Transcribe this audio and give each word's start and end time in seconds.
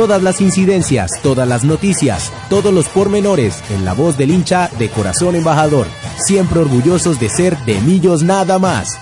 Todas 0.00 0.22
las 0.22 0.40
incidencias, 0.40 1.10
todas 1.22 1.46
las 1.46 1.62
noticias, 1.62 2.32
todos 2.48 2.72
los 2.72 2.88
pormenores 2.88 3.62
en 3.68 3.84
la 3.84 3.92
voz 3.92 4.16
del 4.16 4.30
hincha 4.30 4.70
de 4.78 4.88
corazón 4.88 5.34
embajador, 5.34 5.86
siempre 6.16 6.60
orgullosos 6.60 7.20
de 7.20 7.28
ser 7.28 7.54
de 7.66 7.78
Millos 7.82 8.22
nada 8.22 8.58
más. 8.58 8.98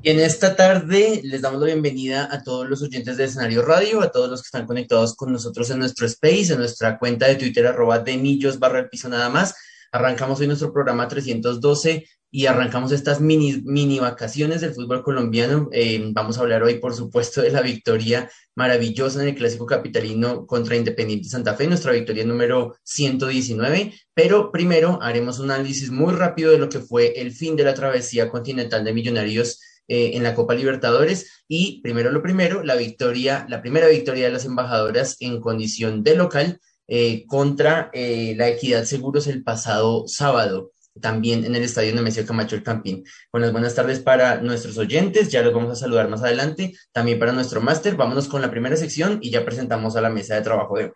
Y 0.00 0.08
en 0.08 0.20
esta 0.20 0.56
tarde 0.56 1.20
les 1.22 1.42
damos 1.42 1.60
la 1.60 1.66
bienvenida 1.66 2.26
a 2.32 2.42
todos 2.42 2.66
los 2.66 2.80
oyentes 2.80 3.18
de 3.18 3.24
Escenario 3.24 3.66
Radio, 3.66 4.00
a 4.00 4.10
todos 4.10 4.30
los 4.30 4.40
que 4.40 4.46
están 4.46 4.66
conectados 4.66 5.14
con 5.14 5.30
nosotros 5.30 5.68
en 5.68 5.80
nuestro 5.80 6.06
space, 6.06 6.54
en 6.54 6.60
nuestra 6.60 6.98
cuenta 6.98 7.26
de 7.26 7.34
Twitter, 7.34 7.66
arroba 7.66 7.98
de 7.98 8.16
Millos 8.16 8.58
barra 8.58 8.78
el 8.78 8.88
piso 8.88 9.10
nada 9.10 9.28
más. 9.28 9.54
Arrancamos 9.92 10.40
hoy 10.40 10.46
nuestro 10.46 10.72
programa 10.72 11.06
312 11.06 12.02
y 12.32 12.46
arrancamos 12.46 12.92
estas 12.92 13.20
mini, 13.20 13.60
mini 13.64 13.98
vacaciones 13.98 14.60
del 14.60 14.72
fútbol 14.72 15.02
colombiano. 15.02 15.68
Eh, 15.72 16.00
vamos 16.12 16.38
a 16.38 16.42
hablar 16.42 16.62
hoy, 16.62 16.78
por 16.78 16.94
supuesto, 16.94 17.42
de 17.42 17.50
la 17.50 17.60
victoria 17.60 18.30
maravillosa 18.54 19.22
en 19.22 19.28
el 19.28 19.34
Clásico 19.34 19.66
Capitalino 19.66 20.46
contra 20.46 20.76
Independiente 20.76 21.28
Santa 21.28 21.54
Fe, 21.54 21.66
nuestra 21.66 21.92
victoria 21.92 22.24
número 22.24 22.76
119. 22.84 23.94
Pero 24.14 24.52
primero 24.52 25.00
haremos 25.02 25.40
un 25.40 25.50
análisis 25.50 25.90
muy 25.90 26.14
rápido 26.14 26.52
de 26.52 26.58
lo 26.58 26.68
que 26.68 26.78
fue 26.78 27.20
el 27.20 27.32
fin 27.32 27.56
de 27.56 27.64
la 27.64 27.74
travesía 27.74 28.30
continental 28.30 28.84
de 28.84 28.92
Millonarios 28.92 29.60
eh, 29.88 30.12
en 30.14 30.22
la 30.22 30.36
Copa 30.36 30.54
Libertadores 30.54 31.44
y 31.48 31.80
primero 31.82 32.12
lo 32.12 32.22
primero, 32.22 32.62
la 32.62 32.76
victoria, 32.76 33.44
la 33.48 33.60
primera 33.60 33.88
victoria 33.88 34.26
de 34.26 34.32
las 34.32 34.44
embajadoras 34.44 35.16
en 35.18 35.40
condición 35.40 36.04
de 36.04 36.14
local 36.14 36.60
eh, 36.86 37.24
contra 37.26 37.90
la 37.92 38.48
Equidad 38.48 38.84
Seguros 38.84 39.26
el 39.26 39.42
pasado 39.42 40.04
sábado 40.06 40.72
también 41.00 41.44
en 41.44 41.54
el 41.54 41.62
estadio 41.62 41.94
Nemesio 41.94 42.26
Camacho 42.26 42.56
el 42.56 42.62
Campín. 42.62 43.04
Buenas, 43.32 43.52
buenas 43.52 43.74
tardes 43.74 44.00
para 44.00 44.40
nuestros 44.40 44.78
oyentes, 44.78 45.30
ya 45.30 45.42
los 45.42 45.54
vamos 45.54 45.72
a 45.72 45.76
saludar 45.76 46.08
más 46.08 46.22
adelante, 46.22 46.74
también 46.92 47.18
para 47.18 47.32
nuestro 47.32 47.60
máster. 47.60 47.96
Vámonos 47.96 48.28
con 48.28 48.42
la 48.42 48.50
primera 48.50 48.76
sección 48.76 49.18
y 49.22 49.30
ya 49.30 49.44
presentamos 49.44 49.96
a 49.96 50.00
la 50.00 50.10
mesa 50.10 50.34
de 50.34 50.42
trabajo 50.42 50.76
de 50.76 50.84
hoy. 50.84 50.90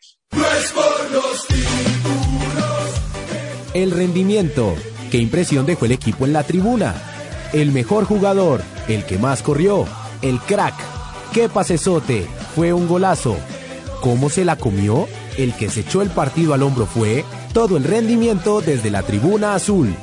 El 3.72 3.90
rendimiento. 3.90 4.74
¿Qué 5.10 5.18
impresión 5.18 5.66
dejó 5.66 5.84
el 5.86 5.92
equipo 5.92 6.26
en 6.26 6.32
la 6.32 6.42
tribuna? 6.42 6.94
El 7.52 7.70
mejor 7.70 8.04
jugador, 8.04 8.62
el 8.88 9.04
que 9.04 9.18
más 9.18 9.42
corrió, 9.42 9.86
el 10.22 10.40
crack. 10.40 10.74
¿Qué 11.32 11.48
pasesote? 11.48 12.26
Fue 12.54 12.72
un 12.72 12.88
golazo. 12.88 13.36
¿Cómo 14.00 14.28
se 14.28 14.44
la 14.44 14.56
comió? 14.56 15.08
El 15.38 15.54
que 15.54 15.68
se 15.68 15.80
echó 15.80 16.02
el 16.02 16.10
partido 16.10 16.54
al 16.54 16.62
hombro 16.62 16.86
fue 16.86 17.24
todo 17.54 17.76
el 17.76 17.84
rendimiento 17.84 18.60
desde 18.60 18.90
la 18.90 19.04
tribuna 19.04 19.54
azul. 19.54 19.94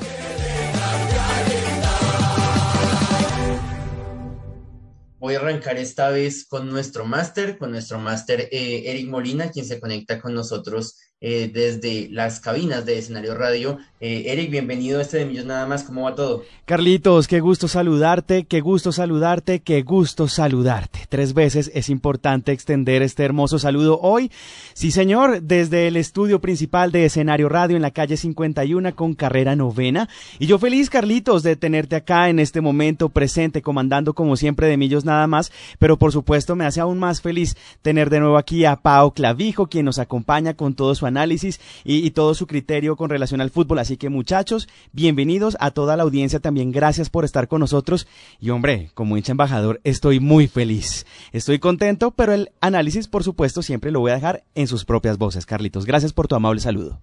Voy 5.20 5.36
a 5.36 5.40
arrancar 5.40 5.78
esta 5.78 6.10
vez 6.10 6.46
con 6.48 6.70
nuestro 6.70 7.06
máster, 7.06 7.58
con 7.58 7.72
nuestro 7.72 8.00
máster 8.00 8.48
eh, 8.52 8.84
Eric 8.86 9.10
Molina, 9.10 9.52
quien 9.52 9.66
se 9.66 9.82
conecta 9.82 10.22
con 10.22 10.34
nosotros 10.34 10.98
eh, 11.20 11.52
desde 11.54 12.08
las 12.10 12.40
cabinas 12.40 12.86
de 12.86 12.98
escenario 12.98 13.36
radio. 13.36 13.78
Eh, 14.04 14.32
Eric, 14.32 14.50
bienvenido 14.50 14.98
a 14.98 15.04
este 15.04 15.18
de 15.18 15.26
Millos 15.28 15.46
Nada 15.46 15.68
más, 15.68 15.84
¿cómo 15.84 16.02
va 16.02 16.16
todo? 16.16 16.42
Carlitos, 16.66 17.28
qué 17.28 17.40
gusto 17.40 17.68
saludarte, 17.68 18.46
qué 18.46 18.60
gusto 18.60 18.92
saludarte, 18.92 19.60
qué 19.60 19.84
gusto 19.84 20.28
saludarte. 20.28 21.02
Tres 21.08 21.36
veces 21.36 21.70
es 21.76 21.88
importante 21.88 22.52
extender 22.52 23.04
este 23.04 23.24
hermoso 23.24 23.60
saludo 23.60 24.00
hoy. 24.02 24.32
Sí, 24.74 24.90
señor, 24.90 25.44
desde 25.44 25.88
el 25.88 25.98
estudio 25.98 26.42
principal 26.42 26.92
de 26.92 27.06
escenario 27.06 27.48
radio 27.48 27.76
en 27.76 27.84
la 27.84 27.92
calle 27.92 28.18
51 28.18 28.96
con 28.96 29.14
carrera 29.14 29.56
novena. 29.56 30.10
Y 30.40 30.48
yo 30.48 30.58
feliz, 30.58 30.90
Carlitos, 30.90 31.44
de 31.44 31.56
tenerte 31.56 31.96
acá 31.96 32.30
en 32.30 32.40
este 32.40 32.60
momento 32.60 33.10
presente, 33.10 33.62
comandando 33.62 34.16
como 34.16 34.36
siempre 34.36 34.66
de 34.66 34.78
Millos 34.78 35.06
Nada 35.06 35.28
más. 35.28 35.52
Pero 35.78 35.98
por 35.98 36.12
supuesto 36.12 36.56
me 36.56 36.66
hace 36.66 36.82
aún 36.82 36.98
más 36.98 37.22
feliz 37.22 37.56
tener 37.84 38.10
de 38.10 38.20
nuevo 38.20 38.38
aquí 38.38 38.66
a 38.66 38.78
Pau 38.78 39.12
Clavijo, 39.12 39.68
quien 39.68 39.86
nos 39.86 40.00
acompaña 40.00 40.56
con 40.56 40.74
todo 40.74 40.96
su 40.96 41.06
análisis 41.06 41.60
y, 41.84 42.10
todo 42.12 42.34
su 42.34 42.48
criterio 42.48 42.96
con 42.96 43.12
relación 43.12 43.42
al 43.42 43.52
fútbol. 43.52 43.78
Que 43.98 44.10
muchachos, 44.10 44.68
bienvenidos 44.92 45.58
a 45.60 45.72
toda 45.72 45.98
la 45.98 46.04
audiencia 46.04 46.40
también. 46.40 46.72
Gracias 46.72 47.10
por 47.10 47.26
estar 47.26 47.48
con 47.48 47.60
nosotros. 47.60 48.08
Y 48.40 48.50
hombre, 48.50 48.92
como 48.94 49.18
hincha 49.18 49.32
embajador, 49.32 49.82
estoy 49.84 50.20
muy 50.20 50.48
feliz. 50.48 51.06
Estoy 51.32 51.60
contento, 51.60 52.12
pero 52.12 52.34
el 52.34 52.52
análisis, 52.62 53.08
por 53.08 53.24
supuesto, 53.24 53.62
siempre 53.62 53.92
lo 53.92 54.00
voy 54.00 54.12
a 54.12 54.16
dejar 54.16 54.44
en 54.56 54.68
sus 54.68 54.86
propias 54.86 55.18
voces. 55.18 55.46
Carlitos, 55.46 55.86
gracias 55.86 56.14
por 56.14 56.28
tu 56.28 56.36
amable 56.36 56.62
saludo. 56.62 57.02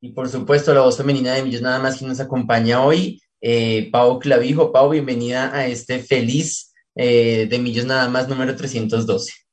Y 0.00 0.12
por 0.12 0.28
supuesto, 0.28 0.74
la 0.74 0.82
voz 0.82 0.96
femenina 0.96 1.34
de 1.34 1.42
Millos 1.42 1.62
Nada 1.62 1.78
más 1.78 1.98
que 1.98 2.04
nos 2.04 2.20
acompaña 2.20 2.82
hoy, 2.82 3.20
eh, 3.40 3.88
Pau 3.90 4.18
Clavijo. 4.18 4.72
Pau, 4.72 4.90
bienvenida 4.90 5.54
a 5.54 5.66
este 5.66 6.00
feliz 6.00 6.72
eh, 6.94 7.46
de 7.48 7.58
Millos 7.58 7.86
Nada 7.86 8.08
más 8.08 8.28
número 8.28 8.54
312. 8.54 9.45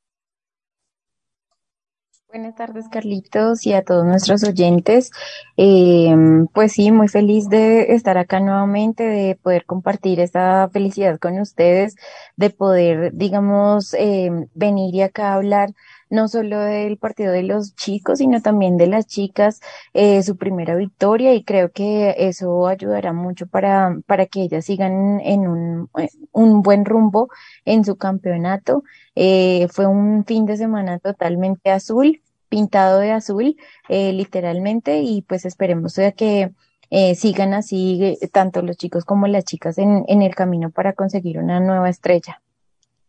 Buenas 2.33 2.55
tardes, 2.55 2.89
Carlitos, 2.89 3.63
y 3.67 3.73
a 3.73 3.83
todos 3.83 4.07
nuestros 4.07 4.43
oyentes. 4.43 5.11
Eh, 5.55 6.15
pues 6.51 6.71
sí, 6.71 6.91
muy 6.91 7.07
feliz 7.07 7.47
de 7.47 7.93
estar 7.93 8.17
acá 8.17 8.39
nuevamente, 8.39 9.03
de 9.03 9.35
poder 9.35 9.65
compartir 9.67 10.19
esta 10.19 10.67
felicidad 10.73 11.19
con 11.19 11.39
ustedes, 11.39 11.95
de 12.35 12.49
poder, 12.49 13.11
digamos, 13.13 13.93
eh, 13.93 14.31
venir 14.55 14.95
y 14.95 15.03
acá 15.03 15.35
hablar 15.35 15.69
no 16.09 16.27
solo 16.27 16.59
del 16.59 16.97
partido 16.97 17.31
de 17.31 17.43
los 17.43 17.75
chicos, 17.75 18.19
sino 18.19 18.41
también 18.41 18.77
de 18.77 18.87
las 18.87 19.07
chicas, 19.07 19.61
eh, 19.93 20.21
su 20.23 20.37
primera 20.37 20.75
victoria 20.75 21.33
y 21.33 21.43
creo 21.43 21.71
que 21.71 22.15
eso 22.17 22.67
ayudará 22.67 23.13
mucho 23.13 23.47
para, 23.47 23.97
para 24.05 24.25
que 24.27 24.43
ellas 24.43 24.65
sigan 24.65 25.19
en 25.21 25.47
un, 25.47 25.89
un 26.31 26.61
buen 26.61 26.85
rumbo 26.85 27.29
en 27.65 27.83
su 27.85 27.95
campeonato. 27.95 28.83
Eh, 29.15 29.67
fue 29.71 29.85
un 29.87 30.25
fin 30.25 30.45
de 30.45 30.57
semana 30.57 30.99
totalmente 30.99 31.71
azul, 31.71 32.21
pintado 32.53 32.99
de 32.99 33.11
azul, 33.11 33.57
eh, 33.89 34.13
literalmente, 34.13 34.99
y 35.01 35.23
pues 35.23 35.43
esperemos 35.43 35.95
que 36.15 36.51
eh, 36.91 37.15
sigan 37.15 37.55
así 37.55 38.19
tanto 38.31 38.61
los 38.61 38.77
chicos 38.77 39.05
como 39.05 39.25
las 39.25 39.43
chicas 39.43 39.79
en, 39.79 40.05
en 40.07 40.21
el 40.21 40.35
camino 40.35 40.69
para 40.69 40.93
conseguir 40.93 41.39
una 41.39 41.59
nueva 41.59 41.89
estrella. 41.89 42.43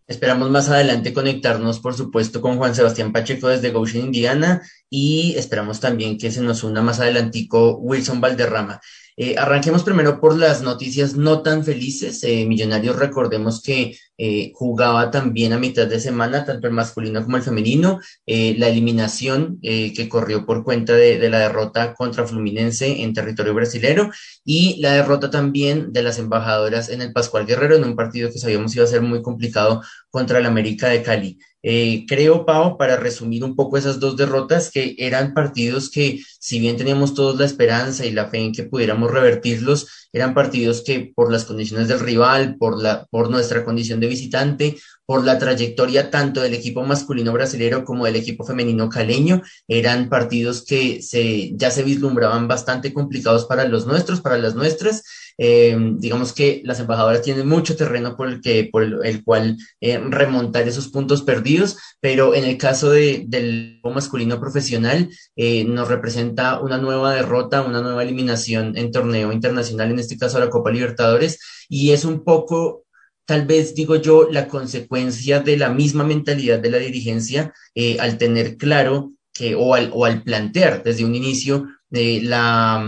Esperamos 0.07 0.49
más 0.49 0.71
adelante 0.71 1.13
conectarnos, 1.13 1.79
por 1.81 1.93
supuesto, 1.93 2.41
con 2.41 2.57
Juan 2.57 2.75
Sebastián 2.75 3.13
Pacheco 3.13 3.49
desde 3.49 3.71
Goshen, 3.71 4.07
Indiana, 4.07 4.63
y 4.89 5.35
esperamos 5.37 5.79
también 5.79 6.17
que 6.17 6.31
se 6.31 6.41
nos 6.41 6.65
una 6.65 6.81
más 6.81 7.01
adelantico 7.01 7.77
Wilson 7.77 8.23
Valderrama. 8.23 8.81
Eh, 9.17 9.37
arranquemos 9.39 9.85
primero 9.85 10.21
por 10.21 10.37
las 10.37 10.63
noticias 10.63 11.15
no 11.15 11.43
tan 11.43 11.65
felices. 11.65 12.23
Eh, 12.25 12.47
Millonarios, 12.47 12.97
recordemos 12.97 13.63
que 13.63 13.97
eh, 14.19 14.51
jugaba 14.55 15.11
también 15.11 15.53
a 15.53 15.59
mitad 15.59 15.87
de 15.87 16.01
semana, 16.01 16.45
tanto 16.45 16.67
el 16.67 16.73
masculino 16.73 17.23
como 17.23 17.37
el 17.37 17.43
femenino. 17.43 18.01
la 18.27 18.69
eliminación 18.69 19.59
que 19.61 20.09
corrió 20.09 20.47
por 20.47 20.65
cuenta 20.65 20.93
de, 20.95 21.19
de, 21.19 21.31
la 21.31 21.39
derrota 21.41 21.95
contra 21.95 22.27
Fluminense 22.27 23.03
en 23.03 23.13
territorio 23.13 23.55
brasilero 23.55 24.11
y 24.45 24.81
la 24.81 24.93
derrota 24.95 25.31
también 25.31 25.93
de 25.93 26.03
las 26.03 26.19
embajadoras 26.19 26.89
en 26.89 27.03
el 27.03 27.13
Pascual 27.13 27.47
Guerrero 27.47 27.77
en 27.77 27.85
un 27.85 27.97
partido 27.97 28.31
que 28.31 28.39
sabíamos 28.39 28.75
iba 28.75 28.85
a 28.85 28.89
ser 28.89 29.03
muy 29.03 29.23
complicado 29.23 29.83
contra 30.11 30.39
el 30.39 30.47
América 30.47 30.89
de 30.89 31.03
Cali. 31.03 31.39
Eh, 31.67 32.05
creo, 32.07 32.45
Pau, 32.45 32.77
para 32.77 32.99
resumir 32.99 33.43
un 33.43 33.57
poco 33.57 33.79
esas 33.79 33.99
dos 33.99 34.19
derrotas, 34.19 34.71
que 34.71 34.95
eran 34.99 35.33
partidos 35.33 35.91
que, 35.91 36.21
si 36.39 36.61
bien 36.61 36.77
teníamos 36.77 37.15
todos 37.15 37.39
la 37.39 37.47
esperanza 37.47 38.05
y 38.05 38.11
la 38.11 38.29
fe 38.29 38.39
en 38.39 38.53
que 38.53 38.65
pudiéramos 38.65 39.11
revertirlos, 39.11 40.09
eran 40.13 40.35
partidos 40.35 40.83
que 40.83 41.11
por 41.15 41.33
las 41.33 41.47
condiciones 41.47 41.89
del 41.89 42.01
rival, 42.01 42.57
por, 42.59 42.81
la, 42.81 43.07
por 43.07 43.31
nuestra 43.31 43.65
condición 43.65 43.99
de 43.99 44.09
visitante, 44.09 44.77
por 45.07 45.25
la 45.25 45.39
trayectoria 45.39 46.11
tanto 46.11 46.43
del 46.43 46.53
equipo 46.53 46.83
masculino 46.85 47.33
brasilero 47.33 47.85
como 47.85 48.05
del 48.05 48.17
equipo 48.17 48.45
femenino 48.45 48.91
caleño, 48.91 49.41
eran 49.67 50.11
partidos 50.11 50.65
que 50.67 51.01
se, 51.01 51.53
ya 51.57 51.71
se 51.71 51.83
vislumbraban 51.83 52.47
bastante 52.47 52.93
complicados 52.93 53.47
para 53.47 53.65
los 53.65 53.87
nuestros, 53.87 54.21
para 54.21 54.37
las 54.37 54.55
nuestras, 54.55 55.03
eh, 55.37 55.77
digamos 55.97 56.33
que 56.33 56.63
las 56.65 56.81
embajadoras 56.81 57.23
tienen 57.23 57.49
mucho 57.49 57.77
terreno 57.77 58.17
por 58.17 58.29
el, 58.29 58.41
que, 58.41 58.69
por 58.71 58.83
el, 58.83 59.25
cual 59.25 59.57
eh, 59.81 59.99
remontar 59.99 60.69
esos 60.69 60.89
puntos 60.89 61.23
perdidos, 61.23 61.77
pero 62.01 62.35
en 62.35 62.45
el 62.45 62.57
caso 62.57 62.91
de, 62.91 63.25
del 63.27 63.81
masculino 63.83 64.41
profesional 64.41 65.09
eh, 65.37 65.65
nos 65.65 65.89
representa 65.89 66.61
una 66.61 66.79
nueva 66.79 67.15
derrota, 67.15 67.63
una 67.63 67.81
nueva 67.81 68.03
eliminación 68.03 68.77
en 68.77 68.93
torneo 68.93 69.33
internacional, 69.33 69.91
en 69.91 69.99
este 69.99 70.19
caso 70.19 70.39
la 70.39 70.51
Copa 70.51 70.71
Libertadores, 70.71 71.41
y 71.69 71.91
es 71.91 72.05
un 72.05 72.25
poco 72.25 72.85
tal 73.27 73.47
vez 73.47 73.75
digo 73.75 73.97
yo, 73.97 74.29
la 74.31 74.49
consecuencia 74.49 75.41
de 75.41 75.57
la 75.57 75.71
misma 75.71 76.05
mentalidad 76.05 76.59
de 76.59 76.71
la 76.71 76.77
dirigencia 76.77 77.55
al 77.99 78.19
tener 78.19 78.59
claro 78.59 79.13
que, 79.33 79.55
o 79.55 79.75
al, 79.75 79.91
o 79.95 80.05
al 80.05 80.23
plantear 80.23 80.83
desde 80.83 81.07
un 81.07 81.15
inicio 81.15 81.67
la, 81.91 82.85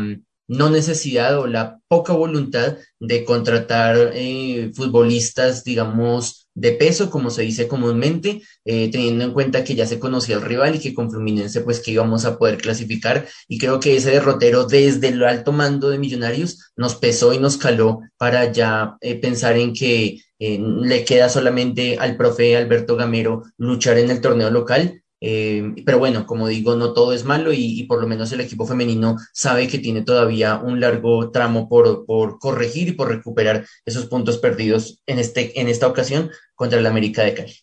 no 0.48 0.70
necesidad 0.70 1.38
o 1.38 1.46
la 1.46 1.81
poca 1.88 2.12
voluntad 2.12 2.76
de 3.00 3.25
contratar 3.25 4.12
eh, 4.14 4.70
futbolistas, 4.75 5.64
digamos, 5.64 6.48
de 6.54 6.72
peso, 6.72 7.10
como 7.10 7.31
se 7.31 7.43
dice 7.43 7.69
comúnmente, 7.69 8.43
eh, 8.64 8.90
teniendo 8.90 9.25
en 9.25 9.32
cuenta 9.32 9.64
que 9.64 9.75
ya 9.75 9.87
se 9.87 9.98
conocía 9.98 10.37
el 10.37 10.43
rival 10.43 10.75
y 10.76 10.78
que 10.78 10.94
con 10.94 11.10
Fluminense 11.10 11.60
pues 11.60 11.81
que 11.81 11.90
íbamos 11.90 12.25
a 12.25 12.38
poder 12.38 12.58
clasificar. 12.58 13.26
Y 13.48 13.58
creo 13.58 13.78
que 13.81 13.96
ese 13.96 14.10
derrotero 14.10 14.64
desde 14.66 15.08
el 15.08 15.22
alto 15.25 15.52
mando 15.52 15.90
de 15.90 15.98
Millonarios 15.98 16.72
nos 16.76 16.94
pesó 16.94 17.32
y 17.34 17.38
nos 17.38 17.56
caló 17.58 18.00
para 18.16 18.50
ya 18.52 18.96
eh, 19.00 19.16
pensar 19.20 19.56
en 19.56 19.72
que 19.72 20.20
le 20.38 21.04
queda 21.06 21.31
solamente 21.31 21.96
al 21.98 22.19
profe 22.19 22.58
Alberto 22.58 22.94
Gamero 22.94 23.43
luchar 23.56 23.96
en 23.96 24.10
el 24.10 24.20
torneo 24.20 24.50
local 24.50 25.02
eh, 25.21 25.75
pero 25.85 25.99
bueno, 25.99 26.27
como 26.27 26.47
digo, 26.47 26.77
no 26.77 26.93
todo 26.93 27.13
es 27.13 27.25
malo 27.25 27.53
y, 27.53 27.85
por 27.85 28.01
lo 28.01 28.07
menos 28.07 28.33
el 28.33 28.41
equipo 28.41 28.67
femenino 28.67 29.17
sabe 29.33 29.67
que 29.69 29.79
tiene 29.79 30.03
todavía 30.03 30.57
un 30.57 30.81
largo 30.81 31.31
tramo 31.31 31.69
por, 31.69 32.05
por, 32.05 32.39
corregir 32.39 32.89
y 32.89 32.93
por 32.93 33.09
recuperar 33.09 33.65
esos 33.87 34.07
puntos 34.07 34.39
perdidos 34.39 35.03
en, 35.07 35.19
este, 35.19 35.59
en 35.61 35.69
esta 35.69 35.87
ocasión 35.87 36.31
contra 36.55 36.79
el 36.79 36.87
América 36.87 37.23
de 37.23 37.35
Cali. 37.35 37.55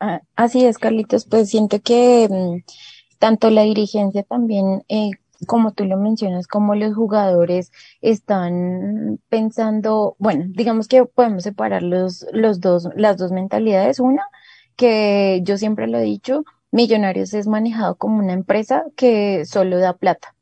Ah, 0.00 0.22
así 0.36 0.64
es, 0.64 0.78
Carlitos, 0.78 1.26
pues 1.26 1.50
siento 1.50 1.80
que 1.80 2.28
mm, 2.30 2.62
tanto 3.18 3.50
la 3.50 3.62
dirigencia 3.62 4.22
también, 4.22 4.84
eh, 4.88 5.10
como 5.46 5.72
tú 5.72 5.84
lo 5.84 5.96
mencionas, 5.96 6.46
como 6.46 6.74
los 6.74 6.94
jugadores 6.94 7.72
están 8.00 9.20
pensando, 9.28 10.16
bueno, 10.18 10.44
digamos 10.48 10.88
que 10.88 11.04
podemos 11.04 11.42
separar 11.42 11.82
los, 11.82 12.26
los 12.32 12.60
dos, 12.60 12.88
las 12.96 13.16
dos 13.18 13.32
mentalidades. 13.32 14.00
Una, 14.00 14.24
que 14.78 15.40
yo 15.42 15.58
siempre 15.58 15.88
lo 15.88 15.98
he 15.98 16.02
dicho, 16.02 16.44
Millonarios 16.70 17.34
es 17.34 17.46
manejado 17.48 17.96
como 17.96 18.18
una 18.18 18.32
empresa 18.32 18.84
que 18.96 19.44
solo 19.44 19.78
da 19.78 19.94
plata. 19.94 20.34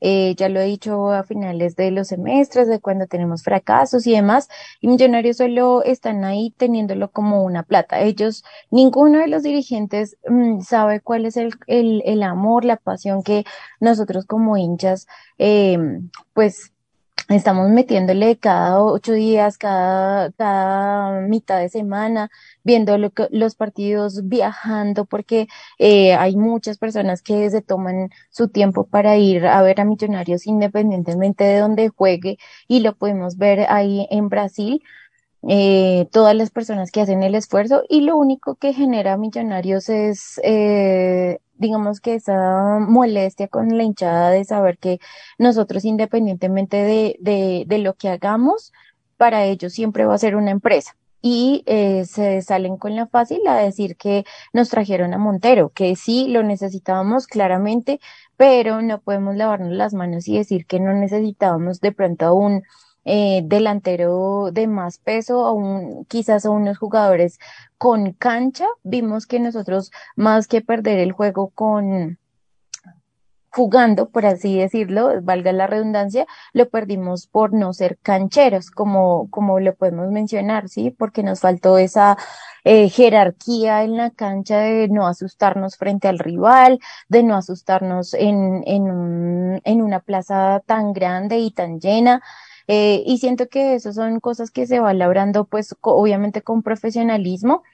Eh, 0.00 0.34
ya 0.36 0.48
lo 0.48 0.60
he 0.60 0.64
dicho 0.64 1.10
a 1.10 1.24
finales 1.24 1.76
de 1.76 1.90
los 1.90 2.08
semestres, 2.08 2.68
de 2.68 2.80
cuando 2.80 3.06
tenemos 3.06 3.42
fracasos 3.42 4.06
y 4.06 4.12
demás, 4.12 4.48
y 4.80 4.88
Millonarios 4.88 5.38
solo 5.38 5.82
están 5.82 6.24
ahí 6.24 6.54
teniéndolo 6.56 7.10
como 7.10 7.42
una 7.44 7.64
plata. 7.64 8.00
Ellos, 8.00 8.44
ninguno 8.70 9.18
de 9.18 9.26
los 9.26 9.42
dirigentes 9.42 10.16
mm, 10.28 10.60
sabe 10.60 11.00
cuál 11.00 11.26
es 11.26 11.36
el, 11.36 11.52
el, 11.66 12.02
el, 12.06 12.22
amor, 12.22 12.64
la 12.64 12.76
pasión 12.76 13.22
que 13.22 13.44
nosotros 13.80 14.24
como 14.24 14.56
hinchas, 14.56 15.06
eh, 15.38 15.78
pues 16.32 16.72
estamos 17.28 17.68
metiéndole 17.70 18.38
cada 18.38 18.82
ocho 18.82 19.12
días, 19.12 19.58
cada, 19.58 20.32
cada 20.32 21.20
mitad 21.20 21.58
de 21.60 21.68
semana, 21.68 22.30
viendo 22.64 22.98
lo 22.98 23.10
que, 23.10 23.28
los 23.30 23.54
partidos, 23.54 24.28
viajando, 24.28 25.04
porque 25.04 25.46
eh, 25.78 26.14
hay 26.14 26.36
muchas 26.36 26.78
personas 26.78 27.22
que 27.22 27.50
se 27.50 27.62
toman 27.62 28.10
su 28.30 28.48
tiempo 28.48 28.86
para 28.86 29.16
ir 29.16 29.46
a 29.46 29.62
ver 29.62 29.80
a 29.80 29.84
Millonarios 29.84 30.46
independientemente 30.46 31.44
de 31.44 31.58
donde 31.58 31.88
juegue 31.88 32.38
y 32.68 32.80
lo 32.80 32.96
podemos 32.96 33.36
ver 33.36 33.66
ahí 33.68 34.06
en 34.10 34.28
Brasil. 34.28 34.82
Eh, 35.48 36.06
todas 36.12 36.34
las 36.36 36.50
personas 36.50 36.90
que 36.90 37.00
hacen 37.00 37.22
el 37.22 37.34
esfuerzo 37.34 37.82
y 37.88 38.02
lo 38.02 38.16
único 38.16 38.56
que 38.56 38.74
genera 38.74 39.16
Millonarios 39.16 39.88
es 39.88 40.38
eh, 40.44 41.38
digamos 41.60 42.00
que 42.00 42.14
esa 42.14 42.78
molestia 42.80 43.48
con 43.48 43.76
la 43.76 43.84
hinchada 43.84 44.30
de 44.30 44.44
saber 44.44 44.78
que 44.78 44.98
nosotros 45.38 45.84
independientemente 45.84 46.78
de, 46.78 47.16
de, 47.20 47.64
de 47.66 47.78
lo 47.78 47.94
que 47.94 48.08
hagamos, 48.08 48.72
para 49.16 49.44
ellos 49.44 49.74
siempre 49.74 50.06
va 50.06 50.14
a 50.14 50.18
ser 50.18 50.36
una 50.36 50.50
empresa. 50.50 50.96
Y 51.22 51.62
eh, 51.66 52.06
se 52.06 52.40
salen 52.40 52.78
con 52.78 52.96
la 52.96 53.06
fácil 53.06 53.46
a 53.46 53.56
decir 53.56 53.96
que 53.96 54.24
nos 54.54 54.70
trajeron 54.70 55.12
a 55.12 55.18
Montero, 55.18 55.68
que 55.68 55.94
sí 55.94 56.28
lo 56.28 56.42
necesitábamos 56.42 57.26
claramente, 57.26 58.00
pero 58.38 58.80
no 58.80 59.02
podemos 59.02 59.36
lavarnos 59.36 59.72
las 59.72 59.92
manos 59.92 60.26
y 60.28 60.38
decir 60.38 60.64
que 60.64 60.80
no 60.80 60.94
necesitábamos 60.94 61.80
de 61.80 61.92
pronto 61.92 62.34
un 62.34 62.62
eh, 63.04 63.42
delantero 63.44 64.50
de 64.52 64.66
más 64.66 64.98
peso, 64.98 65.46
a 65.46 65.52
un, 65.52 66.04
quizás 66.06 66.44
a 66.46 66.50
unos 66.50 66.78
jugadores 66.78 67.38
con 67.78 68.12
cancha. 68.12 68.66
Vimos 68.82 69.26
que 69.26 69.40
nosotros, 69.40 69.90
más 70.16 70.46
que 70.48 70.60
perder 70.60 70.98
el 70.98 71.12
juego 71.12 71.50
con 71.50 72.18
jugando, 73.50 74.08
por 74.10 74.26
así 74.26 74.58
decirlo, 74.58 75.20
valga 75.22 75.52
la 75.52 75.66
redundancia, 75.66 76.26
lo 76.52 76.68
perdimos 76.68 77.26
por 77.26 77.52
no 77.52 77.72
ser 77.72 77.98
cancheros, 78.02 78.70
como, 78.70 79.28
como 79.30 79.60
lo 79.60 79.74
podemos 79.74 80.10
mencionar, 80.10 80.68
¿sí? 80.68 80.90
Porque 80.90 81.22
nos 81.22 81.40
faltó 81.40 81.76
esa 81.78 82.16
eh, 82.64 82.88
jerarquía 82.88 83.82
en 83.82 83.96
la 83.96 84.10
cancha 84.10 84.58
de 84.58 84.88
no 84.88 85.06
asustarnos 85.06 85.76
frente 85.76 86.08
al 86.08 86.18
rival, 86.18 86.78
de 87.08 87.22
no 87.22 87.36
asustarnos 87.36 88.14
en, 88.14 88.62
en, 88.66 89.60
en 89.64 89.82
una 89.82 90.00
plaza 90.00 90.62
tan 90.66 90.92
grande 90.92 91.38
y 91.38 91.50
tan 91.50 91.80
llena. 91.80 92.22
Eh, 92.72 93.02
y 93.04 93.18
siento 93.18 93.48
que 93.48 93.74
eso 93.74 93.92
son 93.92 94.20
cosas 94.20 94.52
que 94.52 94.64
se 94.64 94.78
van 94.78 95.00
labrando, 95.00 95.44
pues, 95.44 95.74
obviamente 95.80 96.40
con 96.40 96.62
profesionalismo, 96.62 97.64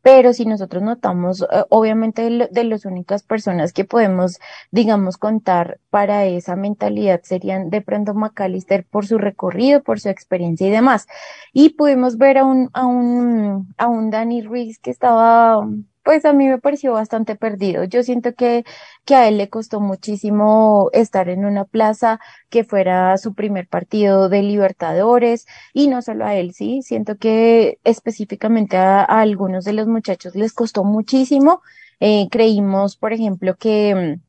pero 0.00 0.32
si 0.32 0.46
nosotros 0.46 0.82
notamos, 0.82 1.42
eh, 1.42 1.64
obviamente 1.68 2.48
de, 2.50 2.64
las 2.64 2.86
únicas 2.86 3.22
personas 3.22 3.74
que 3.74 3.84
podemos, 3.84 4.38
digamos, 4.70 5.18
contar 5.18 5.78
para 5.90 6.24
esa 6.24 6.56
mentalidad 6.56 7.20
serían 7.22 7.68
de 7.68 7.82
pronto 7.82 8.14
McAllister 8.14 8.86
por 8.86 9.06
su 9.06 9.18
recorrido, 9.18 9.82
por 9.82 10.00
su 10.00 10.08
experiencia 10.08 10.66
y 10.68 10.70
demás. 10.70 11.06
Y 11.52 11.70
pudimos 11.70 12.16
ver 12.16 12.38
a 12.38 12.44
un, 12.46 12.70
a 12.72 12.86
un, 12.86 13.74
a 13.76 13.88
un 13.88 14.10
Danny 14.10 14.40
Ruiz 14.40 14.78
que 14.78 14.90
estaba 14.90 15.68
pues 16.06 16.24
a 16.24 16.32
mí 16.32 16.46
me 16.46 16.58
pareció 16.58 16.92
bastante 16.92 17.34
perdido. 17.34 17.82
Yo 17.82 18.04
siento 18.04 18.32
que, 18.32 18.64
que 19.04 19.16
a 19.16 19.26
él 19.26 19.38
le 19.38 19.50
costó 19.50 19.80
muchísimo 19.80 20.88
estar 20.92 21.28
en 21.28 21.44
una 21.44 21.64
plaza 21.64 22.20
que 22.48 22.62
fuera 22.62 23.18
su 23.18 23.34
primer 23.34 23.66
partido 23.66 24.28
de 24.28 24.42
Libertadores 24.42 25.46
y 25.74 25.88
no 25.88 26.02
solo 26.02 26.24
a 26.24 26.36
él, 26.36 26.54
sí, 26.54 26.80
siento 26.82 27.16
que 27.18 27.80
específicamente 27.82 28.76
a, 28.76 29.02
algunos 29.02 29.64
de 29.64 29.72
los 29.72 29.88
muchachos 29.88 30.36
les 30.36 30.52
costó 30.52 30.84
muchísimo. 30.84 31.60
Eh, 31.98 32.28
creímos, 32.30 32.96
por 32.96 33.12
ejemplo, 33.12 33.56
que, 33.56 34.20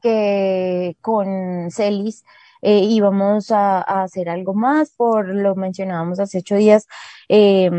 que 0.00 0.96
con 1.02 1.70
Celis 1.70 2.24
eh, 2.64 2.80
íbamos 2.80 3.50
a, 3.50 3.80
hacer 3.80 4.28
algo 4.30 4.54
más, 4.54 4.92
por 4.96 5.28
lo 5.28 5.54
mencionábamos 5.54 6.18
hace 6.18 6.38
ocho 6.38 6.56
días, 6.56 6.86
eh, 7.28 7.70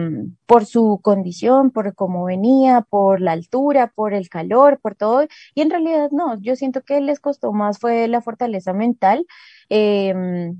por 0.46 0.66
su 0.66 1.00
condición, 1.02 1.72
por 1.72 1.96
cómo 1.96 2.26
venía, 2.26 2.82
por 2.90 3.20
la 3.20 3.32
altura, 3.32 3.92
por 3.96 4.14
el 4.14 4.30
calor, 4.30 4.80
por 4.82 4.96
todo. 4.96 5.26
Y 5.56 5.62
en 5.62 5.72
realidad 5.72 6.10
no, 6.12 6.40
yo 6.40 6.56
siento 6.56 6.82
que 6.84 7.02
les 7.02 7.20
costó 7.20 7.52
más 7.52 7.80
fue 7.80 8.08
la 8.08 8.22
fortaleza 8.22 8.74
mental. 8.74 9.26
Eh, 9.70 10.54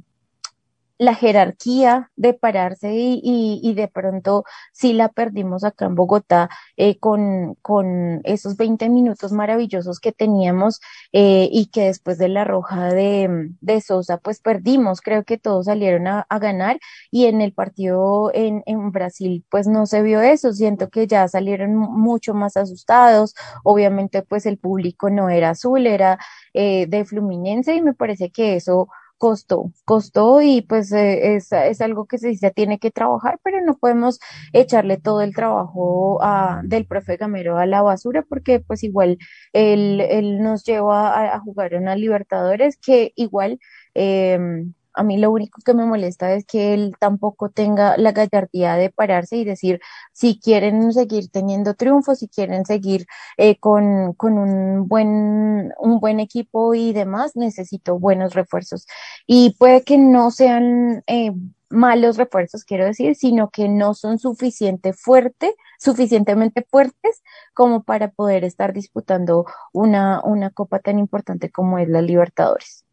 la 0.98 1.14
jerarquía 1.16 2.12
de 2.16 2.34
pararse 2.34 2.94
y, 2.94 3.60
y, 3.62 3.74
de 3.74 3.88
pronto 3.88 4.44
sí 4.72 4.94
la 4.94 5.10
perdimos 5.10 5.64
acá 5.64 5.86
en 5.86 5.96
Bogotá 5.96 6.50
eh, 6.78 6.98
con, 7.00 7.56
con 7.62 8.22
esos 8.24 8.56
20 8.58 8.90
minutos 8.90 9.32
maravillosos 9.32 10.00
que 10.00 10.12
teníamos 10.14 10.80
eh, 11.12 11.50
y 11.52 11.68
que 11.68 11.86
después 11.86 12.18
de 12.18 12.30
la 12.30 12.46
roja 12.46 12.90
de, 12.94 13.50
de 13.62 13.82
Sosa 13.82 14.18
pues 14.18 14.40
perdimos. 14.40 15.02
Creo 15.02 15.24
que 15.24 15.38
todos 15.38 15.66
salieron 15.66 16.08
a, 16.08 16.26
a 16.30 16.40
ganar 16.40 16.80
y 17.12 17.26
en 17.26 17.42
el 17.42 17.54
partido 17.54 18.32
en, 18.34 18.64
en 18.66 18.92
Brasil 18.92 19.46
pues 19.50 19.68
no 19.68 19.86
se 19.86 20.02
vio 20.02 20.22
eso. 20.22 20.54
Siento 20.54 20.90
que 20.90 21.08
ya 21.08 21.28
salieron 21.28 21.76
mucho 21.76 22.34
más 22.34 22.58
asustados. 22.58 23.36
Obviamente 23.64 24.22
pues 24.24 24.46
el 24.46 24.58
público 24.58 25.10
no 25.10 25.30
era 25.30 25.52
azul, 25.52 25.88
era 25.88 26.18
eh, 26.54 26.86
de 26.88 27.06
Fluminense 27.06 27.76
y 27.76 27.82
me 27.82 27.94
parece 27.94 28.32
que 28.32 28.56
eso 28.56 28.88
costó, 29.18 29.72
costó 29.86 30.42
y 30.42 30.62
pues 30.62 30.92
eh, 30.92 31.36
es, 31.36 31.52
es, 31.52 31.82
algo 31.82 32.06
que 32.06 32.18
se, 32.18 32.36
se, 32.36 32.52
tiene 32.52 32.80
que 32.80 32.92
trabajar, 32.92 33.40
pero 33.44 33.62
no 33.62 33.78
podemos 33.78 34.20
echarle 34.54 34.98
todo 34.98 35.22
el 35.22 35.34
trabajo 35.34 36.20
a, 36.22 36.62
del 36.64 36.86
profe 36.86 37.18
Gamero 37.18 37.58
a 37.58 37.66
la 37.66 37.82
basura 37.82 38.24
porque 38.28 38.60
pues 38.60 38.84
igual 38.84 39.18
él, 39.54 40.02
él 40.02 40.40
nos 40.40 40.64
lleva 40.64 41.14
a, 41.14 41.36
a 41.36 41.40
jugar 41.40 41.74
las 41.74 41.98
Libertadores 42.00 42.78
que 42.78 43.14
igual 43.16 43.60
eh, 43.94 44.38
a 44.96 45.04
mí 45.04 45.18
lo 45.18 45.32
único 45.32 45.62
que 45.64 45.74
me 45.74 45.86
molesta 45.86 46.34
es 46.34 46.46
que 46.46 46.74
él 46.74 46.96
tampoco 47.00 47.50
tenga 47.50 47.98
la 47.98 48.12
gallardía 48.12 48.76
de 48.76 48.90
pararse 48.90 49.38
y 49.38 49.46
decir 49.46 49.80
si 50.14 50.40
quieren 50.40 50.92
seguir 50.94 51.30
teniendo 51.30 51.74
triunfos, 51.74 52.20
si 52.20 52.28
quieren 52.28 52.66
seguir 52.66 53.06
eh, 53.38 53.58
con, 53.60 54.14
con 54.14 54.38
un 54.38 54.88
buen, 54.88 55.74
un 55.80 56.00
buen 56.00 56.20
equipo 56.20 56.74
y 56.76 56.94
demás, 56.94 57.36
necesito 57.36 58.00
buenos 58.00 58.34
refuerzos. 58.34 58.88
Y 59.28 59.56
puede 59.60 59.84
que 59.84 59.98
no 59.98 60.32
sean 60.32 61.04
eh, 61.08 61.32
malos 61.70 62.18
refuerzos, 62.18 62.64
quiero 62.64 62.86
decir, 62.86 63.16
sino 63.16 63.50
que 63.50 63.70
no 63.70 63.94
son 63.94 64.20
suficiente 64.20 64.94
fuerte, 64.94 65.56
suficientemente 65.80 66.66
fuertes 66.70 67.22
como 67.54 67.84
para 67.84 68.10
poder 68.12 68.44
estar 68.44 68.74
disputando 68.74 69.46
una, 69.74 70.22
una 70.24 70.50
copa 70.52 70.80
tan 70.80 71.00
importante 71.00 71.52
como 71.52 71.80
es 71.80 71.90
la 71.90 72.02
Libertadores. 72.02 72.85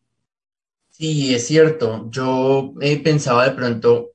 Sí, 0.92 1.34
es 1.34 1.46
cierto. 1.46 2.08
Yo 2.10 2.74
eh, 2.80 3.02
pensaba 3.02 3.44
de 3.48 3.52
pronto 3.52 4.10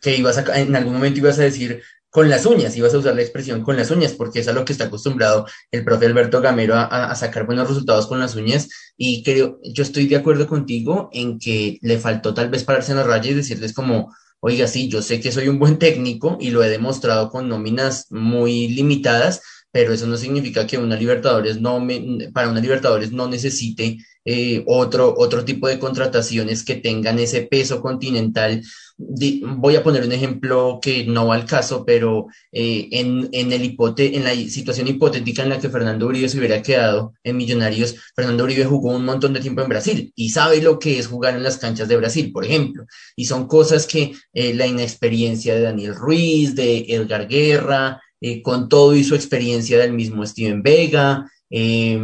que 0.00 0.16
ibas 0.16 0.38
a, 0.38 0.58
en 0.60 0.74
algún 0.74 0.94
momento 0.94 1.20
ibas 1.20 1.38
a 1.38 1.42
decir 1.42 1.82
con 2.08 2.28
las 2.28 2.46
uñas, 2.46 2.76
ibas 2.76 2.92
a 2.94 2.98
usar 2.98 3.14
la 3.14 3.22
expresión 3.22 3.62
con 3.62 3.76
las 3.76 3.90
uñas, 3.90 4.14
porque 4.14 4.40
es 4.40 4.48
a 4.48 4.52
lo 4.52 4.64
que 4.64 4.72
está 4.72 4.86
acostumbrado 4.86 5.46
el 5.70 5.84
profe 5.84 6.06
Alberto 6.06 6.40
Gamero 6.40 6.74
a, 6.74 7.14
sacar 7.14 7.46
buenos 7.46 7.68
resultados 7.68 8.06
con 8.06 8.18
las 8.18 8.34
uñas. 8.34 8.68
Y 8.96 9.22
creo, 9.22 9.60
yo 9.62 9.82
estoy 9.82 10.06
de 10.06 10.16
acuerdo 10.16 10.48
contigo 10.48 11.10
en 11.12 11.38
que 11.38 11.78
le 11.82 11.98
faltó 11.98 12.34
tal 12.34 12.50
vez 12.50 12.64
pararse 12.64 12.92
en 12.92 12.98
la 12.98 13.04
raya 13.04 13.30
y 13.30 13.34
decirles 13.34 13.74
como, 13.74 14.12
oiga, 14.40 14.66
sí, 14.66 14.88
yo 14.88 15.02
sé 15.02 15.20
que 15.20 15.32
soy 15.32 15.48
un 15.48 15.58
buen 15.58 15.78
técnico 15.78 16.38
y 16.40 16.50
lo 16.50 16.64
he 16.64 16.70
demostrado 16.70 17.28
con 17.30 17.48
nóminas 17.48 18.06
muy 18.10 18.68
limitadas, 18.68 19.42
pero 19.72 19.92
eso 19.92 20.06
no 20.06 20.16
significa 20.16 20.66
que 20.66 20.78
una 20.78 20.96
Libertadores 20.96 21.60
no 21.60 21.86
para 22.32 22.50
una 22.50 22.60
Libertadores 22.60 23.12
no 23.12 23.28
necesite 23.28 23.98
eh, 24.24 24.62
otro, 24.66 25.14
otro 25.16 25.44
tipo 25.44 25.66
de 25.66 25.78
contrataciones 25.78 26.62
que 26.62 26.76
tengan 26.76 27.18
ese 27.18 27.42
peso 27.42 27.80
continental. 27.80 28.62
voy 28.98 29.76
a 29.76 29.82
poner 29.82 30.04
un 30.04 30.12
ejemplo 30.12 30.78
que 30.82 31.04
no 31.06 31.26
va 31.28 31.36
al 31.36 31.46
caso, 31.46 31.84
pero 31.86 32.26
eh, 32.52 32.88
en, 32.92 33.30
en, 33.32 33.52
el 33.52 33.64
hipote 33.64 34.16
en 34.16 34.24
la 34.24 34.34
situación 34.34 34.88
hipotética 34.88 35.42
en 35.42 35.48
la 35.48 35.58
que 35.58 35.70
Fernando 35.70 36.06
Uribe 36.06 36.28
se 36.28 36.38
hubiera 36.38 36.60
quedado 36.62 37.14
en 37.24 37.36
Millonarios, 37.38 37.96
Fernando 38.14 38.44
Uribe 38.44 38.66
jugó 38.66 38.94
un 38.94 39.06
montón 39.06 39.32
de 39.32 39.40
tiempo 39.40 39.62
en 39.62 39.68
Brasil 39.70 40.12
y 40.14 40.30
sabe 40.30 40.60
lo 40.60 40.78
que 40.78 40.98
es 40.98 41.06
jugar 41.06 41.34
en 41.34 41.42
las 41.42 41.56
canchas 41.56 41.88
de 41.88 41.96
Brasil, 41.96 42.30
por 42.32 42.44
ejemplo. 42.44 42.84
Y 43.16 43.24
son 43.24 43.46
cosas 43.46 43.86
que 43.86 44.12
eh, 44.34 44.54
la 44.54 44.66
inexperiencia 44.66 45.54
de 45.54 45.62
Daniel 45.62 45.94
Ruiz, 45.94 46.54
de 46.54 46.84
Edgar 46.88 47.26
Guerra, 47.26 48.00
con 48.42 48.68
todo 48.68 48.94
y 48.94 49.04
su 49.04 49.14
experiencia 49.14 49.78
del 49.78 49.92
mismo 49.92 50.26
Steven 50.26 50.62
Vega, 50.62 51.30
eh, 51.50 51.98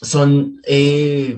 son 0.00 0.60
eh, 0.66 1.36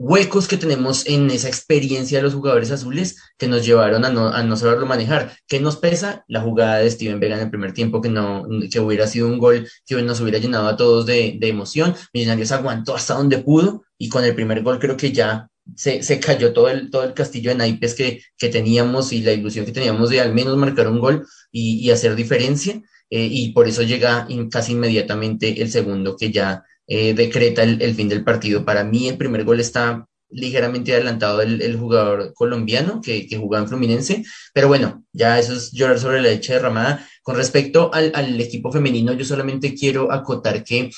huecos 0.00 0.48
que 0.48 0.56
tenemos 0.56 1.06
en 1.06 1.30
esa 1.30 1.48
experiencia 1.48 2.18
de 2.18 2.22
los 2.22 2.32
jugadores 2.32 2.70
azules 2.70 3.16
que 3.36 3.46
nos 3.46 3.66
llevaron 3.66 4.04
a 4.04 4.10
no, 4.10 4.28
a 4.28 4.56
saberlo 4.56 4.86
manejar. 4.86 5.36
¿Qué 5.46 5.60
nos 5.60 5.76
pesa? 5.76 6.24
La 6.26 6.40
jugada 6.40 6.78
de 6.78 6.90
Steven 6.90 7.20
Vega 7.20 7.36
en 7.36 7.42
el 7.42 7.50
primer 7.50 7.72
tiempo, 7.74 8.00
que, 8.00 8.08
no, 8.08 8.46
que 8.70 8.80
hubiera 8.80 9.06
sido 9.06 9.28
un 9.28 9.38
gol 9.38 9.68
que 9.86 10.02
nos 10.02 10.20
hubiera 10.20 10.38
llenado 10.38 10.68
a 10.68 10.76
todos 10.76 11.04
de, 11.04 11.36
de 11.38 11.48
emoción. 11.48 11.94
Millonarios 12.14 12.50
aguantó 12.50 12.94
hasta 12.94 13.14
donde 13.14 13.38
pudo 13.38 13.84
y 13.98 14.08
con 14.08 14.24
el 14.24 14.34
primer 14.34 14.62
gol 14.62 14.78
creo 14.78 14.96
que 14.96 15.12
ya 15.12 15.49
se, 15.76 16.02
se, 16.02 16.20
cayó 16.20 16.52
todo 16.52 16.68
el, 16.68 16.90
todo 16.90 17.04
el 17.04 17.14
castillo 17.14 17.50
de 17.50 17.56
naipes 17.56 17.94
que, 17.94 18.22
que, 18.36 18.48
teníamos 18.48 19.12
y 19.12 19.22
la 19.22 19.32
ilusión 19.32 19.64
que 19.66 19.72
teníamos 19.72 20.10
de 20.10 20.20
al 20.20 20.34
menos 20.34 20.56
marcar 20.56 20.88
un 20.88 21.00
gol 21.00 21.26
y, 21.52 21.78
y 21.86 21.90
hacer 21.90 22.14
diferencia. 22.16 22.82
Eh, 23.10 23.28
y 23.30 23.52
por 23.52 23.68
eso 23.68 23.82
llega 23.82 24.26
casi 24.50 24.72
inmediatamente 24.72 25.60
el 25.60 25.70
segundo 25.70 26.16
que 26.16 26.30
ya 26.30 26.64
eh, 26.86 27.12
decreta 27.14 27.62
el, 27.62 27.94
fin 27.94 28.08
del 28.08 28.24
partido. 28.24 28.64
Para 28.64 28.84
mí 28.84 29.08
el 29.08 29.16
primer 29.16 29.44
gol 29.44 29.60
está 29.60 30.06
ligeramente 30.30 30.92
adelantado 30.92 31.38
del 31.38 31.60
el 31.60 31.76
jugador 31.76 32.32
colombiano 32.34 33.00
que, 33.00 33.26
que, 33.26 33.36
jugaba 33.36 33.64
en 33.64 33.68
Fluminense, 33.68 34.24
pero 34.54 34.68
bueno, 34.68 35.04
ya 35.12 35.40
eso 35.40 35.54
es 35.54 35.72
llorar 35.72 35.98
sobre 35.98 36.22
la 36.22 36.28
leche 36.30 36.52
derramada. 36.52 37.06
Con 37.22 37.36
respecto 37.36 37.92
al, 37.92 38.12
al 38.14 38.40
equipo 38.40 38.72
femenino, 38.72 39.12
yo 39.12 39.24
solamente 39.24 39.74
quiero 39.74 40.12
acotar 40.12 40.62
que 40.64 40.90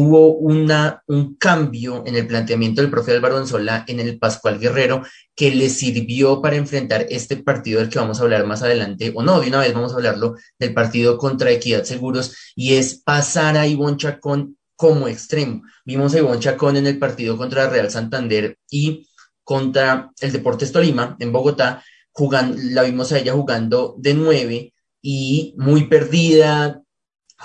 hubo 0.00 0.36
una, 0.36 1.02
un 1.08 1.34
cambio 1.34 2.04
en 2.06 2.14
el 2.14 2.28
planteamiento 2.28 2.80
del 2.80 2.90
profe 2.90 3.10
Álvaro 3.10 3.36
Anzola 3.36 3.84
en 3.88 3.98
el 3.98 4.16
Pascual 4.16 4.60
Guerrero 4.60 5.02
que 5.34 5.52
le 5.52 5.68
sirvió 5.68 6.40
para 6.40 6.54
enfrentar 6.54 7.06
este 7.10 7.36
partido 7.38 7.80
del 7.80 7.88
que 7.88 7.98
vamos 7.98 8.20
a 8.20 8.22
hablar 8.22 8.46
más 8.46 8.62
adelante, 8.62 9.12
o 9.12 9.24
no, 9.24 9.40
de 9.40 9.48
una 9.48 9.58
vez 9.58 9.74
vamos 9.74 9.92
a 9.92 9.96
hablarlo, 9.96 10.36
del 10.56 10.72
partido 10.72 11.18
contra 11.18 11.50
Equidad 11.50 11.82
Seguros, 11.82 12.52
y 12.54 12.74
es 12.74 13.02
pasar 13.02 13.56
a 13.56 13.66
Ivonne 13.66 13.96
Chacón 13.96 14.56
como 14.76 15.08
extremo. 15.08 15.62
Vimos 15.84 16.14
a 16.14 16.18
Ivonne 16.18 16.38
Chacón 16.38 16.76
en 16.76 16.86
el 16.86 17.00
partido 17.00 17.36
contra 17.36 17.68
Real 17.68 17.90
Santander 17.90 18.56
y 18.70 19.08
contra 19.42 20.12
el 20.20 20.30
Deportes 20.30 20.70
Tolima 20.70 21.16
en 21.18 21.32
Bogotá, 21.32 21.82
jugando, 22.12 22.56
la 22.70 22.84
vimos 22.84 23.10
a 23.10 23.18
ella 23.18 23.32
jugando 23.32 23.96
de 23.98 24.14
nueve 24.14 24.74
y 25.02 25.56
muy 25.58 25.88
perdida, 25.88 26.82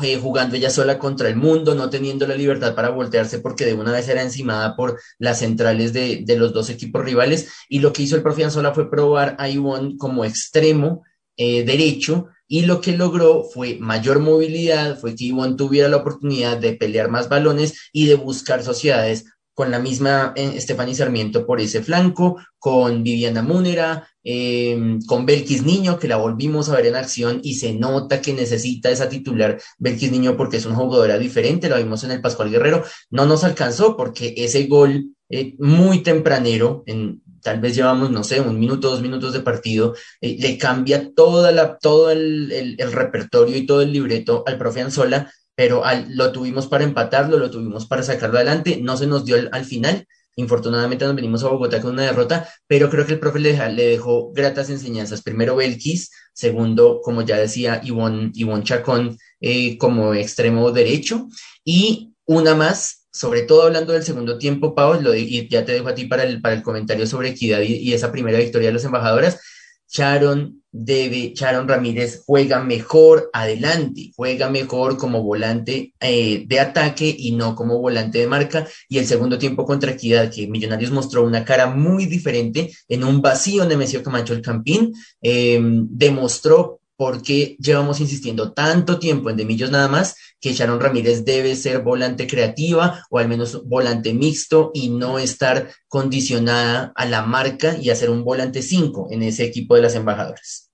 eh, 0.01 0.17
jugando 0.17 0.55
ella 0.55 0.69
sola 0.69 0.97
contra 0.97 1.29
el 1.29 1.35
mundo, 1.35 1.75
no 1.75 1.89
teniendo 1.89 2.25
la 2.25 2.35
libertad 2.35 2.73
para 2.75 2.89
voltearse 2.89 3.39
porque 3.39 3.65
de 3.65 3.73
una 3.73 3.91
vez 3.91 4.07
era 4.07 4.21
encimada 4.21 4.75
por 4.75 4.99
las 5.19 5.39
centrales 5.39 5.93
de, 5.93 6.23
de 6.25 6.35
los 6.37 6.53
dos 6.53 6.69
equipos 6.69 7.03
rivales. 7.03 7.49
Y 7.69 7.79
lo 7.79 7.93
que 7.93 8.03
hizo 8.03 8.15
el 8.15 8.23
profe 8.23 8.43
Anzola 8.43 8.73
fue 8.73 8.89
probar 8.89 9.35
a 9.39 9.49
Ivonne 9.49 9.97
como 9.97 10.25
extremo 10.25 11.03
eh, 11.37 11.63
derecho 11.63 12.27
y 12.47 12.61
lo 12.67 12.81
que 12.81 12.95
logró 12.95 13.43
fue 13.43 13.77
mayor 13.79 14.19
movilidad, 14.19 14.99
fue 14.99 15.15
que 15.15 15.25
Ivonne 15.25 15.55
tuviera 15.55 15.89
la 15.89 15.97
oportunidad 15.97 16.57
de 16.57 16.73
pelear 16.73 17.09
más 17.09 17.27
balones 17.27 17.89
y 17.91 18.05
de 18.05 18.15
buscar 18.15 18.61
sociedades 18.61 19.25
con 19.53 19.71
la 19.71 19.79
misma 19.79 20.33
eh, 20.35 20.53
Estefany 20.55 20.95
Sarmiento 20.95 21.45
por 21.45 21.61
ese 21.61 21.83
flanco, 21.83 22.37
con 22.57 23.03
Viviana 23.03 23.41
Múnera, 23.41 24.07
eh, 24.23 24.99
con 25.05 25.25
Belkis 25.25 25.63
Niño, 25.63 25.99
que 25.99 26.07
la 26.07 26.17
volvimos 26.17 26.69
a 26.69 26.75
ver 26.75 26.87
en 26.87 26.95
acción 26.95 27.39
y 27.43 27.55
se 27.55 27.73
nota 27.73 28.21
que 28.21 28.33
necesita 28.33 28.89
esa 28.89 29.09
titular 29.09 29.59
Belkis 29.77 30.11
Niño 30.11 30.37
porque 30.37 30.57
es 30.57 30.65
una 30.65 30.75
jugadora 30.75 31.17
diferente, 31.17 31.69
la 31.69 31.77
vimos 31.77 32.03
en 32.03 32.11
el 32.11 32.21
Pascual 32.21 32.49
Guerrero, 32.49 32.83
no 33.09 33.25
nos 33.25 33.43
alcanzó 33.43 33.97
porque 33.97 34.33
ese 34.37 34.65
gol 34.65 35.15
eh, 35.29 35.55
muy 35.59 36.03
tempranero 36.03 36.83
en 36.85 37.21
tal 37.43 37.59
vez 37.59 37.75
llevamos, 37.75 38.09
no 38.09 38.23
sé, 38.23 38.39
un 38.39 38.59
minuto, 38.59 38.89
dos 38.89 39.01
minutos 39.01 39.33
de 39.33 39.41
partido, 39.41 39.93
eh, 40.21 40.37
le 40.39 40.57
cambia 40.57 41.11
toda 41.13 41.51
la, 41.51 41.77
todo 41.77 42.09
el, 42.09 42.51
el, 42.51 42.91
repertorio 42.91 43.57
y 43.57 43.65
todo 43.65 43.81
el 43.81 43.91
libreto 43.91 44.43
al 44.47 44.57
profe 44.57 44.81
Anzola, 44.81 45.31
pero 45.55 45.85
al, 45.85 46.15
lo 46.15 46.31
tuvimos 46.31 46.67
para 46.67 46.83
empatarlo, 46.83 47.37
lo 47.37 47.49
tuvimos 47.51 47.85
para 47.85 48.03
sacarlo 48.03 48.37
adelante, 48.37 48.79
no 48.81 48.97
se 48.97 49.07
nos 49.07 49.25
dio 49.25 49.37
al, 49.51 49.65
final. 49.65 50.07
Infortunadamente 50.35 51.05
nos 51.05 51.15
venimos 51.15 51.43
a 51.43 51.49
Bogotá 51.49 51.79
con 51.81 51.93
una 51.93 52.03
derrota, 52.03 52.49
pero 52.67 52.89
creo 52.89 53.05
que 53.05 53.13
el 53.13 53.19
profe 53.19 53.39
le, 53.39 53.53
dejó 53.53 54.31
gratas 54.33 54.69
enseñanzas. 54.69 55.21
Primero 55.21 55.55
Belkis, 55.55 56.11
segundo, 56.33 57.01
como 57.03 57.21
ya 57.21 57.37
decía, 57.37 57.81
Ivonne, 57.83 58.31
Chacón 58.63 59.17
eh, 59.41 59.77
como 59.77 60.13
extremo 60.15 60.71
derecho, 60.71 61.27
y 61.63 62.13
una 62.25 62.55
más 62.55 63.03
sobre 63.13 63.43
todo 63.43 63.63
hablando 63.63 63.93
del 63.93 64.03
segundo 64.03 64.39
tiempo, 64.39 64.73
Pau, 64.73 64.99
y 65.15 65.47
ya 65.47 65.63
te 65.63 65.73
dejo 65.73 65.87
a 65.87 65.93
ti 65.93 66.05
para 66.05 66.23
el, 66.23 66.41
para 66.41 66.55
el 66.55 66.63
comentario 66.63 67.05
sobre 67.05 67.29
equidad 67.29 67.61
y, 67.61 67.93
esa 67.93 68.11
primera 68.11 68.39
victoria 68.39 68.69
de 68.69 68.73
las 68.73 68.85
embajadoras. 68.85 69.39
Sharon 69.87 70.62
debe, 70.73 71.33
Sharon 71.35 71.67
Ramírez 71.67 72.23
juega 72.25 72.61
mejor 72.61 73.29
adelante, 73.31 74.11
juega 74.15 74.49
mejor 74.49 74.97
como 74.97 75.23
volante 75.23 75.93
eh, 75.99 76.43
de 76.47 76.59
ataque 76.59 77.15
y 77.17 77.31
no 77.31 77.55
como 77.55 77.79
volante 77.79 78.17
de 78.17 78.27
marca. 78.27 78.67
Y 78.89 78.97
el 78.97 79.05
segundo 79.05 79.37
tiempo 79.37 79.65
contra 79.65 79.91
Equidad, 79.91 80.31
que 80.31 80.47
Millonarios 80.47 80.91
mostró 80.91 81.23
una 81.23 81.45
cara 81.45 81.67
muy 81.67 82.07
diferente 82.07 82.73
en 82.89 83.03
un 83.03 83.21
vacío 83.21 83.65
de 83.65 83.77
Mesio 83.77 84.03
Camacho 84.03 84.33
el 84.33 84.41
Campín, 84.41 84.93
eh, 85.21 85.59
demostró 85.61 86.81
por 86.95 87.21
qué 87.21 87.55
llevamos 87.59 87.99
insistiendo 87.99 88.53
tanto 88.53 88.99
tiempo 88.99 89.29
en 89.29 89.37
Demillos 89.37 89.71
nada 89.71 89.87
más 89.87 90.15
que 90.43 90.51
Sharon 90.51 90.81
Ramírez 90.81 91.23
debe 91.23 91.55
ser 91.55 91.83
volante 91.83 92.27
creativa 92.27 93.05
o 93.09 93.17
al 93.17 93.29
menos 93.29 93.65
volante 93.65 94.13
mixto 94.13 94.71
y 94.73 94.89
no 94.89 95.17
estar 95.17 95.69
condicionada 95.87 96.91
a 96.95 97.05
la 97.05 97.21
marca 97.21 97.77
y 97.77 97.89
hacer 97.89 98.09
un 98.09 98.25
volante 98.25 98.61
5 98.61 99.07
en 99.11 99.23
ese 99.23 99.45
equipo 99.45 99.75
de 99.75 99.83
las 99.83 99.95
embajadoras. 99.95 100.69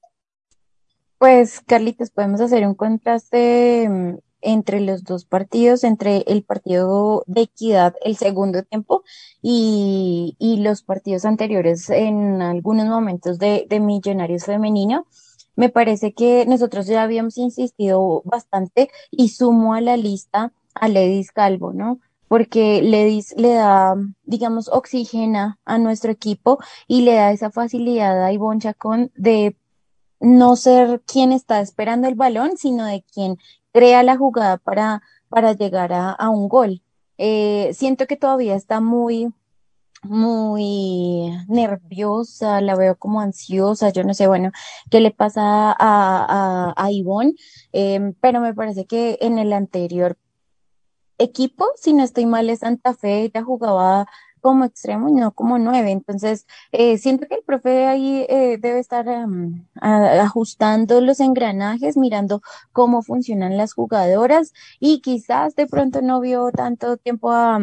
Pues, 1.19 1.61
Carlitos, 1.67 2.09
podemos 2.09 2.41
hacer 2.41 2.65
un 2.65 2.73
contraste 2.73 3.87
mm, 3.87 4.17
entre 4.41 4.79
los 4.79 5.03
dos 5.03 5.25
partidos, 5.25 5.83
entre 5.83 6.23
el 6.25 6.41
partido 6.41 7.23
de 7.27 7.41
equidad, 7.41 7.93
el 8.03 8.17
segundo 8.17 8.63
tiempo, 8.63 9.03
y, 9.39 10.35
los 10.63 10.81
partidos 10.81 11.25
anteriores 11.25 11.91
en 11.91 12.41
algunos 12.41 12.87
momentos 12.87 13.37
de 13.37 13.79
Millonarios 13.79 14.45
Femenino 14.45 15.05
me 15.59 15.67
parece 15.67 16.13
que 16.13 16.45
nosotros 16.45 16.87
ya 16.87 17.03
habíamos 17.03 17.37
insistido 17.37 18.21
bastante 18.23 18.89
y 19.11 19.27
sumo 19.27 19.73
a 19.73 19.81
la 19.81 19.97
lista 19.97 20.53
a 20.73 20.87
Ledis 20.87 21.33
Calvo, 21.33 21.73
¿no? 21.73 21.99
Porque 22.29 22.81
Ledis 22.81 23.35
le 23.35 23.55
da, 23.55 23.95
digamos, 24.23 24.69
oxigena 24.69 25.59
a 25.65 25.77
nuestro 25.77 26.11
equipo 26.13 26.59
y 26.87 27.01
le 27.01 27.15
da 27.15 27.33
esa 27.33 27.51
facilidad 27.51 28.23
a 28.23 28.31
Ivonne 28.31 28.61
Chacón 28.61 29.11
de 29.15 29.57
no 30.21 30.55
ser 30.55 31.01
quien 31.01 31.33
está 31.33 31.59
esperando 31.59 32.07
el 32.07 32.15
balón, 32.15 32.51
sino 32.55 32.85
de 32.85 33.03
quien 33.13 33.37
crea 33.73 34.01
la 34.01 34.15
jugada 34.15 34.59
para, 34.59 35.03
para 35.27 35.51
llegar 35.51 35.91
a, 35.91 36.29
un 36.29 36.47
gol. 36.47 36.81
Eh, 37.17 37.71
siento 37.73 38.07
que 38.07 38.15
todavía 38.15 38.55
está 38.55 38.79
muy, 38.79 39.33
muy 40.03 41.31
nerviosa, 41.47 42.61
la 42.61 42.75
veo 42.75 42.95
como 42.97 43.21
ansiosa, 43.21 43.89
yo 43.89 44.03
no 44.03 44.13
sé, 44.13 44.27
bueno, 44.27 44.51
qué 44.89 44.99
le 44.99 45.11
pasa 45.11 45.71
a, 45.71 45.75
a, 45.79 46.73
a 46.75 46.91
Ivonne, 46.91 47.33
em, 47.71 48.13
pero 48.21 48.39
me 48.41 48.53
parece 48.53 48.85
que 48.85 49.17
en 49.21 49.39
el 49.39 49.53
anterior 49.53 50.17
equipo, 51.17 51.65
si 51.75 51.93
no 51.93 52.03
estoy 52.03 52.25
mal, 52.25 52.49
es 52.49 52.59
Santa 52.59 52.93
Fe, 52.93 53.23
ella 53.23 53.43
jugaba 53.43 54.07
como 54.41 54.65
extremo 54.65 55.09
y 55.09 55.13
no 55.13 55.31
como 55.33 55.57
nueve. 55.59 55.91
Entonces, 55.91 56.45
eh, 56.71 56.97
siento 56.97 57.27
que 57.27 57.35
el 57.35 57.43
profe 57.43 57.87
ahí 57.87 58.25
eh, 58.29 58.57
debe 58.59 58.79
estar 58.79 59.07
em, 59.07 59.65
ajustando 59.81 61.01
los 61.01 61.19
engranajes, 61.19 61.97
mirando 61.97 62.41
cómo 62.71 63.01
funcionan 63.03 63.57
las 63.57 63.73
jugadoras 63.73 64.53
y 64.79 65.01
quizás 65.01 65.55
de 65.55 65.67
pronto 65.67 66.01
no 66.01 66.21
vio 66.21 66.51
tanto 66.51 66.97
tiempo 66.97 67.31
a, 67.31 67.59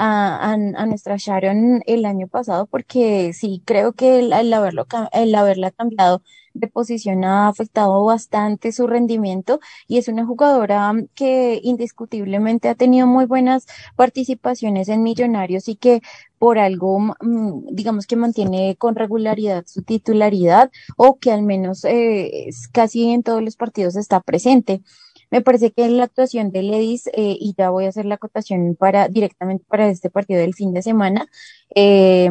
a, 0.00 0.52
a, 0.52 0.86
nuestra 0.86 1.16
Sharon 1.18 1.82
el 1.86 2.04
año 2.04 2.28
pasado, 2.28 2.66
porque 2.66 3.32
sí, 3.32 3.62
creo 3.64 3.92
que 3.94 4.20
el, 4.20 4.32
haberlo, 4.52 4.86
el 5.12 5.34
haberla 5.34 5.72
cambiado 5.72 6.22
de 6.54 6.68
posición 6.68 7.24
ha 7.24 7.48
afectado 7.48 8.04
bastante 8.04 8.72
su 8.72 8.86
rendimiento 8.86 9.60
y 9.88 9.98
es 9.98 10.08
una 10.08 10.24
jugadora 10.24 10.92
que 11.14 11.60
indiscutiblemente 11.62 12.68
ha 12.68 12.74
tenido 12.74 13.06
muy 13.06 13.26
buenas 13.26 13.66
participaciones 13.96 14.88
en 14.88 15.02
Millonarios 15.02 15.68
y 15.68 15.76
que 15.76 16.00
por 16.38 16.58
algo, 16.58 17.00
mm, 17.20 17.66
digamos 17.72 18.06
que 18.06 18.16
mantiene 18.16 18.76
con 18.76 18.94
regularidad 18.94 19.64
su 19.66 19.82
titularidad 19.82 20.70
o 20.96 21.18
que 21.18 21.32
al 21.32 21.42
menos 21.42 21.84
eh, 21.84 22.50
casi 22.72 23.10
en 23.10 23.22
todos 23.24 23.42
los 23.42 23.56
partidos 23.56 23.96
está 23.96 24.20
presente. 24.20 24.82
Me 25.30 25.42
parece 25.42 25.72
que 25.72 25.88
la 25.88 26.04
actuación 26.04 26.50
de 26.52 26.62
Ledis, 26.62 27.08
eh, 27.08 27.36
y 27.38 27.54
ya 27.56 27.70
voy 27.70 27.86
a 27.86 27.88
hacer 27.90 28.06
la 28.06 28.16
acotación 28.16 28.76
para 28.76 29.08
directamente 29.08 29.64
para 29.68 29.88
este 29.88 30.10
partido 30.10 30.40
del 30.40 30.54
fin 30.54 30.72
de 30.72 30.82
semana, 30.82 31.28
eh, 31.74 32.30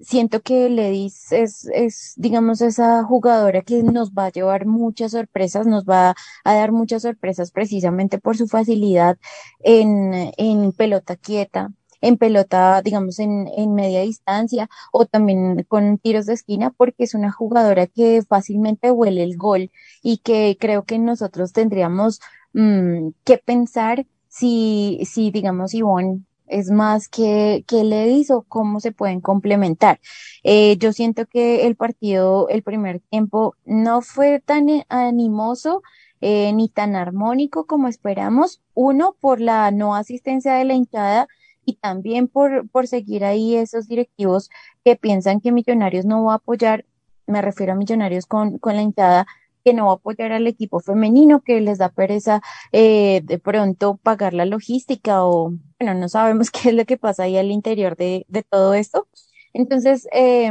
siento 0.00 0.40
que 0.42 0.68
Ledis 0.70 1.32
es, 1.32 1.66
es, 1.74 2.14
digamos, 2.16 2.60
esa 2.60 3.04
jugadora 3.04 3.62
que 3.62 3.82
nos 3.82 4.12
va 4.12 4.26
a 4.26 4.32
llevar 4.32 4.66
muchas 4.66 5.12
sorpresas, 5.12 5.66
nos 5.66 5.84
va 5.84 6.14
a 6.44 6.54
dar 6.54 6.72
muchas 6.72 7.02
sorpresas 7.02 7.50
precisamente 7.52 8.18
por 8.18 8.36
su 8.36 8.48
facilidad 8.48 9.18
en, 9.60 10.32
en 10.36 10.72
pelota 10.72 11.16
quieta, 11.16 11.72
en 12.00 12.16
pelota, 12.16 12.82
digamos, 12.82 13.18
en, 13.18 13.48
en 13.56 13.74
media 13.74 14.00
distancia 14.02 14.68
o 14.92 15.06
también 15.06 15.64
con 15.68 15.98
tiros 15.98 16.26
de 16.26 16.34
esquina, 16.34 16.70
porque 16.70 17.04
es 17.04 17.14
una 17.14 17.30
jugadora 17.32 17.86
que 17.86 18.22
fácilmente 18.22 18.90
huele 18.90 19.22
el 19.22 19.36
gol 19.36 19.70
y 20.02 20.18
que 20.18 20.56
creo 20.58 20.84
que 20.84 20.98
nosotros 20.98 21.52
tendríamos 21.52 22.20
mmm, 22.52 23.10
que 23.24 23.38
pensar 23.38 24.06
si, 24.28 25.00
si, 25.04 25.30
digamos, 25.30 25.74
Ivonne 25.74 26.22
es 26.46 26.70
más 26.70 27.08
que, 27.08 27.64
que 27.66 27.84
Ledis 27.84 28.30
o 28.30 28.42
cómo 28.42 28.80
se 28.80 28.92
pueden 28.92 29.20
complementar. 29.20 30.00
Eh, 30.42 30.76
yo 30.78 30.92
siento 30.92 31.26
que 31.26 31.66
el 31.66 31.76
partido, 31.76 32.48
el 32.48 32.62
primer 32.62 33.00
tiempo, 33.00 33.54
no 33.64 34.02
fue 34.02 34.40
tan 34.40 34.66
animoso 34.88 35.82
eh, 36.20 36.52
ni 36.52 36.68
tan 36.68 36.96
armónico 36.96 37.66
como 37.66 37.88
esperamos. 37.88 38.60
Uno, 38.74 39.16
por 39.20 39.40
la 39.40 39.70
no 39.70 39.94
asistencia 39.94 40.54
de 40.54 40.64
la 40.64 40.74
hinchada 40.74 41.28
y 41.70 41.74
también 41.74 42.26
por, 42.28 42.68
por 42.68 42.86
seguir 42.88 43.24
ahí 43.24 43.56
esos 43.56 43.86
directivos 43.86 44.50
que 44.84 44.96
piensan 44.96 45.40
que 45.40 45.52
Millonarios 45.52 46.04
no 46.04 46.24
va 46.24 46.32
a 46.32 46.36
apoyar, 46.36 46.84
me 47.26 47.42
refiero 47.42 47.72
a 47.72 47.76
Millonarios 47.76 48.26
con, 48.26 48.58
con 48.58 48.74
la 48.76 48.82
hinchada, 48.82 49.26
que 49.64 49.72
no 49.72 49.86
va 49.86 49.92
a 49.92 49.94
apoyar 49.96 50.32
al 50.32 50.46
equipo 50.46 50.80
femenino, 50.80 51.42
que 51.42 51.60
les 51.60 51.78
da 51.78 51.90
pereza 51.90 52.40
eh, 52.72 53.20
de 53.24 53.38
pronto 53.38 53.98
pagar 54.02 54.34
la 54.34 54.46
logística 54.46 55.24
o, 55.24 55.52
bueno, 55.78 55.94
no 55.94 56.08
sabemos 56.08 56.50
qué 56.50 56.70
es 56.70 56.74
lo 56.74 56.84
que 56.84 56.96
pasa 56.96 57.24
ahí 57.24 57.36
al 57.36 57.50
interior 57.52 57.96
de, 57.96 58.24
de 58.28 58.42
todo 58.42 58.74
esto. 58.74 59.06
Entonces, 59.52 60.08
eh, 60.12 60.50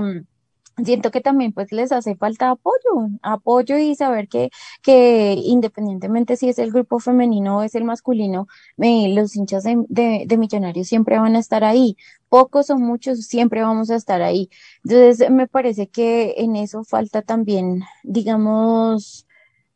siento 0.84 1.12
que 1.12 1.22
también 1.22 1.54
pues 1.54 1.72
les 1.72 1.92
hace 1.92 2.16
falta 2.16 2.52
apoyo, 2.52 3.10
apoyo 3.22 3.78
y 3.78 3.96
saber 3.96 4.28
que, 4.28 4.50
que 4.82 5.34
independientemente 5.44 6.36
si 6.38 6.50
es 6.50 6.60
el 6.60 6.72
grupo 6.72 7.00
femenino 7.00 7.58
o 7.60 7.64
es 7.64 7.76
el 7.76 7.84
masculino, 7.84 8.48
eh, 8.78 9.14
los 9.14 9.36
hinchas 9.36 9.64
de, 9.64 10.26
de, 10.28 10.38
millonarios 10.38 10.88
siempre 10.88 11.20
van 11.20 11.36
a 11.36 11.40
estar 11.40 11.64
ahí, 11.64 11.98
pocos 12.30 12.70
o 12.70 12.78
muchos 12.78 13.26
siempre 13.26 13.62
vamos 13.62 13.90
a 13.90 13.96
estar 13.96 14.22
ahí. 14.22 14.50
Entonces 14.84 15.30
me 15.32 15.48
parece 15.48 15.90
que 15.90 16.36
en 16.38 16.56
eso 16.56 16.84
falta 16.84 17.22
también, 17.22 17.84
digamos, 18.04 19.26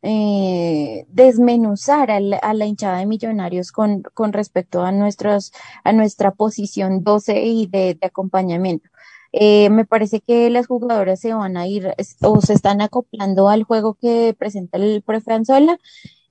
eh, 0.02 1.06
desmenuzar 1.08 2.10
a 2.10 2.20
la, 2.20 2.36
a 2.36 2.52
la, 2.54 2.66
hinchada 2.66 2.98
de 2.98 3.06
millonarios 3.06 3.72
con, 3.72 4.02
con 4.02 4.34
respecto 4.34 4.82
a 4.82 4.92
nuestros, 4.92 5.52
a 5.82 5.92
nuestra 5.92 6.32
posición 6.32 7.02
12 7.02 7.42
y 7.42 7.66
de, 7.68 7.94
de 7.94 8.06
acompañamiento. 8.06 8.90
Eh, 9.36 9.68
me 9.70 9.84
parece 9.84 10.20
que 10.20 10.48
las 10.48 10.68
jugadoras 10.68 11.18
se 11.18 11.34
van 11.34 11.56
a 11.56 11.66
ir 11.66 11.92
o 12.22 12.40
se 12.40 12.52
están 12.52 12.80
acoplando 12.80 13.48
al 13.48 13.64
juego 13.64 13.94
que 13.94 14.32
presenta 14.38 14.78
el 14.78 15.02
profe 15.02 15.32
Anzola. 15.32 15.76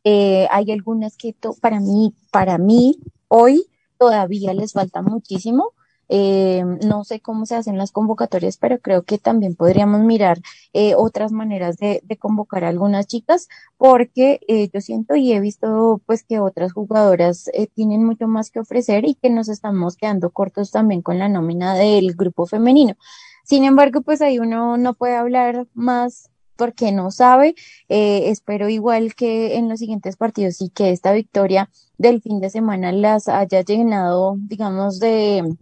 Eh, 0.05 0.47
hay 0.51 0.71
algunas 0.71 1.17
que 1.17 1.35
para 1.59 1.81
mí, 1.81 2.13
para 2.31 2.57
mí, 2.57 2.97
hoy 3.27 3.65
todavía 3.97 4.53
les 4.53 4.71
falta 4.71 5.01
muchísimo. 5.01 5.73
Eh, 6.15 6.63
no 6.85 7.03
sé 7.03 7.21
cómo 7.21 7.47
se 7.47 7.55
hacen 7.55 7.75
las 7.75 7.91
convocatorias, 7.91 8.57
pero 8.57 8.79
creo 8.79 9.01
que 9.01 9.17
también 9.17 9.55
podríamos 9.55 10.01
mirar 10.01 10.39
eh, 10.71 10.93
otras 10.95 11.31
maneras 11.31 11.77
de, 11.77 12.03
convocar 12.19 12.63
a 12.65 12.69
algunas 12.69 13.07
chicas, 13.07 13.49
porque 13.77 14.39
eh, 14.47 14.69
yo 14.71 14.79
siento 14.79 15.15
y 15.15 15.33
he 15.33 15.39
visto 15.39 16.01
pues 16.05 16.23
que 16.23 16.39
otras 16.39 16.71
jugadoras 16.71 17.49
eh, 17.53 17.65
tienen 17.65 18.05
mucho 18.05 18.27
más 18.27 18.51
que 18.51 18.59
ofrecer 18.59 19.05
y 19.05 19.15
que 19.15 19.31
nos 19.31 19.49
estamos 19.49 19.97
quedando 19.97 20.29
cortos 20.29 20.69
también 20.69 21.01
con 21.01 21.17
la 21.17 21.29
nómina 21.29 21.73
del 21.73 22.13
grupo 22.13 22.45
femenino. 22.45 22.93
Sin 23.43 23.63
embargo, 23.63 24.01
pues 24.01 24.21
ahí 24.21 24.37
uno 24.37 24.77
no 24.77 24.93
puede 24.93 25.15
hablar 25.15 25.65
más 25.73 26.29
porque 26.55 26.91
no 26.91 27.09
sabe. 27.09 27.55
Eh, 27.89 28.29
espero 28.29 28.69
igual 28.69 29.15
que 29.15 29.55
en 29.57 29.67
los 29.67 29.79
siguientes 29.79 30.15
partidos 30.15 30.61
y 30.61 30.69
que 30.69 30.91
esta 30.91 31.11
victoria 31.11 31.71
del 31.97 32.21
fin 32.21 32.39
de 32.39 32.51
semana 32.51 32.91
las 32.91 33.27
haya 33.27 33.61
llenado, 33.61 34.35
digamos, 34.37 34.99
de 34.99 35.55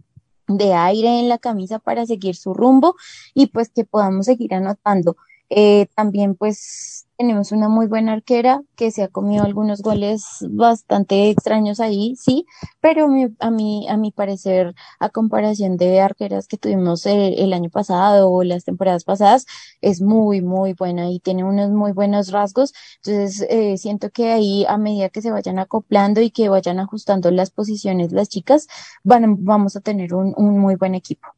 de 0.48 0.72
aire 0.74 1.20
en 1.20 1.28
la 1.28 1.38
camisa 1.38 1.78
para 1.78 2.06
seguir 2.06 2.36
su 2.36 2.54
rumbo 2.54 2.96
y 3.34 3.46
pues 3.48 3.70
que 3.70 3.84
podamos 3.84 4.26
seguir 4.26 4.54
anotando. 4.54 5.16
Eh, 5.50 5.86
también 5.94 6.34
pues 6.34 7.06
tenemos 7.22 7.52
una 7.52 7.68
muy 7.68 7.86
buena 7.86 8.14
arquera 8.14 8.62
que 8.74 8.90
se 8.90 9.04
ha 9.04 9.08
comido 9.08 9.44
algunos 9.44 9.80
goles 9.80 10.44
bastante 10.50 11.30
extraños 11.30 11.78
ahí, 11.78 12.16
sí, 12.16 12.46
pero 12.80 13.06
a 13.38 13.50
mí, 13.52 13.86
a 13.88 13.96
mi 13.96 14.10
parecer, 14.10 14.74
a 14.98 15.08
comparación 15.08 15.76
de 15.76 16.00
arqueras 16.00 16.48
que 16.48 16.58
tuvimos 16.58 17.06
el, 17.06 17.52
año 17.52 17.70
pasado 17.70 18.28
o 18.28 18.42
las 18.42 18.64
temporadas 18.64 19.04
pasadas, 19.04 19.46
es 19.80 20.00
muy, 20.02 20.40
muy 20.42 20.72
buena 20.72 21.10
y 21.12 21.20
tiene 21.20 21.44
unos 21.44 21.70
muy 21.70 21.92
buenos 21.92 22.32
rasgos. 22.32 22.72
Entonces, 23.04 23.46
eh, 23.48 23.78
siento 23.78 24.10
que 24.10 24.32
ahí, 24.32 24.64
a 24.68 24.76
medida 24.76 25.08
que 25.08 25.22
se 25.22 25.30
vayan 25.30 25.60
acoplando 25.60 26.20
y 26.22 26.32
que 26.32 26.48
vayan 26.48 26.80
ajustando 26.80 27.30
las 27.30 27.50
posiciones 27.52 28.10
las 28.10 28.28
chicas, 28.30 28.66
van, 29.04 29.44
vamos 29.44 29.76
a 29.76 29.80
tener 29.80 30.12
un, 30.12 30.34
un 30.36 30.58
muy 30.58 30.74
buen 30.74 30.96
equipo. 30.96 31.28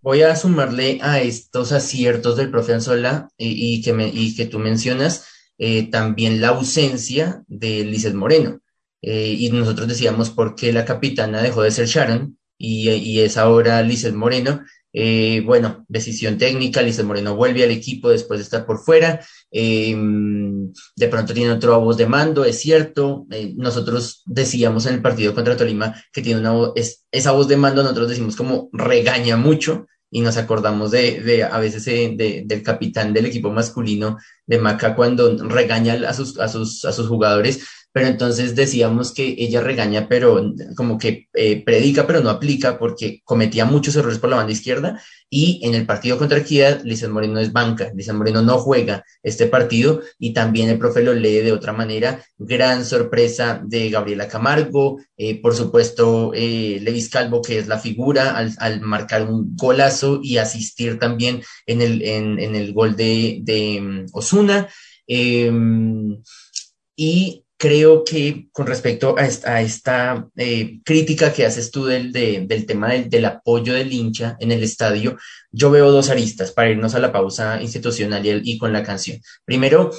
Voy 0.00 0.22
a 0.22 0.36
sumarle 0.36 0.98
a 1.02 1.20
estos 1.20 1.72
aciertos 1.72 2.36
del 2.36 2.50
profe 2.50 2.74
Anzola 2.74 3.28
y, 3.36 3.74
y 3.74 3.82
que, 3.82 3.92
me, 3.92 4.08
y 4.08 4.32
tú 4.46 4.58
mencionas 4.58 5.26
eh, 5.58 5.90
también 5.90 6.40
la 6.40 6.48
ausencia 6.48 7.42
de 7.48 7.84
Lizeth 7.84 8.14
Moreno. 8.14 8.60
Eh, 9.02 9.34
y 9.38 9.50
nosotros 9.50 9.88
decíamos 9.88 10.30
por 10.30 10.54
qué 10.54 10.72
la 10.72 10.84
capitana 10.84 11.42
dejó 11.42 11.62
de 11.62 11.70
ser 11.70 11.86
Sharon 11.86 12.38
y, 12.56 12.90
y 12.90 13.20
es 13.20 13.36
ahora 13.36 13.82
Lizeth 13.82 14.14
Moreno. 14.14 14.64
Eh, 15.00 15.42
bueno, 15.46 15.84
decisión 15.86 16.38
técnica, 16.38 16.82
Lizeth 16.82 17.06
Moreno 17.06 17.36
vuelve 17.36 17.62
al 17.62 17.70
equipo 17.70 18.08
después 18.08 18.40
de 18.40 18.42
estar 18.42 18.66
por 18.66 18.80
fuera. 18.80 19.20
Eh, 19.52 19.96
de 20.96 21.08
pronto 21.08 21.32
tiene 21.32 21.52
otro 21.52 21.78
voz 21.80 21.96
de 21.96 22.06
mando, 22.08 22.44
es 22.44 22.58
cierto. 22.58 23.24
Eh, 23.30 23.54
nosotros 23.56 24.22
decíamos 24.26 24.86
en 24.86 24.94
el 24.94 25.00
partido 25.00 25.36
contra 25.36 25.56
Tolima 25.56 25.94
que 26.12 26.20
tiene 26.20 26.40
una 26.40 26.72
es, 26.74 27.04
esa 27.12 27.30
voz 27.30 27.46
de 27.46 27.56
mando, 27.56 27.84
nosotros 27.84 28.08
decimos 28.08 28.34
como 28.34 28.70
regaña 28.72 29.36
mucho 29.36 29.86
y 30.10 30.20
nos 30.20 30.36
acordamos 30.36 30.90
de, 30.90 31.20
de 31.20 31.44
a 31.44 31.58
veces 31.60 31.84
de, 31.84 32.14
de, 32.16 32.42
del 32.44 32.64
capitán 32.64 33.12
del 33.12 33.26
equipo 33.26 33.52
masculino 33.52 34.18
de 34.46 34.58
Maca 34.58 34.96
cuando 34.96 35.36
regaña 35.48 35.94
a 36.08 36.12
sus 36.12 37.08
jugadores 37.08 37.60
pero 37.98 38.10
entonces 38.10 38.54
decíamos 38.54 39.12
que 39.12 39.34
ella 39.38 39.60
regaña, 39.60 40.06
pero 40.08 40.54
como 40.76 40.98
que 40.98 41.26
eh, 41.34 41.64
predica, 41.64 42.06
pero 42.06 42.20
no 42.20 42.30
aplica, 42.30 42.78
porque 42.78 43.22
cometía 43.24 43.64
muchos 43.64 43.96
errores 43.96 44.20
por 44.20 44.30
la 44.30 44.36
banda 44.36 44.52
izquierda, 44.52 45.02
y 45.28 45.60
en 45.64 45.74
el 45.74 45.84
partido 45.84 46.16
contra 46.16 46.38
Equidad, 46.38 46.80
Lizeth 46.84 47.10
Moreno 47.10 47.40
es 47.40 47.52
banca, 47.52 47.90
Lizeth 47.96 48.14
Moreno 48.14 48.40
no 48.40 48.58
juega 48.58 49.02
este 49.24 49.48
partido, 49.48 50.00
y 50.16 50.32
también 50.32 50.68
el 50.68 50.78
profe 50.78 51.02
lo 51.02 51.12
lee 51.12 51.38
de 51.38 51.50
otra 51.50 51.72
manera, 51.72 52.24
gran 52.38 52.84
sorpresa 52.84 53.60
de 53.66 53.90
Gabriela 53.90 54.28
Camargo, 54.28 55.00
eh, 55.16 55.42
por 55.42 55.56
supuesto, 55.56 56.30
eh, 56.36 56.78
Levis 56.80 57.08
Calvo, 57.08 57.42
que 57.42 57.58
es 57.58 57.66
la 57.66 57.80
figura 57.80 58.36
al, 58.36 58.80
marcar 58.80 59.28
un 59.28 59.56
golazo 59.56 60.20
y 60.22 60.36
asistir 60.36 61.00
también 61.00 61.42
en 61.66 61.82
el, 61.82 62.00
en, 62.02 62.54
el 62.54 62.72
gol 62.72 62.94
de, 62.94 63.42
um, 63.82 64.06
Osuna, 64.12 64.68
eh, 65.08 65.50
y 66.94 67.44
creo 67.58 68.04
que 68.04 68.48
con 68.52 68.66
respecto 68.68 69.16
a 69.18 69.60
esta, 69.60 70.28
eh, 70.36 70.80
crítica 70.84 71.32
que 71.32 71.44
haces 71.44 71.70
tú 71.72 71.86
del, 71.86 72.12
del 72.12 72.66
tema 72.66 72.90
del, 72.92 73.24
apoyo 73.24 73.74
del 73.74 73.92
hincha 73.92 74.36
en 74.38 74.52
el 74.52 74.62
estadio, 74.62 75.18
yo 75.50 75.70
veo 75.70 75.90
dos 75.90 76.08
aristas 76.08 76.52
para 76.52 76.70
irnos 76.70 76.94
a 76.94 77.00
la 77.00 77.12
pausa 77.12 77.60
institucional 77.60 78.22
y, 78.24 78.58
con 78.58 78.72
la 78.72 78.84
canción. 78.84 79.20
Primero, 79.44 79.90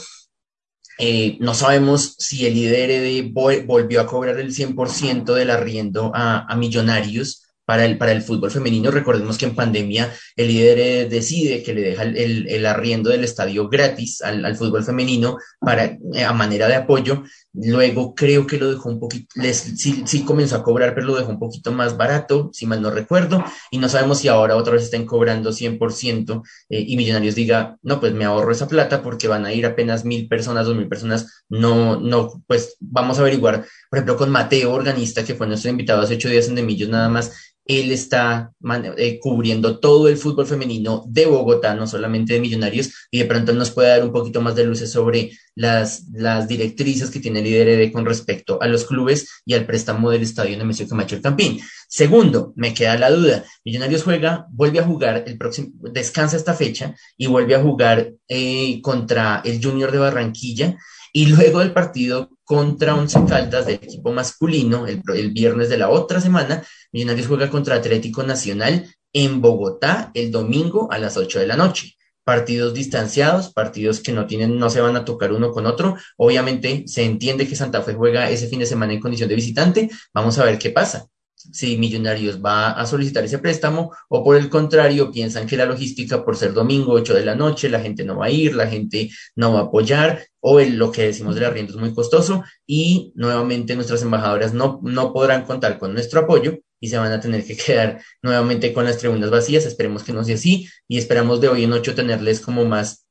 eh, 0.98 1.38
no 1.41 1.54
sabemos 1.54 2.15
si 2.17 2.45
el 2.45 2.54
líder 2.54 3.32
volvió 3.32 4.02
a 4.02 4.08
cobrar 4.08 4.39
el 4.39 4.54
100% 4.54 5.34
del 5.34 5.50
arriendo 5.50 6.12
a, 6.15 6.56
millonarios 6.56 7.43
para 7.69 7.86
el, 7.86 8.00
para 8.00 8.13
el 8.13 8.24
fútbol 8.24 8.50
femenino. 8.50 8.89
Recordemos 8.89 9.38
que 9.38 9.45
en 9.45 9.54
pandemia 9.54 10.12
el 10.36 10.48
líder 10.48 11.08
decide 11.08 11.62
que 11.62 11.76
le 11.76 11.82
deja 11.82 12.02
el, 12.02 12.48
el, 12.50 12.65
arriendo 12.65 13.12
del 13.12 13.24
estadio 13.24 13.69
gratis 13.69 14.24
al, 14.24 14.43
al 14.43 14.56
fútbol 14.56 14.84
femenino 14.84 15.38
para, 15.60 15.95
eh, 16.15 16.24
a 16.24 16.34
manera 16.34 16.67
de 16.67 16.74
apoyo. 16.74 17.24
Luego 17.53 18.13
creo 18.13 18.45
que 18.45 18.59
lo 18.59 18.69
dejó 18.69 18.89
un 18.89 18.99
poquito, 18.99 19.27
les, 19.35 19.57
sí, 19.57 20.03
sí, 20.05 20.23
comenzó 20.23 20.55
a 20.55 20.63
cobrar, 20.63 20.93
pero 20.93 21.07
lo 21.07 21.15
dejó 21.15 21.31
un 21.31 21.39
poquito 21.39 21.71
más 21.71 21.97
barato, 21.97 22.51
si 22.53 22.67
mal 22.67 22.79
no 22.81 22.91
recuerdo, 22.91 23.43
y 23.71 23.79
no 23.79 23.89
sabemos 23.89 24.19
si 24.19 24.27
ahora 24.27 24.55
otra 24.55 24.73
vez 24.73 24.83
estén 24.83 25.05
cobrando 25.05 25.51
100% 25.51 26.43
eh, 26.69 26.85
y 26.88 26.95
Millonarios 26.95 27.33
diga, 27.33 27.77
no, 27.81 27.99
pues 27.99 28.13
me 28.13 28.25
ahorro 28.25 28.51
esa 28.51 28.67
plata 28.67 29.01
porque 29.01 29.27
van 29.27 29.45
a 29.45 29.53
ir 29.53 29.65
apenas 29.65 30.05
mil 30.05 30.27
personas, 30.27 30.67
dos 30.67 30.75
mil 30.75 30.88
personas, 30.88 31.43
no, 31.49 31.99
no, 31.99 32.43
pues 32.45 32.77
vamos 32.79 33.17
a 33.17 33.21
averiguar, 33.21 33.65
por 33.89 33.97
ejemplo, 33.97 34.17
con 34.17 34.29
Mateo, 34.29 34.71
organista, 34.71 35.25
que 35.25 35.33
fue 35.33 35.47
nuestro 35.47 35.71
invitado 35.71 36.03
hace 36.03 36.15
ocho 36.15 36.29
días 36.29 36.47
en 36.47 36.55
De 36.55 36.62
Millos 36.62 36.89
nada 36.89 37.09
más, 37.09 37.55
él 37.69 37.91
está 37.91 38.51
eh, 38.97 39.19
cubriendo 39.21 39.79
todo 39.79 40.10
el 40.10 40.17
fútbol 40.17 40.47
femenino 40.47 41.03
de 41.08 41.27
Bogotá, 41.27 41.75
no 41.75 41.86
solamente 41.86 42.34
de 42.34 42.39
Millonarios, 42.39 43.08
y 43.12 43.19
de 43.19 43.25
pronto 43.25 43.53
nos 43.53 43.69
puede 43.69 43.89
dar 43.89 44.03
un 44.03 44.12
poquito 44.12 44.41
más 44.41 44.55
de 44.55 44.65
luces 44.65 44.91
sobre 44.91 45.32
las, 45.53 46.08
directrices 46.47 47.12
que 47.12 47.19
tiene 47.19 47.39
el 47.39 47.45
líder 47.45 47.91
con 47.91 48.08
respecto 48.08 48.60
a 48.60 48.67
los 48.67 48.86
clubes 48.86 49.43
y 49.45 49.53
al 49.53 49.67
préstamo 49.67 50.10
del 50.10 50.23
estadio 50.23 50.58
Nemesio 50.58 50.88
Camacho 50.88 51.15
el 51.15 51.21
Campín. 51.21 51.62
Segundo, 51.88 52.53
me 52.55 52.73
queda 52.73 52.97
la 52.97 53.12
duda. 53.12 53.45
Millonarios 53.63 54.01
juega, 54.01 54.47
vuelve 54.49 54.79
a 54.79 54.86
jugar 54.86 55.23
el 55.27 55.38
próximo, 55.38 55.69
descansa 55.91 56.38
esta 56.38 56.55
fecha 56.55 56.95
y 57.17 57.27
vuelve 57.27 57.53
a 57.53 57.62
jugar 57.62 58.13
eh, 58.27 58.82
contra 58.82 59.43
el 59.45 59.63
Junior 59.63 59.91
de 59.91 59.99
Barranquilla. 59.99 60.75
Y 61.13 61.28
luego 61.28 61.60
del 61.60 61.74
partido 61.74 62.30
contra 62.43 62.95
Once 62.95 63.19
Caldas 63.28 63.65
del 63.65 63.76
equipo 63.76 64.12
masculino, 64.12 64.88
el, 64.88 65.02
el 65.15 65.32
viernes 65.32 65.69
de 65.69 65.78
la 65.78 65.89
otra 65.89 66.22
semana, 66.22 66.63
Millonarios 66.91 67.28
juega 67.28 67.50
contra 67.50 67.76
Atlético 67.76 68.24
Nacional 68.24 68.88
en 69.13 69.41
Bogotá 69.41 70.12
el 70.13 70.32
domingo 70.32 70.91
a 70.91 70.98
las 70.98 71.17
8 71.17 71.39
de 71.39 71.48
la 71.48 71.56
noche. 71.56 71.95
Partidos 72.24 72.74
distanciados, 72.74 73.52
partidos 73.54 74.02
que 74.02 74.12
no 74.12 74.28
tienen, 74.28 74.60
no 74.60 74.69
se 74.69 74.82
van 74.82 74.95
a 74.95 75.06
tocar 75.06 75.32
uno 75.32 75.52
con 75.52 75.65
otro. 75.65 75.95
Obviamente 76.17 76.84
se 76.86 77.04
entiende 77.04 77.48
que 77.48 77.56
Santa 77.56 77.82
Fe 77.82 77.93
juega 77.93 78.30
ese 78.30 78.48
fin 78.48 78.60
de 78.60 78.65
semana 78.67 78.93
en 78.93 79.00
condición 79.00 79.30
de 79.30 79.36
visitante. 79.36 79.89
Vamos 80.13 80.38
a 80.38 80.45
ver 80.45 80.60
qué 80.60 80.69
pasa 80.69 81.08
si 81.52 81.78
Millonarios 81.78 82.43
va 82.43 82.72
a 82.72 82.86
solicitar 82.86 83.24
ese 83.24 83.39
préstamo 83.39 83.91
o 84.10 84.24
por 84.24 84.36
el 84.36 84.50
contrario 84.50 85.12
piensan 85.12 85.48
que 85.48 85.56
la 85.56 85.65
logística 85.65 86.24
por 86.24 86.36
ser 86.36 86.54
domingo 86.54 86.91
8 86.93 87.13
de 87.13 87.26
la 87.26 87.36
noche 87.36 87.69
la 87.69 87.80
gente 87.80 88.04
no 88.04 88.17
va 88.17 88.26
a 88.26 88.30
ir, 88.30 88.56
la 88.56 88.67
gente 88.67 89.10
no 89.36 89.54
va 89.54 89.62
a 89.62 89.63
apoyar 89.63 90.26
o 90.41 90.60
el, 90.60 90.78
lo 90.78 90.91
que 90.91 91.04
decimos 91.04 91.36
del 91.36 91.45
arriendo 91.45 91.73
es 91.73 91.80
muy 91.80 91.93
costoso 91.93 92.43
y 92.65 93.12
nuevamente 93.15 93.75
nuestras 93.75 94.02
embajadoras 94.02 94.54
no, 94.54 94.80
no 94.84 95.13
podrán 95.13 95.45
contar 95.45 95.78
con 95.80 95.93
nuestro 95.93 96.21
apoyo 96.21 96.60
y 96.80 96.89
se 96.89 96.97
van 96.97 97.12
a 97.12 97.19
tener 97.19 97.45
que 97.45 97.58
quedar 97.65 98.02
nuevamente 98.21 98.73
con 98.73 98.86
las 98.86 98.97
tribunas 98.97 99.30
vacías. 99.30 99.65
Esperemos 99.65 100.04
que 100.04 100.13
no 100.13 100.23
sea 100.23 100.36
así 100.36 100.67
y 100.88 100.97
esperamos 100.97 101.41
de 101.41 101.49
hoy 101.49 101.63
en 101.63 101.73
ocho 101.73 101.95
tenerles 101.95 102.39
como 102.39 102.65
más 102.65 103.06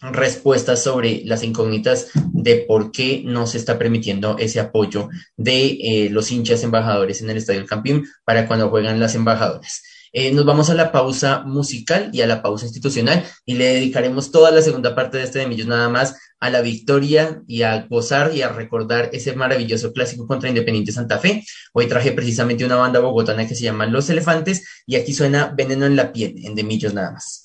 respuestas 0.00 0.82
sobre 0.82 1.22
las 1.24 1.42
incógnitas 1.42 2.08
de 2.32 2.64
por 2.68 2.92
qué 2.92 3.22
no 3.24 3.46
se 3.46 3.56
está 3.56 3.78
permitiendo 3.78 4.36
ese 4.38 4.60
apoyo 4.60 5.08
de 5.36 5.78
eh, 5.80 6.08
los 6.10 6.30
hinchas 6.30 6.62
embajadores 6.62 7.22
en 7.22 7.30
el 7.30 7.38
Estadio 7.38 7.60
del 7.60 7.68
Campín 7.68 8.06
para 8.24 8.46
cuando 8.46 8.68
juegan 8.68 9.00
las 9.00 9.14
embajadoras. 9.14 9.82
Eh, 10.12 10.32
nos 10.32 10.44
vamos 10.44 10.70
a 10.70 10.74
la 10.74 10.92
pausa 10.92 11.42
musical 11.44 12.10
y 12.12 12.20
a 12.20 12.26
la 12.26 12.42
pausa 12.42 12.64
institucional 12.64 13.24
y 13.44 13.54
le 13.54 13.66
dedicaremos 13.66 14.30
toda 14.30 14.50
la 14.50 14.62
segunda 14.62 14.94
parte 14.94 15.18
de 15.18 15.24
este 15.24 15.40
de 15.40 15.46
Millos 15.46 15.66
nada 15.66 15.88
más 15.88 16.16
a 16.40 16.50
la 16.50 16.60
victoria 16.60 17.42
y 17.46 17.62
a 17.62 17.86
gozar 17.88 18.34
y 18.34 18.42
a 18.42 18.48
recordar 18.48 19.10
ese 19.12 19.34
maravilloso 19.34 19.92
clásico 19.92 20.26
contra 20.26 20.48
Independiente 20.48 20.92
Santa 20.92 21.18
Fe. 21.18 21.44
Hoy 21.72 21.86
traje 21.86 22.12
precisamente 22.12 22.64
una 22.64 22.76
banda 22.76 23.00
bogotana 23.00 23.46
que 23.46 23.54
se 23.54 23.64
llama 23.64 23.86
Los 23.86 24.10
Elefantes 24.10 24.66
y 24.86 24.96
aquí 24.96 25.12
suena 25.12 25.52
Veneno 25.56 25.86
en 25.86 25.96
la 25.96 26.12
piel, 26.12 26.34
en 26.44 26.54
De 26.54 26.64
Millos 26.64 26.94
nada 26.94 27.12
más. 27.12 27.44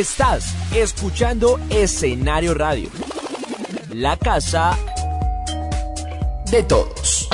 Estás 0.00 0.54
escuchando 0.74 1.60
Escenario 1.68 2.54
Radio, 2.54 2.88
la 3.92 4.16
casa 4.16 4.78
de 6.50 6.62
todos. 6.62 7.28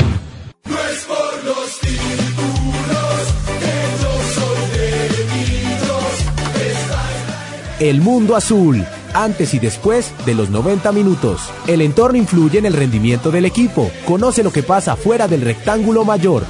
No 0.64 0.76
es 0.76 1.04
por 1.04 1.44
los 1.44 1.78
títulos 1.78 3.22
que 3.60 3.70
yo 4.02 4.10
soy 4.34 4.66
de 7.78 7.88
El 7.88 8.00
mundo 8.00 8.34
azul, 8.34 8.84
antes 9.14 9.54
y 9.54 9.60
después 9.60 10.12
de 10.26 10.34
los 10.34 10.50
90 10.50 10.90
minutos. 10.90 11.42
El 11.68 11.82
entorno 11.82 12.18
influye 12.18 12.58
en 12.58 12.66
el 12.66 12.72
rendimiento 12.72 13.30
del 13.30 13.44
equipo. 13.44 13.92
Conoce 14.04 14.42
lo 14.42 14.50
que 14.52 14.64
pasa 14.64 14.96
fuera 14.96 15.28
del 15.28 15.42
rectángulo 15.42 16.04
mayor 16.04 16.44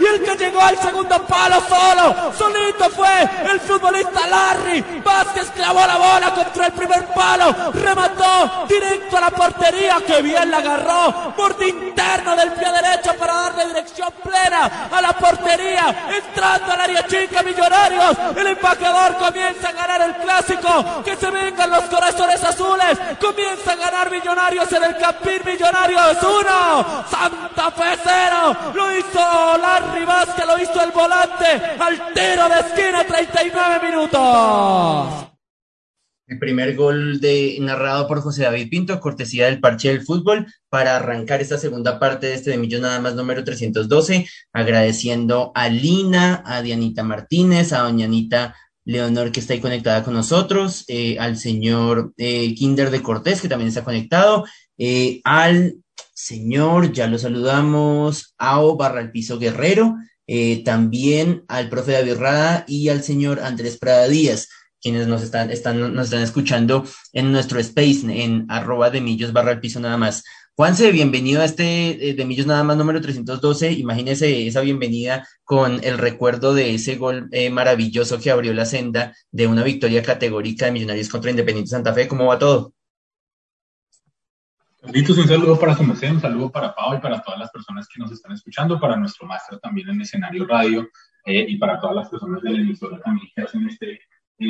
y 0.00 0.06
el 0.06 0.22
que 0.22 0.36
llegó 0.36 0.60
al 0.60 0.78
segundo 0.78 1.22
palo 1.26 1.56
solo, 1.68 2.32
solito 2.36 2.88
fue 2.90 3.22
el 3.50 3.60
futbolista 3.60 4.26
Larry. 4.26 5.02
Vázquez 5.04 5.50
clavó 5.50 5.86
la 5.86 5.96
bola 5.96 6.34
contra 6.34 6.66
el 6.66 6.72
primer 6.72 7.06
palo, 7.08 7.72
remató 7.72 8.13
directo 8.68 9.16
a 9.16 9.20
la 9.20 9.30
portería, 9.30 9.96
que 10.06 10.22
bien 10.22 10.50
la 10.50 10.58
agarró, 10.58 11.34
borde 11.36 11.68
interno 11.68 12.36
del 12.36 12.52
pie 12.52 12.70
derecho 12.72 13.14
para 13.18 13.34
darle 13.34 13.66
dirección 13.66 14.08
plena 14.22 14.88
a 14.90 15.00
la 15.00 15.12
portería, 15.12 16.08
entrando 16.08 16.72
al 16.72 16.80
área 16.80 17.06
chica 17.06 17.42
Millonarios, 17.42 18.16
el 18.36 18.46
embajador 18.46 19.16
comienza 19.16 19.68
a 19.68 19.72
ganar 19.72 20.02
el 20.02 20.14
clásico, 20.16 21.02
que 21.04 21.16
se 21.16 21.30
vengan 21.30 21.70
los 21.70 21.84
corazones 21.84 22.42
azules, 22.42 22.98
comienza 23.20 23.72
a 23.72 23.76
ganar 23.76 24.10
Millonarios 24.10 24.70
en 24.72 24.84
el 24.84 24.96
Campín 24.96 25.40
Millonarios. 25.44 26.18
1, 26.22 27.04
Santa 27.10 27.70
Fe 27.70 27.98
0, 28.02 28.56
lo 28.74 28.98
hizo 28.98 29.58
Larry 29.58 30.04
Vázquez, 30.04 30.46
lo 30.46 30.58
hizo 30.58 30.82
el 30.82 30.90
volante, 30.90 31.76
al 31.78 32.12
tiro 32.12 32.48
de 32.48 32.60
esquina 32.60 33.04
39 33.04 33.90
minutos. 33.90 35.33
El 36.26 36.38
primer 36.38 36.74
gol 36.74 37.20
de, 37.20 37.58
narrado 37.60 38.08
por 38.08 38.22
José 38.22 38.44
David 38.44 38.70
Pinto, 38.70 38.98
cortesía 38.98 39.44
del 39.44 39.60
parche 39.60 39.88
del 39.88 40.02
fútbol, 40.02 40.46
para 40.70 40.96
arrancar 40.96 41.42
esta 41.42 41.58
segunda 41.58 41.98
parte 41.98 42.26
de 42.26 42.34
este 42.34 42.50
de 42.50 42.56
Millón 42.56 42.82
Nada 42.82 42.98
más 42.98 43.14
número 43.14 43.44
312, 43.44 44.26
agradeciendo 44.52 45.52
a 45.54 45.68
Lina, 45.68 46.42
a 46.46 46.62
Dianita 46.62 47.02
Martínez, 47.02 47.74
a 47.74 47.80
Doña 47.80 48.06
Anita 48.06 48.56
Leonor 48.86 49.32
que 49.32 49.40
está 49.40 49.52
ahí 49.52 49.60
conectada 49.60 50.02
con 50.02 50.14
nosotros, 50.14 50.84
eh, 50.88 51.18
al 51.18 51.36
señor 51.36 52.14
eh, 52.16 52.54
Kinder 52.54 52.90
de 52.90 53.02
Cortés 53.02 53.42
que 53.42 53.48
también 53.48 53.68
está 53.68 53.84
conectado, 53.84 54.46
eh, 54.78 55.20
al 55.24 55.76
señor, 56.14 56.92
ya 56.92 57.06
lo 57.06 57.18
saludamos, 57.18 58.34
Ao 58.38 58.76
barra 58.76 59.00
el 59.00 59.10
piso 59.10 59.38
Guerrero, 59.38 59.96
también 60.64 61.44
al 61.48 61.68
profe 61.68 61.92
David 61.92 62.16
Rada 62.16 62.64
y 62.66 62.88
al 62.88 63.02
señor 63.02 63.40
Andrés 63.40 63.76
Prada 63.76 64.08
Díaz 64.08 64.48
quienes 64.84 65.08
nos 65.08 65.22
están, 65.22 65.50
están, 65.50 65.94
nos 65.94 66.04
están 66.04 66.20
escuchando 66.20 66.84
en 67.14 67.32
nuestro 67.32 67.58
space, 67.58 68.02
en 68.22 68.44
arroba 68.50 68.90
de 68.90 69.00
millos 69.00 69.32
barra 69.32 69.52
el 69.52 69.60
piso 69.60 69.80
nada 69.80 69.96
más. 69.96 70.22
Juanse, 70.56 70.92
bienvenido 70.92 71.40
a 71.40 71.46
este 71.46 72.10
eh, 72.10 72.12
de 72.12 72.24
Millos 72.26 72.46
Nada 72.46 72.62
más 72.64 72.76
número 72.76 73.00
312. 73.00 73.72
Imagínese 73.72 74.46
esa 74.46 74.60
bienvenida 74.60 75.26
con 75.42 75.82
el 75.82 75.96
recuerdo 75.96 76.52
de 76.52 76.74
ese 76.74 76.96
gol 76.96 77.28
eh, 77.32 77.48
maravilloso 77.48 78.20
que 78.20 78.30
abrió 78.30 78.52
la 78.52 78.66
senda 78.66 79.16
de 79.32 79.46
una 79.46 79.64
victoria 79.64 80.02
categórica 80.02 80.66
de 80.66 80.72
Millonarios 80.72 81.08
contra 81.08 81.30
Independiente 81.30 81.70
Santa 81.70 81.94
Fe. 81.94 82.06
¿Cómo 82.06 82.26
va 82.26 82.38
todo? 82.38 82.74
Carlitos, 84.82 85.16
un 85.16 85.26
saludo 85.26 85.58
para 85.58 85.74
su 85.74 85.82
merced, 85.82 86.10
un 86.10 86.20
saludo 86.20 86.52
para 86.52 86.74
Pau 86.74 86.94
y 86.94 87.00
para 87.00 87.22
todas 87.22 87.40
las 87.40 87.50
personas 87.50 87.88
que 87.88 88.00
nos 88.00 88.12
están 88.12 88.32
escuchando, 88.32 88.78
para 88.78 88.96
nuestro 88.96 89.26
máster 89.26 89.58
también 89.60 89.88
en 89.88 90.02
escenario 90.02 90.46
radio 90.46 90.86
eh, 91.24 91.46
y 91.48 91.56
para 91.56 91.80
todas 91.80 91.96
las 91.96 92.10
personas 92.10 92.42
de 92.42 92.50
la 92.50 92.60
emisora 92.60 93.00
también 93.00 93.28
que 93.34 93.42
hacen 93.42 93.66
este 93.66 93.98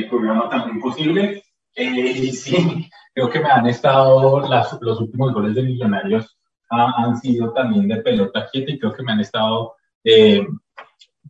programa 0.09 0.49
tan 0.49 0.81
posible. 0.81 1.43
y 1.77 2.33
sí, 2.33 2.89
creo 3.15 3.31
que 3.31 3.41
me 3.41 3.51
han 3.51 3.67
estado, 3.67 4.49
las, 4.49 4.77
los 4.81 5.01
últimos 5.01 5.33
goles 5.33 5.55
de 5.55 5.63
Millonarios 5.63 6.37
han 6.71 7.17
sido 7.19 7.53
también 7.53 7.89
de 7.89 7.97
pelota 7.97 8.49
quieta 8.51 8.73
y 8.73 8.79
creo 8.79 8.93
que 8.93 9.03
me 9.03 9.13
han 9.13 9.21
estado 9.21 9.75
eh, 10.03 10.47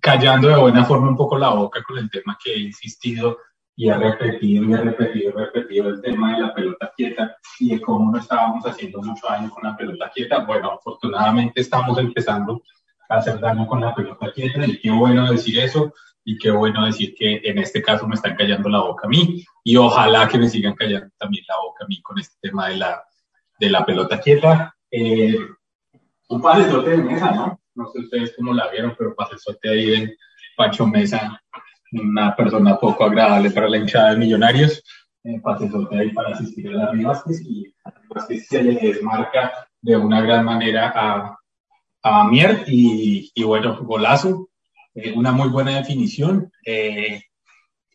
callando 0.01 0.49
de 0.49 0.57
buena 0.57 0.85
forma 0.85 1.09
un 1.09 1.17
poco 1.17 1.39
la 1.39 1.51
boca 1.51 1.83
con 1.83 1.99
el 1.99 2.11
tema 2.11 2.37
que 2.43 2.55
he 2.55 2.59
insistido 2.59 3.39
y 3.77 3.89
he 3.89 3.95
repetido 3.95 4.65
y 4.65 4.73
he 4.73 4.77
repetido 4.77 5.31
y 5.31 5.33
repetido 5.33 5.89
el 5.89 6.01
tema 6.01 6.35
de 6.35 6.43
la 6.43 6.55
pelota 6.55 6.93
quieta 6.97 7.37
y 7.59 7.71
de 7.71 7.81
cómo 7.81 8.13
no 8.13 8.19
estábamos 8.19 8.65
haciendo 8.65 9.03
mucho 9.03 9.27
daño 9.29 9.51
con 9.51 9.65
la 9.65 9.77
pelota 9.77 10.11
quieta. 10.15 10.45
Bueno, 10.45 10.73
afortunadamente 10.73 11.61
estamos 11.61 11.99
empezando 11.99 12.63
a 13.09 13.17
hacer 13.17 13.41
daño 13.41 13.67
con 13.67 13.81
la 13.81 13.95
pelota 13.95 14.33
quieta 14.33 14.65
y 14.65 14.79
qué 14.79 14.91
bueno 14.91 15.31
decir 15.31 15.59
eso 15.59 15.93
y 16.25 16.39
qué 16.39 16.51
bueno 16.51 16.87
decir 16.87 17.15
que 17.15 17.41
en 17.45 17.59
este 17.59 17.83
caso 17.83 18.07
me 18.07 18.15
están 18.15 18.35
callando 18.35 18.69
la 18.69 18.81
boca 18.81 19.07
a 19.07 19.11
mí 19.11 19.45
y 19.63 19.77
ojalá 19.77 20.27
que 20.27 20.39
me 20.39 20.49
sigan 20.49 20.75
callando 20.75 21.11
también 21.19 21.45
la 21.49 21.57
boca 21.63 21.85
a 21.85 21.87
mí 21.87 22.01
con 22.01 22.19
este 22.19 22.37
tema 22.41 22.69
de 22.69 22.77
la, 22.77 23.05
de 23.61 23.71
la 23.71 23.85
pelota 23.85 24.21
quieta. 24.21 24.75
Eh, 24.91 25.39
un 26.29 26.41
pasesote 26.41 26.91
de 26.91 26.97
mesa, 26.99 27.31
¿no? 27.33 27.61
No 27.75 27.87
sé 27.89 28.01
ustedes 28.01 28.35
cómo 28.37 28.55
la 28.55 28.69
vieron, 28.71 28.95
pero 28.97 29.15
pasesote 29.15 29.69
ahí 29.69 29.87
de 29.87 30.17
Pacho 30.57 30.87
Mesa, 30.87 31.43
una 31.93 32.35
persona 32.35 32.79
poco 32.79 33.05
agradable 33.05 33.51
para 33.51 33.69
la 33.69 33.79
hinchada 33.79 34.13
de 34.13 34.19
Millonarios. 34.19 34.83
Eh, 35.25 35.41
pasesote 35.43 35.99
ahí 35.99 36.11
para 36.11 36.35
asistir 36.35 36.69
a 36.71 36.73
la 36.73 36.93
Vázquez 37.03 37.43
y 37.43 37.75
Vázquez 38.09 38.47
se 38.47 38.63
le 38.63 38.75
desmarca 38.75 39.53
de 39.81 39.97
una 39.97 40.21
gran 40.21 40.45
manera 40.45 40.93
a, 40.95 41.39
a 42.03 42.25
Mier 42.29 42.65
y, 42.67 43.31
y 43.35 43.43
bueno, 43.43 43.79
golazo 43.83 44.49
eh, 44.95 45.13
una 45.17 45.33
muy 45.33 45.49
buena 45.49 45.77
definición. 45.77 46.51
Eh, 46.65 47.23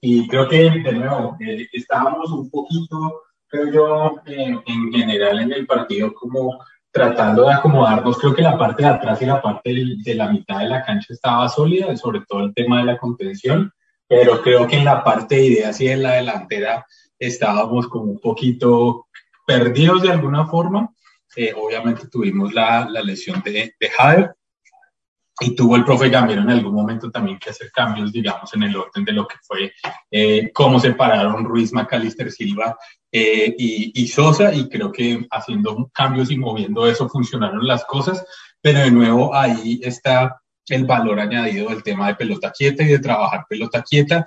y 0.01 0.27
creo 0.27 0.47
que, 0.47 0.69
de 0.69 0.91
nuevo, 0.93 1.37
eh, 1.39 1.67
estábamos 1.71 2.29
un 2.31 2.49
poquito, 2.49 3.23
creo 3.47 3.71
yo, 3.71 4.21
en 4.25 4.91
general 4.91 5.39
en 5.39 5.53
el 5.53 5.65
partido 5.65 6.13
como 6.13 6.59
tratando 6.91 7.45
de 7.45 7.53
acomodarnos. 7.53 8.17
Creo 8.17 8.33
que 8.35 8.41
la 8.41 8.57
parte 8.57 8.83
de 8.83 8.89
atrás 8.89 9.21
y 9.21 9.25
la 9.25 9.41
parte 9.41 9.73
de, 10.03 10.15
la 10.15 10.31
mitad 10.31 10.59
de 10.59 10.69
la 10.69 10.83
cancha 10.83 11.13
estaba 11.13 11.47
sólida, 11.47 11.95
sobre 11.97 12.21
todo 12.27 12.45
el 12.45 12.53
tema 12.53 12.79
de 12.79 12.85
la 12.85 12.97
contención, 12.97 13.71
pero 14.07 14.41
creo 14.41 14.67
que 14.67 14.77
en 14.77 14.85
la 14.85 15.03
parte 15.03 15.35
de 15.35 15.45
ideas 15.45 15.79
y 15.81 15.87
en 15.87 16.03
la 16.03 16.13
delantera 16.13 16.85
estábamos 17.17 17.87
como 17.87 18.05
un 18.05 18.19
poquito 18.19 19.07
perdidos 19.45 20.01
de 20.01 20.11
alguna 20.11 20.47
forma. 20.47 20.89
obviamente 21.55 22.07
tuvimos 22.07 22.53
la, 22.53 22.87
la 22.89 23.01
lesión 23.03 23.41
de, 23.43 23.75
de 23.79 23.89
y 25.39 25.55
tuvo 25.55 25.75
el 25.75 25.85
profe 25.85 26.09
Gamero 26.09 26.41
en 26.41 26.49
algún 26.49 26.73
momento 26.73 27.09
también 27.09 27.39
que 27.39 27.49
hacer 27.49 27.71
cambios, 27.71 28.11
digamos, 28.11 28.53
en 28.53 28.63
el 28.63 28.75
orden 28.75 29.05
de 29.05 29.13
lo 29.13 29.27
que 29.27 29.35
fue 29.41 29.71
eh, 30.11 30.51
cómo 30.53 30.79
separaron 30.79 31.45
Ruiz, 31.45 31.71
Macalister 31.71 32.31
Silva 32.31 32.77
eh, 33.11 33.55
y, 33.57 33.91
y, 33.95 34.07
Sosa, 34.07 34.53
y 34.53 34.67
creo 34.69 34.91
que 34.91 35.25
haciendo 35.31 35.89
cambios 35.93 36.29
y 36.31 36.37
moviendo 36.37 36.85
eso 36.87 37.09
funcionaron 37.09 37.65
las 37.65 37.85
cosas, 37.85 38.25
pero 38.61 38.79
de 38.79 38.91
nuevo 38.91 39.33
ahí 39.33 39.79
está 39.83 40.41
el 40.67 40.85
valor 40.85 41.19
añadido 41.19 41.69
del 41.69 41.83
tema 41.83 42.07
de 42.07 42.15
pelota 42.15 42.51
quieta 42.51 42.83
y 42.83 42.87
de 42.87 42.99
trabajar 42.99 43.45
pelota 43.49 43.81
quieta 43.81 44.25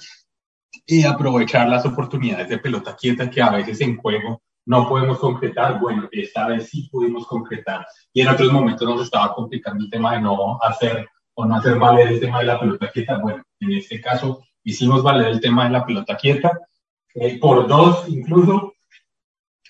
y 0.86 1.04
aprovechar 1.04 1.68
las 1.68 1.84
oportunidades 1.86 2.48
de 2.48 2.58
pelota 2.58 2.96
quieta 2.96 3.30
que 3.30 3.42
a 3.42 3.50
veces 3.50 3.80
en 3.80 3.96
juego 3.96 4.42
no 4.64 4.88
podemos 4.88 5.18
concretar, 5.18 5.80
bueno, 5.80 6.08
esta 6.12 6.46
vez 6.46 6.68
sí 6.68 6.88
pudimos 6.90 7.26
concretar. 7.26 7.86
Y 8.12 8.20
en 8.20 8.28
otros 8.28 8.52
momentos 8.52 8.88
nos 8.88 9.02
estaba 9.02 9.34
complicando 9.34 9.84
el 9.84 9.90
tema 9.90 10.12
de 10.14 10.20
no 10.20 10.58
hacer 10.62 11.08
o 11.34 11.44
no 11.44 11.56
hacer 11.56 11.78
valer 11.78 12.08
el 12.08 12.20
tema 12.20 12.40
de 12.40 12.44
la 12.44 12.60
pelota 12.60 12.90
quieta. 12.90 13.18
Bueno, 13.18 13.42
en 13.60 13.72
este 13.72 14.00
caso 14.00 14.44
hicimos 14.64 15.02
valer 15.02 15.28
el 15.28 15.40
tema 15.40 15.64
de 15.64 15.70
la 15.70 15.84
pelota 15.84 16.16
quieta, 16.16 16.58
eh, 17.14 17.38
por 17.38 17.66
dos 17.66 18.08
incluso, 18.08 18.74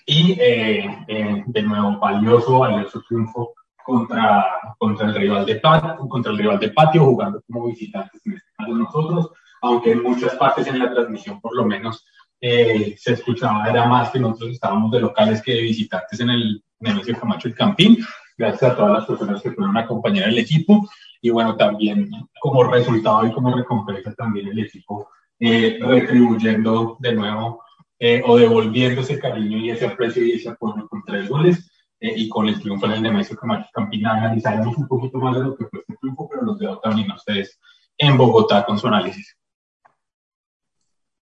y 0.05 0.33
eh, 0.39 1.05
eh, 1.07 1.43
de 1.45 1.61
nuevo 1.63 1.97
valioso, 1.97 2.59
valioso 2.59 3.01
triunfo 3.07 3.53
contra, 3.83 4.45
contra, 4.77 5.07
el 5.07 5.15
rival 5.15 5.45
de 5.45 5.55
patio, 5.55 6.07
contra 6.07 6.31
el 6.31 6.37
rival 6.37 6.59
de 6.59 6.69
patio, 6.69 7.05
jugando 7.05 7.41
como 7.47 7.67
visitantes 7.67 8.21
en 8.25 8.33
este 8.33 8.49
caso 8.57 8.73
nosotros, 8.73 9.31
aunque 9.61 9.91
en 9.91 10.03
muchas 10.03 10.35
partes 10.35 10.67
en 10.67 10.79
la 10.79 10.91
transmisión 10.91 11.39
por 11.41 11.55
lo 11.55 11.65
menos 11.65 12.05
eh, 12.45 12.95
se 12.97 13.13
escuchaba 13.13 13.69
era 13.69 13.87
más 13.87 14.09
que 14.09 14.19
nosotros 14.19 14.51
estábamos 14.51 14.91
de 14.91 14.99
locales 14.99 15.41
que 15.41 15.53
de 15.53 15.61
visitantes 15.61 16.19
en 16.19 16.29
el 16.29 16.61
Nemesio 16.77 17.17
Camacho 17.17 17.47
y 17.47 17.53
Campín, 17.53 17.97
gracias 18.37 18.69
a 18.69 18.75
todas 18.75 18.91
las 18.91 19.05
personas 19.05 19.41
que 19.41 19.51
fueron 19.51 19.77
a 19.77 19.79
acompañar 19.79 20.27
el 20.27 20.37
equipo 20.37 20.85
y 21.21 21.29
bueno, 21.29 21.55
también 21.55 22.11
como 22.41 22.65
resultado 22.65 23.25
y 23.25 23.31
como 23.31 23.55
recompensa 23.55 24.13
también 24.15 24.49
el 24.49 24.59
equipo 24.59 25.07
eh, 25.39 25.79
retribuyendo 25.79 26.97
de 26.99 27.15
nuevo 27.15 27.63
eh, 27.97 28.21
o 28.25 28.35
devolviendo 28.35 28.99
ese 28.99 29.19
cariño 29.19 29.59
y 29.59 29.69
ese 29.69 29.85
aprecio 29.85 30.25
y 30.25 30.33
ese 30.33 30.49
apoyo 30.49 30.85
con 30.89 31.01
tres 31.05 31.29
goles 31.29 31.71
y 32.01 32.27
con 32.27 32.49
el 32.49 32.59
triunfo 32.59 32.87
en 32.87 32.91
el 32.91 33.03
Nemesio 33.03 33.37
Camacho 33.37 33.67
y 33.69 33.71
Campín. 33.71 34.05
Analizaremos 34.05 34.75
un 34.75 34.89
poquito 34.89 35.17
más 35.19 35.37
de 35.37 35.45
lo 35.45 35.55
que 35.55 35.65
fue 35.67 35.79
este 35.79 35.95
triunfo, 35.95 36.27
pero 36.29 36.41
los 36.41 36.59
dejo 36.59 36.77
también 36.79 37.09
a 37.09 37.15
ustedes 37.15 37.57
en 37.97 38.17
Bogotá 38.17 38.65
con 38.65 38.77
su 38.77 38.87
análisis 38.87 39.37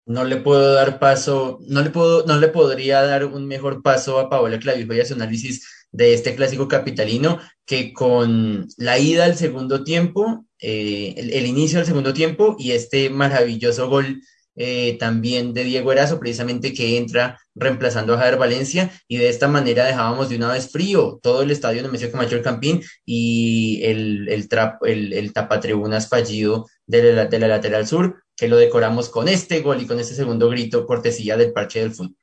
no 0.09 0.23
le 0.23 0.37
puedo 0.37 0.73
dar 0.73 0.97
paso, 0.97 1.59
no 1.67 1.83
le 1.83 1.91
puedo, 1.91 2.25
no 2.25 2.39
le 2.39 2.47
podría 2.47 3.03
dar 3.03 3.25
un 3.25 3.45
mejor 3.45 3.83
paso 3.83 4.17
a 4.17 4.27
Paola 4.27 4.57
Clavijo 4.57 4.91
y 4.91 5.05
su 5.05 5.13
análisis 5.13 5.67
de 5.91 6.15
este 6.15 6.35
clásico 6.35 6.67
capitalino 6.67 7.39
que 7.63 7.93
con 7.93 8.67
la 8.77 8.97
ida 8.97 9.25
al 9.25 9.37
segundo 9.37 9.83
tiempo, 9.83 10.47
eh, 10.59 11.13
el, 11.15 11.45
inicio 11.45 11.77
del 11.77 11.85
segundo 11.85 12.11
tiempo 12.11 12.55
y 12.57 12.71
este 12.71 13.11
maravilloso 13.11 13.87
gol 13.87 14.19
eh, 14.55 14.97
también 14.99 15.53
de 15.53 15.63
Diego 15.63 15.91
Erazo, 15.91 16.19
precisamente 16.19 16.73
que 16.73 16.97
entra 16.97 17.39
reemplazando 17.53 18.15
a 18.15 18.17
Javier 18.17 18.39
Valencia 18.39 18.91
y 19.07 19.17
de 19.17 19.29
esta 19.29 19.47
manera 19.47 19.85
dejábamos 19.85 20.29
de 20.29 20.37
una 20.37 20.51
vez 20.51 20.71
frío 20.71 21.19
todo 21.21 21.43
el 21.43 21.51
estadio 21.51 21.83
de 21.83 21.89
Mesio 21.89 22.11
Camacho 22.11 22.35
el 22.35 22.41
Campín 22.41 22.81
y 23.05 23.81
el, 23.83 24.27
el, 24.27 24.49
el, 24.87 25.13
el 25.13 25.33
tapatribunas 25.33 26.09
fallido 26.09 26.65
de 26.89 27.13
la, 27.13 27.25
de 27.25 27.39
la 27.39 27.47
lateral 27.47 27.87
sur 27.87 28.23
que 28.35 28.47
lo 28.47 28.57
decoramos 28.57 29.09
con 29.09 29.27
este 29.27 29.61
gol 29.61 29.81
y 29.81 29.85
con 29.85 29.99
este 29.99 30.15
segundo 30.15 30.49
grito, 30.49 30.85
cortesía 30.85 31.37
del 31.37 31.53
parche 31.53 31.81
del 31.81 31.93
fútbol. 31.93 32.15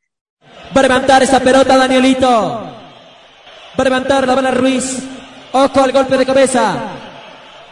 Va 0.75 0.81
a 0.81 0.83
levantar 0.83 1.23
esa 1.23 1.41
pelota 1.41 1.77
Danielito. 1.77 2.29
Va 2.29 2.75
a 3.77 3.85
levantar 3.85 4.27
la 4.27 4.35
bala 4.35 4.51
Ruiz. 4.51 5.03
Ojo 5.53 5.83
al 5.83 5.93
golpe 5.93 6.17
de 6.17 6.27
cabeza. 6.27 6.75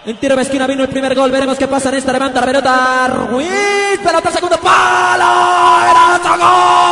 En 0.06 0.16
tiro 0.18 0.36
de 0.36 0.42
esquina 0.42 0.66
vino 0.66 0.82
el 0.82 0.88
primer 0.88 1.14
gol. 1.14 1.30
Veremos 1.30 1.58
qué 1.58 1.66
pasa 1.66 1.88
en 1.88 1.96
esta. 1.96 2.12
Levanta 2.12 2.40
la 2.40 2.46
pelota. 2.46 3.08
Ruiz. 3.08 3.98
Pelota 4.04 4.30
segundo 4.30 4.58
palo. 4.58 5.80
Era 5.80 6.36
gol. 6.36 6.83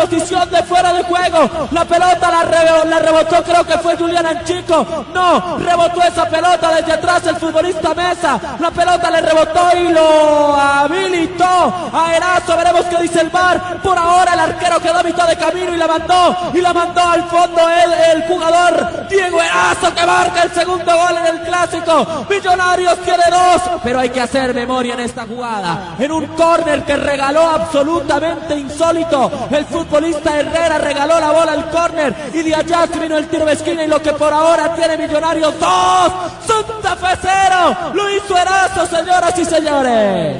Posición 0.00 0.50
de 0.50 0.62
fuera 0.62 0.92
de 0.92 1.02
juego. 1.04 1.68
La 1.70 1.84
pelota 1.84 2.30
la, 2.30 2.84
la 2.84 2.98
rebotó, 2.98 3.42
creo 3.42 3.64
que 3.64 3.78
fue 3.78 3.96
Julián 3.96 4.26
Anchico. 4.26 5.04
No, 5.12 5.58
rebotó 5.58 6.02
esa 6.02 6.28
pelota 6.28 6.74
desde 6.74 6.92
atrás 6.92 7.26
el 7.26 7.36
futbolista 7.36 7.94
Mesa. 7.94 8.40
La 8.58 8.70
pelota 8.70 9.10
le 9.10 9.20
rebotó 9.20 9.76
y 9.76 9.88
lo 9.88 10.56
habilitó 10.56 11.90
a 11.92 12.14
Erazo, 12.14 12.56
veremos 12.56 12.84
qué 12.86 12.96
dice 13.02 13.20
el 13.20 13.30
bar. 13.30 13.80
Por 13.82 13.96
ahora 13.96 14.34
el 14.34 14.40
arquero 14.40 14.80
quedó 14.80 14.98
a 14.98 15.02
mitad 15.02 15.28
de 15.28 15.36
camino 15.36 15.74
y 15.74 15.76
la 15.76 15.86
mandó, 15.86 16.36
y 16.54 16.60
la 16.60 16.72
mandó 16.72 17.00
al 17.02 17.24
fondo 17.24 17.68
el, 17.68 17.92
el 18.16 18.28
jugador 18.28 19.06
Diego 19.08 19.42
Erazo 19.42 19.94
que 19.94 20.06
marca 20.06 20.42
el 20.42 20.52
segundo 20.52 20.96
gol 20.96 21.16
en 21.18 21.26
el 21.26 21.40
clásico. 21.42 22.26
Millonarios 22.28 22.98
tiene 23.00 23.24
dos, 23.30 23.62
pero 23.82 24.00
hay 24.00 24.10
que 24.10 24.20
hacer 24.20 24.49
memoria 24.52 24.94
en 24.94 25.00
esta 25.00 25.26
jugada. 25.26 25.96
En 25.98 26.12
un 26.12 26.26
córner 26.28 26.84
que 26.84 26.96
regaló 26.96 27.42
absolutamente 27.42 28.56
insólito. 28.56 29.48
El 29.50 29.64
futbolista 29.64 30.38
Herrera 30.38 30.78
regaló 30.78 31.20
la 31.20 31.32
bola 31.32 31.52
al 31.52 31.70
córner 31.70 32.14
y 32.32 32.42
de 32.42 32.54
allá 32.54 32.86
vino 32.86 33.16
el 33.16 33.28
tiro 33.28 33.46
de 33.46 33.52
esquina 33.52 33.84
y 33.84 33.88
lo 33.88 34.00
que 34.00 34.12
por 34.12 34.32
ahora 34.32 34.74
tiene 34.74 34.96
Millonarios 34.96 35.58
dos, 35.58 36.12
Santa 36.46 36.96
Fe 36.96 37.18
cero. 37.20 37.92
Lo 37.94 38.10
hizo 38.10 38.36
Erazo, 38.36 38.86
señoras 38.86 39.38
y 39.38 39.44
señores. 39.44 40.36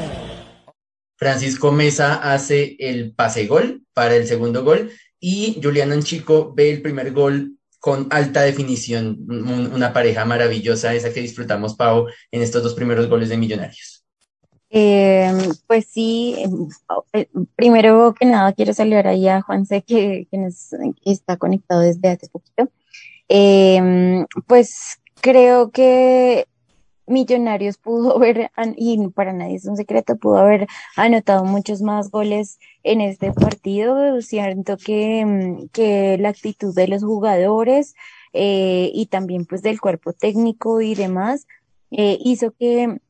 Francisco 1.16 1.70
Mesa 1.70 2.14
hace 2.14 2.76
el 2.78 3.12
pase 3.14 3.46
gol 3.46 3.82
para 3.92 4.16
el 4.16 4.26
segundo 4.26 4.64
gol 4.64 4.90
y 5.20 5.60
Julián 5.62 5.92
Anchico 5.92 6.54
ve 6.54 6.70
el 6.70 6.80
primer 6.80 7.12
gol 7.12 7.56
con 7.78 8.08
alta 8.10 8.42
definición, 8.42 9.18
una 9.28 9.92
pareja 9.92 10.26
maravillosa, 10.26 10.94
esa 10.94 11.12
que 11.12 11.22
disfrutamos, 11.22 11.74
Pau, 11.74 12.06
en 12.30 12.42
estos 12.42 12.62
dos 12.62 12.74
primeros 12.74 13.08
goles 13.08 13.30
de 13.30 13.38
Millonarios. 13.38 13.99
Eh, 14.70 15.32
pues 15.66 15.86
sí, 15.86 16.36
em, 16.38 16.68
eh, 17.12 17.28
primero 17.56 18.14
que 18.14 18.26
nada 18.26 18.52
quiero 18.52 18.72
saludar 18.72 19.08
ahí 19.08 19.28
a 19.28 19.42
Juanse 19.42 19.82
que, 19.82 20.28
que 20.30 20.48
está 21.04 21.36
conectado 21.36 21.80
desde 21.80 22.08
hace 22.08 22.28
poquito. 22.28 22.68
Eh, 23.28 24.24
pues 24.46 25.00
creo 25.20 25.70
que 25.70 26.46
Millonarios 27.10 27.76
pudo 27.76 28.16
haber, 28.16 28.50
y 28.76 29.08
para 29.08 29.32
nadie 29.32 29.56
es 29.56 29.66
un 29.66 29.76
secreto, 29.76 30.16
pudo 30.16 30.38
haber 30.38 30.66
anotado 30.96 31.44
muchos 31.44 31.82
más 31.82 32.10
goles 32.10 32.58
en 32.84 33.00
este 33.00 33.32
partido. 33.32 34.22
Siento 34.22 34.76
que, 34.76 35.68
que 35.72 36.16
la 36.18 36.30
actitud 36.30 36.74
de 36.74 36.88
los 36.88 37.02
jugadores 37.02 37.94
eh, 38.32 38.90
y 38.94 39.06
también 39.06 39.44
pues 39.44 39.62
del 39.62 39.80
cuerpo 39.80 40.12
técnico 40.12 40.80
y 40.80 40.94
demás 40.94 41.46
eh, 41.90 42.16
hizo 42.20 42.52
que 42.52 43.00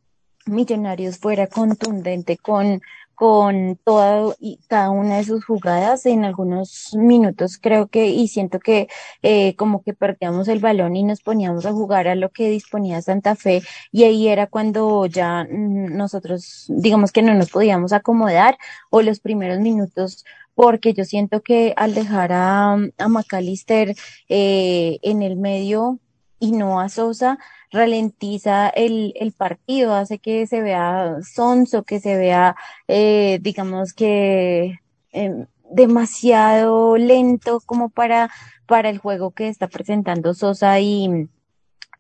Millonarios 0.50 1.18
fuera 1.18 1.46
contundente 1.46 2.36
con 2.36 2.80
con 3.20 3.78
toda 3.84 4.34
y 4.40 4.60
cada 4.66 4.88
una 4.88 5.18
de 5.18 5.24
sus 5.24 5.44
jugadas 5.44 6.06
en 6.06 6.24
algunos 6.24 6.94
minutos 6.94 7.58
creo 7.60 7.88
que 7.88 8.06
y 8.06 8.28
siento 8.28 8.60
que 8.60 8.88
eh, 9.22 9.54
como 9.56 9.82
que 9.82 9.92
perdíamos 9.92 10.48
el 10.48 10.58
balón 10.58 10.96
y 10.96 11.02
nos 11.02 11.20
poníamos 11.20 11.66
a 11.66 11.72
jugar 11.72 12.08
a 12.08 12.14
lo 12.14 12.30
que 12.30 12.48
disponía 12.48 13.02
Santa 13.02 13.36
Fe 13.36 13.60
y 13.92 14.04
ahí 14.04 14.28
era 14.28 14.46
cuando 14.46 15.04
ya 15.04 15.44
mm, 15.44 15.94
nosotros 15.98 16.64
digamos 16.68 17.12
que 17.12 17.20
no 17.20 17.34
nos 17.34 17.50
podíamos 17.50 17.92
acomodar 17.92 18.56
o 18.88 19.02
los 19.02 19.20
primeros 19.20 19.58
minutos 19.60 20.24
porque 20.54 20.94
yo 20.94 21.04
siento 21.04 21.42
que 21.42 21.74
al 21.76 21.92
dejar 21.92 22.32
a, 22.32 22.72
a 22.72 23.08
McAllister 23.08 23.94
eh, 24.30 24.98
en 25.02 25.20
el 25.20 25.36
medio 25.36 25.98
y 26.40 26.52
no 26.52 26.80
a 26.80 26.88
Sosa, 26.88 27.38
ralentiza 27.70 28.68
el, 28.70 29.12
el 29.16 29.32
partido, 29.32 29.94
hace 29.94 30.18
que 30.18 30.46
se 30.48 30.60
vea 30.62 31.18
sonso, 31.22 31.84
que 31.84 32.00
se 32.00 32.16
vea, 32.16 32.56
eh, 32.88 33.38
digamos 33.42 33.92
que 33.92 34.80
eh, 35.12 35.46
demasiado 35.70 36.96
lento 36.96 37.60
como 37.64 37.90
para, 37.90 38.30
para 38.66 38.90
el 38.90 38.98
juego 38.98 39.30
que 39.30 39.48
está 39.48 39.68
presentando 39.68 40.34
Sosa 40.34 40.80
y, 40.80 41.28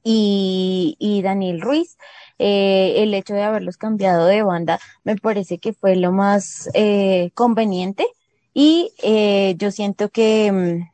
y, 0.02 0.96
y 0.98 1.22
Daniel 1.22 1.60
Ruiz. 1.60 1.96
Eh, 2.38 3.02
el 3.02 3.12
hecho 3.12 3.34
de 3.34 3.42
haberlos 3.42 3.76
cambiado 3.76 4.24
de 4.24 4.42
banda 4.42 4.80
me 5.04 5.14
parece 5.16 5.58
que 5.58 5.74
fue 5.74 5.94
lo 5.96 6.10
más 6.10 6.70
eh, 6.72 7.30
conveniente 7.34 8.06
y 8.54 8.92
eh, 9.02 9.54
yo 9.58 9.70
siento 9.70 10.08
que 10.08 10.50
mm, 10.50 10.90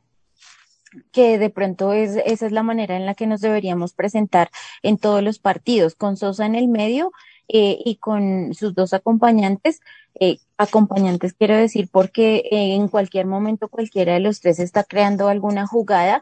que 1.11 1.37
de 1.37 1.49
pronto 1.49 1.93
es, 1.93 2.17
esa 2.25 2.45
es 2.45 2.51
la 2.51 2.63
manera 2.63 2.95
en 2.95 3.05
la 3.05 3.15
que 3.15 3.27
nos 3.27 3.41
deberíamos 3.41 3.93
presentar 3.93 4.49
en 4.83 4.97
todos 4.97 5.23
los 5.23 5.39
partidos, 5.39 5.95
con 5.95 6.17
Sosa 6.17 6.45
en 6.45 6.55
el 6.55 6.67
medio 6.67 7.11
eh, 7.47 7.77
y 7.85 7.95
con 7.97 8.53
sus 8.53 8.73
dos 8.75 8.93
acompañantes. 8.93 9.79
Eh, 10.19 10.39
acompañantes 10.57 11.33
quiero 11.33 11.55
decir 11.55 11.89
porque 11.91 12.37
eh, 12.51 12.73
en 12.75 12.87
cualquier 12.87 13.25
momento 13.27 13.69
cualquiera 13.69 14.13
de 14.13 14.19
los 14.19 14.41
tres 14.41 14.59
está 14.59 14.83
creando 14.83 15.29
alguna 15.29 15.67
jugada, 15.67 16.21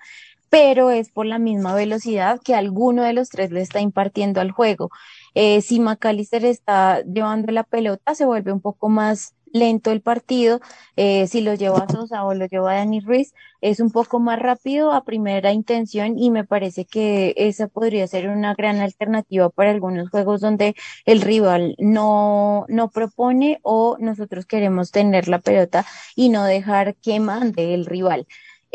pero 0.49 0.91
es 0.91 1.09
por 1.09 1.25
la 1.25 1.39
misma 1.39 1.73
velocidad 1.73 2.39
que 2.43 2.55
alguno 2.55 3.03
de 3.03 3.13
los 3.13 3.29
tres 3.29 3.51
le 3.51 3.61
está 3.61 3.79
impartiendo 3.81 4.41
al 4.41 4.51
juego. 4.51 4.89
Si 5.33 5.81
McAllister 5.81 6.45
está 6.45 7.01
llevando 7.03 7.51
la 7.51 7.63
pelota, 7.63 8.15
se 8.15 8.25
vuelve 8.25 8.53
un 8.53 8.61
poco 8.61 8.87
más 8.87 9.33
lento 9.55 9.91
el 9.91 10.01
partido. 10.01 10.59
Eh, 10.97 11.27
si 11.27 11.41
lo 11.41 11.53
lleva 11.55 11.79
a 11.79 11.89
Sosa 11.89 12.23
o 12.25 12.33
lo 12.33 12.45
lleva 12.45 12.71
a 12.73 12.75
Dani 12.75 12.99
Ruiz, 12.99 13.33
es 13.61 13.79
un 13.79 13.91
poco 13.91 14.19
más 14.19 14.39
rápido 14.39 14.91
a 14.91 15.03
primera 15.03 15.51
intención 15.53 16.17
y 16.19 16.29
me 16.31 16.43
parece 16.43 16.85
que 16.85 17.33
esa 17.37 17.67
podría 17.67 18.07
ser 18.07 18.27
una 18.29 18.53
gran 18.53 18.79
alternativa 18.79 19.49
para 19.49 19.71
algunos 19.71 20.09
juegos 20.09 20.41
donde 20.41 20.75
el 21.05 21.21
rival 21.21 21.75
no, 21.79 22.65
no 22.69 22.89
propone 22.89 23.59
o 23.63 23.97
nosotros 23.99 24.45
queremos 24.45 24.91
tener 24.91 25.27
la 25.27 25.39
pelota 25.39 25.85
y 26.15 26.29
no 26.29 26.43
dejar 26.45 26.95
que 26.95 27.19
mande 27.19 27.73
el 27.73 27.85
rival. 27.85 28.27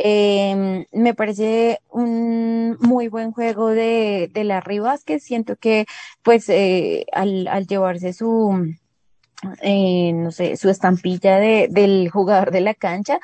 Eh, 0.02 0.86
me 0.92 1.14
parece 1.14 1.80
un 1.90 2.76
muy 2.80 3.08
buen 3.08 3.32
juego 3.32 3.68
de, 3.68 4.30
de 4.32 4.44
las 4.44 4.64
Rivas 4.64 5.04
que 5.04 5.20
siento 5.20 5.56
que 5.56 5.84
pues 6.22 6.48
eh, 6.48 7.04
al, 7.12 7.46
al 7.48 7.66
llevarse 7.66 8.12
su, 8.14 8.74
eh, 9.62 10.12
no 10.12 10.30
sé, 10.30 10.56
su 10.56 10.68
estampilla 10.68 11.38
de, 11.38 11.68
del 11.70 12.10
jugador 12.10 12.50
de 12.50 12.60
la 12.60 12.74
cancha, 12.74 13.20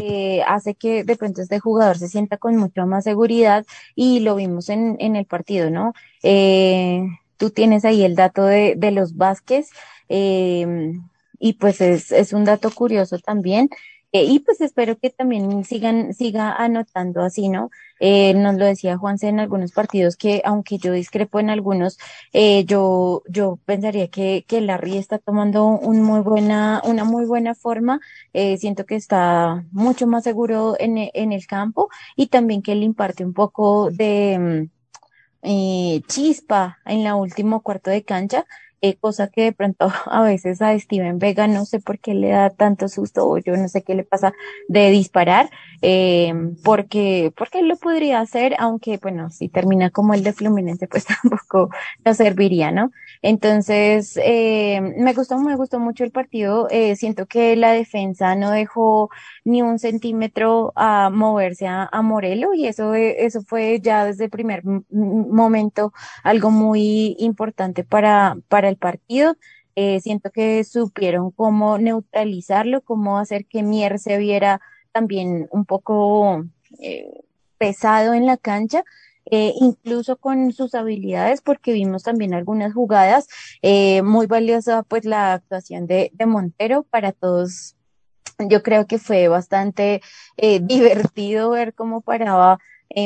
eh, 0.00 0.42
hace 0.46 0.74
que 0.74 1.04
de 1.04 1.16
pronto 1.16 1.42
este 1.42 1.58
jugador 1.60 1.98
se 1.98 2.08
sienta 2.08 2.36
con 2.36 2.56
mucha 2.56 2.86
más 2.86 3.04
seguridad 3.04 3.64
y 3.94 4.20
lo 4.20 4.36
vimos 4.36 4.68
en, 4.68 4.96
en 4.98 5.16
el 5.16 5.26
partido, 5.26 5.70
¿no? 5.70 5.92
Eh, 6.22 7.02
tú 7.36 7.50
tienes 7.50 7.84
ahí 7.84 8.04
el 8.04 8.14
dato 8.14 8.44
de, 8.44 8.74
de 8.76 8.90
los 8.90 9.16
Vázquez 9.16 9.70
eh, 10.08 10.92
y 11.38 11.54
pues 11.54 11.80
es, 11.80 12.12
es 12.12 12.32
un 12.32 12.44
dato 12.44 12.70
curioso 12.70 13.18
también. 13.18 13.68
Eh, 14.14 14.26
y 14.26 14.38
pues 14.38 14.60
espero 14.60 14.96
que 14.96 15.10
también 15.10 15.64
sigan, 15.64 16.14
siga 16.14 16.54
anotando 16.54 17.22
así, 17.22 17.48
¿no? 17.48 17.70
Eh, 17.98 18.32
nos 18.34 18.54
lo 18.54 18.64
decía 18.64 18.96
Juanse 18.96 19.26
en 19.26 19.40
algunos 19.40 19.72
partidos 19.72 20.16
que, 20.16 20.40
aunque 20.44 20.78
yo 20.78 20.92
discrepo 20.92 21.40
en 21.40 21.50
algunos, 21.50 21.98
eh, 22.32 22.64
yo, 22.64 23.24
yo 23.28 23.58
pensaría 23.64 24.06
que, 24.08 24.44
que 24.46 24.60
Larry 24.60 24.98
está 24.98 25.18
tomando 25.18 25.66
un 25.66 26.00
muy 26.02 26.20
buena, 26.20 26.80
una 26.84 27.02
muy 27.02 27.24
buena 27.26 27.56
forma. 27.56 28.00
Eh, 28.32 28.56
siento 28.58 28.86
que 28.86 28.94
está 28.94 29.64
mucho 29.72 30.06
más 30.06 30.22
seguro 30.22 30.76
en, 30.78 31.10
en 31.12 31.32
el 31.32 31.48
campo 31.48 31.88
y 32.14 32.28
también 32.28 32.62
que 32.62 32.76
le 32.76 32.84
imparte 32.84 33.24
un 33.24 33.34
poco 33.34 33.90
de, 33.90 34.38
mm, 34.38 34.74
eh, 35.44 36.00
chispa 36.08 36.78
en 36.86 37.04
la 37.04 37.16
último 37.16 37.62
cuarto 37.62 37.90
de 37.90 38.02
cancha 38.02 38.46
eh, 38.84 38.96
cosa 39.00 39.28
que 39.28 39.44
de 39.44 39.52
pronto 39.52 39.88
a 40.06 40.22
veces 40.22 40.60
a 40.60 40.78
Steven 40.78 41.18
Vega 41.18 41.46
no 41.46 41.64
sé 41.64 41.80
por 41.80 41.98
qué 41.98 42.12
le 42.12 42.28
da 42.28 42.50
tanto 42.50 42.88
susto 42.88 43.26
o 43.26 43.38
yo 43.38 43.56
no 43.56 43.66
sé 43.68 43.82
qué 43.82 43.94
le 43.94 44.04
pasa 44.04 44.34
de 44.68 44.90
disparar, 44.90 45.48
eh, 45.80 46.34
porque, 46.62 47.32
porque 47.34 47.60
él 47.60 47.68
lo 47.68 47.76
podría 47.76 48.20
hacer, 48.20 48.54
aunque 48.58 48.98
bueno, 48.98 49.30
si 49.30 49.48
termina 49.48 49.88
como 49.88 50.12
el 50.12 50.22
de 50.22 50.34
Fluminense, 50.34 50.86
pues 50.88 51.06
tampoco 51.06 51.70
no 52.04 52.12
serviría, 52.12 52.70
¿no? 52.72 52.90
Entonces, 53.22 54.18
eh, 54.22 54.80
me 54.98 55.14
gustó, 55.14 55.38
me 55.38 55.56
gustó 55.56 55.80
mucho 55.80 56.04
el 56.04 56.10
partido, 56.10 56.68
siento 56.96 57.24
que 57.26 57.56
la 57.56 57.72
defensa 57.72 58.34
no 58.36 58.50
dejó 58.50 59.08
ni 59.44 59.62
un 59.62 59.78
centímetro 59.78 60.72
a 60.76 61.08
moverse 61.10 61.66
a, 61.66 61.88
a 61.90 62.02
Morelo 62.02 62.52
y 62.52 62.66
eso, 62.66 62.94
eso 62.94 63.40
fue 63.42 63.80
ya 63.80 64.04
desde 64.04 64.24
el 64.24 64.30
primer 64.30 64.62
momento 64.90 65.92
algo 66.22 66.50
muy 66.50 67.16
importante 67.18 67.84
para, 67.84 68.36
para 68.48 68.73
partido. 68.76 69.36
Eh, 69.76 70.00
siento 70.00 70.30
que 70.30 70.62
supieron 70.64 71.30
cómo 71.32 71.78
neutralizarlo, 71.78 72.82
cómo 72.82 73.18
hacer 73.18 73.46
que 73.46 73.62
Mier 73.62 73.98
se 73.98 74.18
viera 74.18 74.60
también 74.92 75.48
un 75.50 75.64
poco 75.64 76.44
eh, 76.78 77.22
pesado 77.58 78.14
en 78.14 78.26
la 78.26 78.36
cancha, 78.36 78.84
eh, 79.26 79.52
incluso 79.60 80.16
con 80.16 80.52
sus 80.52 80.74
habilidades, 80.76 81.40
porque 81.40 81.72
vimos 81.72 82.04
también 82.04 82.34
algunas 82.34 82.72
jugadas, 82.72 83.26
muy 84.04 84.26
valiosa 84.26 84.82
pues 84.84 85.04
la 85.04 85.34
actuación 85.34 85.86
de, 85.86 86.12
Montero 86.26 86.84
para 86.84 87.12
todos. 87.12 87.74
Yo 88.38 88.62
creo 88.62 88.86
que 88.86 88.98
fue 88.98 89.28
bastante 89.28 90.02
divertido 90.62 91.50
ver 91.50 91.74
cómo 91.74 92.00
paraba 92.00 92.58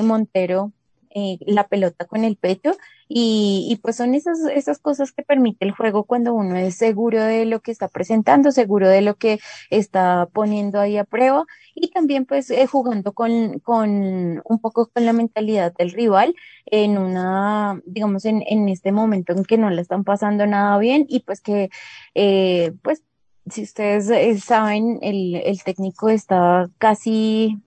Montero 0.03 0.73
eh, 1.19 1.39
la 1.47 1.67
pelota 1.67 2.05
con 2.05 2.25
el 2.25 2.37
pecho 2.37 2.77
y, 3.09 3.79
pues 3.83 3.97
son 3.97 4.15
esas, 4.15 4.39
esas 4.55 4.79
cosas 4.79 5.13
que 5.13 5.23
permite 5.23 5.65
el 5.65 5.73
juego 5.73 6.05
cuando 6.05 6.35
uno 6.35 6.57
es 6.57 6.77
seguro 6.77 7.23
de 7.23 7.47
lo 7.47 7.61
que 7.61 7.73
está 7.73 7.89
presentando, 7.89 8.53
seguro 8.53 8.89
de 8.89 9.01
lo 9.01 9.17
que 9.17 9.41
está 9.71 10.29
poniendo 10.33 10.79
ahí 10.79 10.99
a 10.99 11.05
prueba 11.05 11.47
y 11.75 11.91
también 11.91 12.27
pues 12.27 12.51
eh, 12.51 12.67
jugando 12.67 13.13
con, 13.13 13.61
con 13.61 14.43
un 14.45 14.59
poco 14.61 14.91
con 14.93 15.07
la 15.07 15.13
mentalidad 15.13 15.73
del 15.79 15.91
rival 15.93 16.35
en 16.67 16.99
una, 16.99 17.81
digamos, 17.87 18.25
en, 18.27 18.43
en 18.47 18.69
este 18.69 18.93
momento 18.93 19.33
en 19.33 19.45
que 19.45 19.59
no 19.59 19.71
le 19.71 19.81
están 19.83 20.05
pasando 20.05 20.47
nada 20.47 20.79
bien 20.79 21.07
y 21.09 21.21
pues 21.21 21.41
que 21.41 21.71
eh, 22.15 22.73
pues 22.83 23.03
si 23.51 23.63
ustedes 23.63 24.45
saben, 24.45 24.99
el, 25.03 25.37
el 25.37 25.63
técnico 25.63 26.09
está 26.11 26.69
casi 26.79 27.59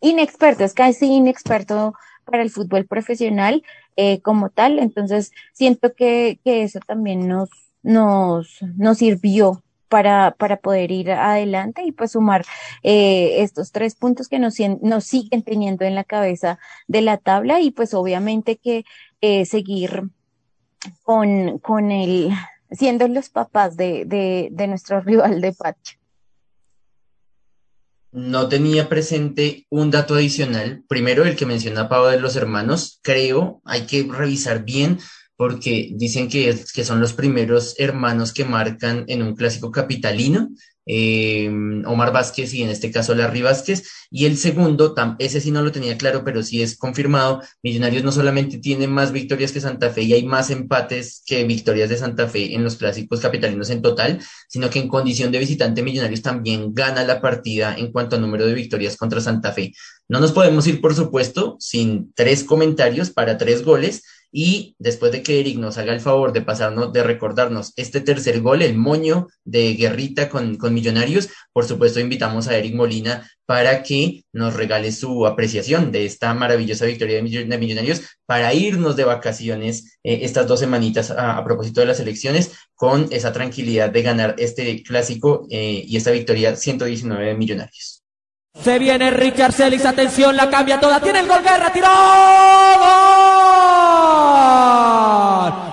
inexperto, 0.00 0.64
es 0.64 0.74
casi 0.74 1.06
inexperto 1.06 1.94
para 2.30 2.42
el 2.42 2.50
fútbol 2.50 2.86
profesional 2.86 3.62
eh, 3.96 4.20
como 4.20 4.50
tal. 4.50 4.78
Entonces, 4.78 5.32
siento 5.52 5.94
que, 5.94 6.40
que 6.44 6.62
eso 6.62 6.80
también 6.86 7.28
nos, 7.28 7.50
nos, 7.82 8.58
nos 8.76 8.98
sirvió 8.98 9.62
para, 9.88 10.34
para 10.38 10.58
poder 10.58 10.90
ir 10.90 11.10
adelante 11.10 11.82
y 11.82 11.92
pues 11.92 12.12
sumar 12.12 12.44
eh, 12.82 13.42
estos 13.42 13.72
tres 13.72 13.94
puntos 13.94 14.28
que 14.28 14.38
nos, 14.38 14.56
nos 14.82 15.04
siguen 15.04 15.42
teniendo 15.42 15.84
en 15.84 15.94
la 15.94 16.04
cabeza 16.04 16.58
de 16.86 17.00
la 17.00 17.16
tabla 17.16 17.60
y 17.60 17.70
pues 17.70 17.94
obviamente 17.94 18.56
que 18.56 18.84
eh, 19.20 19.46
seguir 19.46 20.04
con, 21.02 21.58
con 21.58 21.90
el, 21.90 22.30
siendo 22.70 23.08
los 23.08 23.30
papás 23.30 23.76
de, 23.76 24.04
de, 24.04 24.66
nuestro 24.66 25.00
rival 25.02 25.40
de 25.40 25.52
Pacho. 25.52 25.97
No 28.10 28.48
tenía 28.48 28.88
presente 28.88 29.66
un 29.68 29.90
dato 29.90 30.14
adicional. 30.14 30.82
Primero, 30.88 31.24
el 31.24 31.36
que 31.36 31.46
menciona 31.46 31.88
Pablo 31.88 32.08
de 32.08 32.20
los 32.20 32.36
hermanos. 32.36 33.00
Creo, 33.02 33.60
hay 33.64 33.82
que 33.82 34.08
revisar 34.10 34.64
bien 34.64 34.98
porque 35.36 35.90
dicen 35.94 36.28
que, 36.28 36.58
que 36.74 36.84
son 36.84 37.00
los 37.00 37.12
primeros 37.12 37.76
hermanos 37.78 38.32
que 38.32 38.44
marcan 38.44 39.04
en 39.06 39.22
un 39.22 39.36
clásico 39.36 39.70
capitalino, 39.70 40.48
eh, 40.88 41.48
Omar 41.84 42.12
Vázquez 42.12 42.54
y 42.54 42.62
en 42.62 42.70
este 42.70 42.90
caso 42.90 43.14
Larry 43.14 43.42
Vázquez, 43.42 43.84
y 44.10 44.24
el 44.24 44.38
segundo, 44.38 44.94
ese 45.18 45.40
sí 45.40 45.50
no 45.50 45.62
lo 45.62 45.70
tenía 45.70 45.98
claro, 45.98 46.24
pero 46.24 46.42
sí 46.42 46.62
es 46.62 46.76
confirmado, 46.76 47.42
Millonarios 47.62 48.02
no 48.02 48.10
solamente 48.10 48.58
tiene 48.58 48.88
más 48.88 49.12
victorias 49.12 49.52
que 49.52 49.60
Santa 49.60 49.90
Fe 49.90 50.02
y 50.02 50.14
hay 50.14 50.24
más 50.24 50.50
empates 50.50 51.22
que 51.26 51.44
victorias 51.44 51.90
de 51.90 51.98
Santa 51.98 52.26
Fe 52.26 52.54
en 52.54 52.64
los 52.64 52.76
clásicos 52.76 53.20
capitalinos 53.20 53.68
en 53.70 53.82
total, 53.82 54.20
sino 54.48 54.70
que 54.70 54.78
en 54.78 54.88
condición 54.88 55.30
de 55.30 55.38
visitante 55.38 55.82
Millonarios 55.82 56.22
también 56.22 56.72
gana 56.72 57.04
la 57.04 57.20
partida 57.20 57.76
en 57.76 57.92
cuanto 57.92 58.16
a 58.16 58.18
número 58.18 58.46
de 58.46 58.54
victorias 58.54 58.96
contra 58.96 59.20
Santa 59.20 59.52
Fe. 59.52 59.74
No 60.08 60.20
nos 60.20 60.32
podemos 60.32 60.66
ir, 60.66 60.80
por 60.80 60.94
supuesto, 60.94 61.56
sin 61.60 62.12
tres 62.14 62.44
comentarios 62.44 63.10
para 63.10 63.36
tres 63.36 63.62
goles 63.62 64.04
y 64.30 64.74
después 64.78 65.12
de 65.12 65.22
que 65.22 65.40
Eric 65.40 65.58
nos 65.58 65.78
haga 65.78 65.92
el 65.92 66.00
favor 66.00 66.32
de 66.32 66.42
pasarnos, 66.42 66.92
de 66.92 67.02
recordarnos 67.02 67.72
este 67.76 68.00
tercer 68.00 68.40
gol, 68.40 68.62
el 68.62 68.76
moño 68.76 69.28
de 69.44 69.74
Guerrita 69.74 70.28
con, 70.28 70.56
con 70.56 70.74
Millonarios, 70.74 71.28
por 71.52 71.64
supuesto 71.64 72.00
invitamos 72.00 72.48
a 72.48 72.56
Eric 72.56 72.74
Molina 72.74 73.28
para 73.48 73.82
que 73.82 74.24
nos 74.30 74.52
regale 74.52 74.92
su 74.92 75.26
apreciación 75.26 75.90
de 75.90 76.04
esta 76.04 76.34
maravillosa 76.34 76.84
victoria 76.84 77.16
de 77.16 77.58
Millonarios 77.58 78.02
para 78.26 78.52
irnos 78.52 78.94
de 78.94 79.04
vacaciones 79.04 79.98
eh, 80.02 80.20
estas 80.22 80.46
dos 80.46 80.60
semanitas 80.60 81.10
a, 81.10 81.42
propósito 81.44 81.80
de 81.80 81.86
las 81.86 81.98
elecciones 81.98 82.52
con 82.74 83.08
esa 83.10 83.32
tranquilidad 83.32 83.88
de 83.88 84.02
ganar 84.02 84.34
este 84.36 84.82
clásico 84.82 85.46
eh, 85.50 85.82
y 85.86 85.96
esta 85.96 86.10
victoria 86.10 86.56
119 86.56 87.24
de 87.24 87.34
Millonarios. 87.34 88.04
Se 88.62 88.78
viene 88.78 89.10
Richard 89.12 89.54
Celis, 89.54 89.86
atención, 89.86 90.36
la 90.36 90.50
cambia 90.50 90.78
toda, 90.78 91.00
tiene 91.00 91.20
el 91.20 91.28
gol, 91.28 91.42
Guerra, 91.42 91.72
tiró. 91.72 93.47
God. 94.18 95.67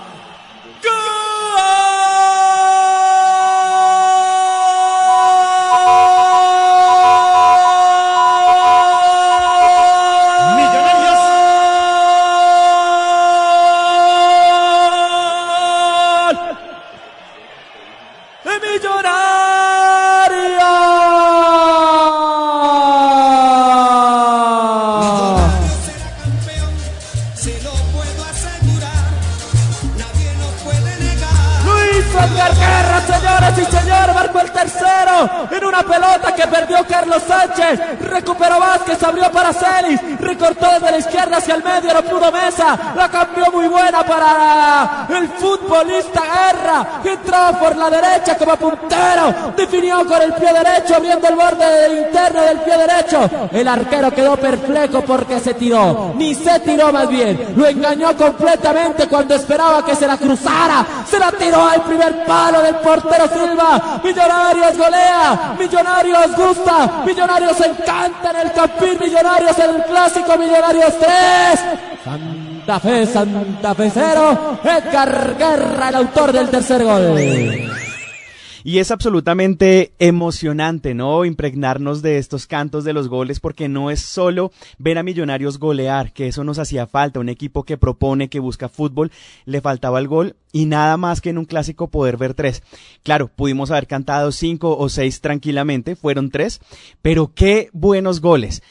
Recuperó 38.02 38.60
Vázquez, 38.60 39.02
abrió 39.04 39.32
para 39.32 39.54
Celis, 39.54 40.00
recortó 40.36 40.68
desde 40.74 40.92
la 40.92 40.98
izquierda 40.98 41.38
hacia 41.38 41.56
el 41.56 41.64
medio, 41.64 41.94
no 41.94 42.02
pudo 42.04 42.32
Mesa, 42.32 42.78
la 42.96 43.10
cambió 43.10 43.52
muy 43.52 43.68
buena 43.68 44.04
para 44.04 45.08
el 45.10 45.30
futbolista 45.30 46.22
Guerra, 46.22 46.88
que 47.02 47.14
entraba 47.14 47.58
por 47.60 47.76
la 47.76 47.90
derecha 47.90 48.38
como 48.38 48.56
puntero, 48.58 49.54
definió 49.56 50.06
con 50.06 50.22
el 50.22 50.34
pie 50.34 50.52
derecho, 50.52 50.96
abriendo 50.96 51.28
el 51.28 51.36
borde 51.36 52.06
interno 52.06 52.42
del 52.42 52.60
pie 52.60 52.78
derecho, 52.78 53.50
el 53.52 53.68
arquero 53.68 54.12
quedó 54.12 54.36
perplejo 54.36 55.02
porque 55.02 55.40
se 55.40 55.54
tiró, 55.54 56.14
ni 56.16 56.36
se 56.36 56.60
tiró 56.60 56.92
más 56.92 57.08
bien, 57.08 57.54
lo 57.56 57.66
engañó 57.66 58.16
completamente 58.18 59.08
cuando 59.08 59.36
esperaba 59.36 59.86
que 59.86 59.96
se 59.96 60.08
la 60.08 60.18
cruzara, 60.18 60.86
se 61.10 61.18
la 61.18 61.32
tiró 61.32 61.66
al 61.66 61.82
primer 61.84 62.26
palo 62.26 62.62
del 62.62 62.76
portero 62.76 63.28
Silva, 63.28 64.02
Millonarios 64.04 64.78
golea, 64.78 65.56
Millonarios 65.58 66.36
gusta, 66.36 67.04
Millonarios 67.06 67.60
encanta 67.62 68.32
en 68.32 68.36
el 68.36 68.52
Campín, 68.52 69.00
Millonarios 69.00 69.58
en 69.60 69.76
el 69.76 69.84
Clásico, 69.86 70.25
Millonarios 70.34 70.94
3. 71.00 71.10
Santa 72.04 72.80
Fe, 72.80 73.06
Santa 73.06 73.76
Fe 73.76 73.92
0. 73.94 74.60
Edgar 74.64 75.36
Guerra, 75.38 75.90
el 75.90 75.96
autor 75.96 76.34
del 76.34 76.50
tercer 76.50 76.84
gol. 76.84 77.16
Y 78.68 78.80
es 78.80 78.90
absolutamente 78.90 79.94
emocionante, 80.00 80.96
¿no? 80.96 81.24
Impregnarnos 81.24 82.02
de 82.02 82.18
estos 82.18 82.48
cantos 82.48 82.84
de 82.84 82.94
los 82.94 83.10
goles 83.10 83.40
porque 83.40 83.70
no 83.70 83.92
es 83.92 84.00
solo 84.00 84.52
ver 84.80 84.98
a 84.98 85.04
Millonarios 85.04 85.60
golear, 85.60 86.12
que 86.12 86.28
eso 86.28 86.44
nos 86.44 86.58
hacía 86.58 86.88
falta, 86.88 87.20
un 87.20 87.30
equipo 87.30 87.62
que 87.62 87.78
propone, 87.78 88.28
que 88.28 88.40
busca 88.40 88.68
fútbol, 88.68 89.12
le 89.46 89.62
faltaba 89.62 90.00
el 90.00 90.08
gol 90.08 90.36
y 90.52 90.66
nada 90.66 90.98
más 90.98 91.22
que 91.22 91.30
en 91.30 91.38
un 91.38 91.46
clásico 91.46 91.92
poder 91.92 92.18
ver 92.18 92.34
tres. 92.34 92.64
Claro, 93.04 93.28
pudimos 93.28 93.70
haber 93.70 93.86
cantado 93.86 94.32
cinco 94.32 94.76
o 94.76 94.90
seis 94.90 95.22
tranquilamente, 95.22 95.96
fueron 95.96 96.32
tres, 96.32 96.60
pero 97.04 97.34
qué 97.36 97.70
buenos 97.72 98.20
goles. 98.20 98.64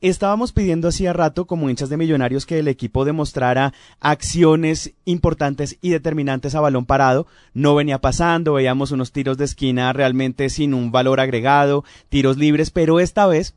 Estábamos 0.00 0.52
pidiendo 0.52 0.86
hacía 0.86 1.12
rato, 1.12 1.48
como 1.48 1.68
hinchas 1.68 1.88
de 1.88 1.96
millonarios, 1.96 2.46
que 2.46 2.60
el 2.60 2.68
equipo 2.68 3.04
demostrara 3.04 3.74
acciones 3.98 4.92
importantes 5.04 5.76
y 5.80 5.90
determinantes 5.90 6.54
a 6.54 6.60
balón 6.60 6.86
parado. 6.86 7.26
No 7.52 7.74
venía 7.74 7.98
pasando, 7.98 8.52
veíamos 8.52 8.92
unos 8.92 9.10
tiros 9.10 9.38
de 9.38 9.46
esquina 9.46 9.92
realmente 9.92 10.50
sin 10.50 10.72
un 10.72 10.92
valor 10.92 11.18
agregado, 11.18 11.84
tiros 12.10 12.36
libres, 12.36 12.70
pero 12.70 13.00
esta 13.00 13.26
vez 13.26 13.54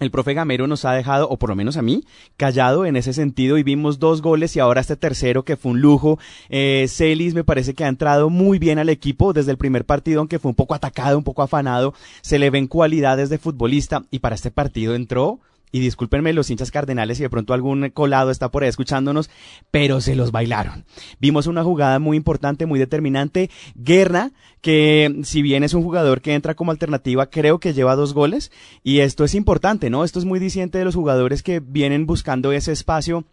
el 0.00 0.10
profe 0.10 0.32
Gamero 0.32 0.66
nos 0.66 0.86
ha 0.86 0.92
dejado, 0.92 1.28
o 1.28 1.38
por 1.38 1.50
lo 1.50 1.54
menos 1.54 1.76
a 1.76 1.82
mí, 1.82 2.04
callado 2.38 2.86
en 2.86 2.96
ese 2.96 3.12
sentido 3.12 3.58
y 3.58 3.62
vimos 3.62 3.98
dos 3.98 4.22
goles 4.22 4.56
y 4.56 4.60
ahora 4.60 4.80
este 4.80 4.96
tercero 4.96 5.44
que 5.44 5.58
fue 5.58 5.72
un 5.72 5.82
lujo. 5.82 6.18
Eh, 6.48 6.86
Celis 6.88 7.34
me 7.34 7.44
parece 7.44 7.74
que 7.74 7.84
ha 7.84 7.88
entrado 7.88 8.30
muy 8.30 8.58
bien 8.58 8.78
al 8.78 8.88
equipo 8.88 9.34
desde 9.34 9.50
el 9.50 9.58
primer 9.58 9.84
partido, 9.84 10.20
aunque 10.20 10.38
fue 10.38 10.48
un 10.48 10.56
poco 10.56 10.74
atacado, 10.74 11.18
un 11.18 11.24
poco 11.24 11.42
afanado. 11.42 11.92
Se 12.22 12.38
le 12.38 12.48
ven 12.48 12.68
cualidades 12.68 13.28
de 13.28 13.36
futbolista 13.36 14.02
y 14.10 14.20
para 14.20 14.34
este 14.34 14.50
partido 14.50 14.94
entró 14.94 15.40
y 15.74 15.80
discúlpenme 15.80 16.32
los 16.32 16.50
hinchas 16.50 16.70
cardenales 16.70 17.16
si 17.16 17.24
de 17.24 17.30
pronto 17.30 17.52
algún 17.52 17.90
colado 17.90 18.30
está 18.30 18.48
por 18.48 18.62
ahí 18.62 18.68
escuchándonos, 18.68 19.28
pero 19.72 20.00
se 20.00 20.14
los 20.14 20.30
bailaron. 20.30 20.84
Vimos 21.18 21.48
una 21.48 21.64
jugada 21.64 21.98
muy 21.98 22.16
importante, 22.16 22.64
muy 22.64 22.78
determinante. 22.78 23.50
Guerra, 23.74 24.30
que 24.60 25.16
si 25.24 25.42
bien 25.42 25.64
es 25.64 25.74
un 25.74 25.82
jugador 25.82 26.20
que 26.20 26.34
entra 26.34 26.54
como 26.54 26.70
alternativa, 26.70 27.28
creo 27.28 27.58
que 27.58 27.74
lleva 27.74 27.96
dos 27.96 28.14
goles 28.14 28.52
y 28.84 29.00
esto 29.00 29.24
es 29.24 29.34
importante, 29.34 29.90
¿no? 29.90 30.04
Esto 30.04 30.20
es 30.20 30.24
muy 30.24 30.38
diciente 30.38 30.78
de 30.78 30.84
los 30.84 30.94
jugadores 30.94 31.42
que 31.42 31.58
vienen 31.58 32.06
buscando 32.06 32.52
ese 32.52 32.70
espacio 32.70 33.24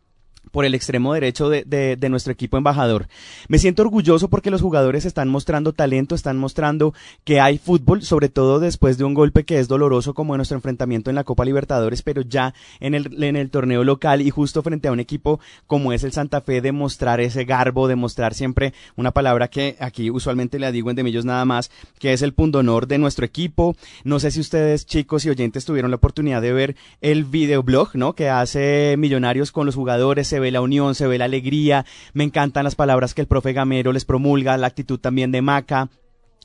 por 0.52 0.66
el 0.66 0.76
extremo 0.76 1.14
derecho 1.14 1.50
de, 1.50 1.64
de, 1.64 2.10
nuestro 2.10 2.34
equipo 2.34 2.58
embajador. 2.58 3.08
Me 3.48 3.58
siento 3.58 3.82
orgulloso 3.84 4.30
porque 4.30 4.52
los 4.52 4.62
jugadores 4.62 5.06
están 5.06 5.30
mostrando 5.30 5.74
talento, 5.74 6.14
están 6.14 6.38
mostrando 6.38 6.94
que 7.24 7.40
hay 7.40 7.58
fútbol, 7.58 8.02
sobre 8.02 8.30
todo 8.30 8.60
después 8.60 8.98
de 8.98 9.06
un 9.06 9.14
golpe 9.14 9.46
que 9.46 9.60
es 9.60 9.68
doloroso 9.68 10.14
como 10.14 10.36
nuestro 10.36 10.58
enfrentamiento 10.58 11.10
en 11.10 11.16
la 11.16 11.24
Copa 11.24 11.46
Libertadores, 11.46 12.02
pero 12.02 12.22
ya 12.22 12.54
en 12.80 12.96
el, 12.96 13.24
en 13.24 13.36
el 13.36 13.50
torneo 13.50 13.84
local 13.84 14.22
y 14.22 14.30
justo 14.30 14.62
frente 14.62 14.88
a 14.88 14.92
un 14.92 15.00
equipo 15.00 15.40
como 15.68 15.94
es 15.94 16.04
el 16.04 16.12
Santa 16.12 16.42
Fe, 16.42 16.62
demostrar 16.62 17.22
ese 17.22 17.46
garbo, 17.46 17.88
demostrar 17.88 18.34
siempre 18.34 18.74
una 18.96 19.12
palabra 19.12 19.48
que 19.48 19.78
aquí 19.80 20.10
usualmente 20.10 20.60
le 20.60 20.72
digo 20.72 20.90
en 20.90 20.96
Demillos 20.96 21.26
nada 21.26 21.46
más, 21.46 21.72
que 22.00 22.14
es 22.14 22.22
el 22.22 22.34
pundonor 22.34 22.88
de 22.88 22.98
nuestro 22.98 23.26
equipo. 23.26 23.76
No 24.04 24.20
sé 24.20 24.32
si 24.32 24.40
ustedes, 24.40 24.86
chicos 24.86 25.26
y 25.26 25.30
oyentes, 25.30 25.66
tuvieron 25.66 25.92
la 25.92 25.98
oportunidad 25.98 26.42
de 26.42 26.54
ver 26.54 26.76
el 27.02 27.24
videoblog, 27.24 27.96
¿no? 27.96 28.14
Que 28.14 28.30
hace 28.30 28.96
Millonarios 28.98 29.52
con 29.52 29.66
los 29.66 29.76
jugadores, 29.76 30.28
se 30.28 30.40
ve 30.42 30.52
la 30.52 30.60
unión, 30.60 30.94
se 30.94 31.08
ve 31.08 31.18
la 31.18 31.26
alegría, 31.26 31.86
me 32.12 32.26
encantan 32.26 32.66
las 32.66 32.76
palabras 32.76 33.14
que 33.14 33.22
el 33.22 33.28
profe 33.28 33.54
Gamero 33.54 33.94
les 33.94 34.04
promulga, 34.04 34.58
la 34.58 34.68
actitud 34.68 35.00
también 35.00 35.32
de 35.32 35.42
Maca, 35.42 35.90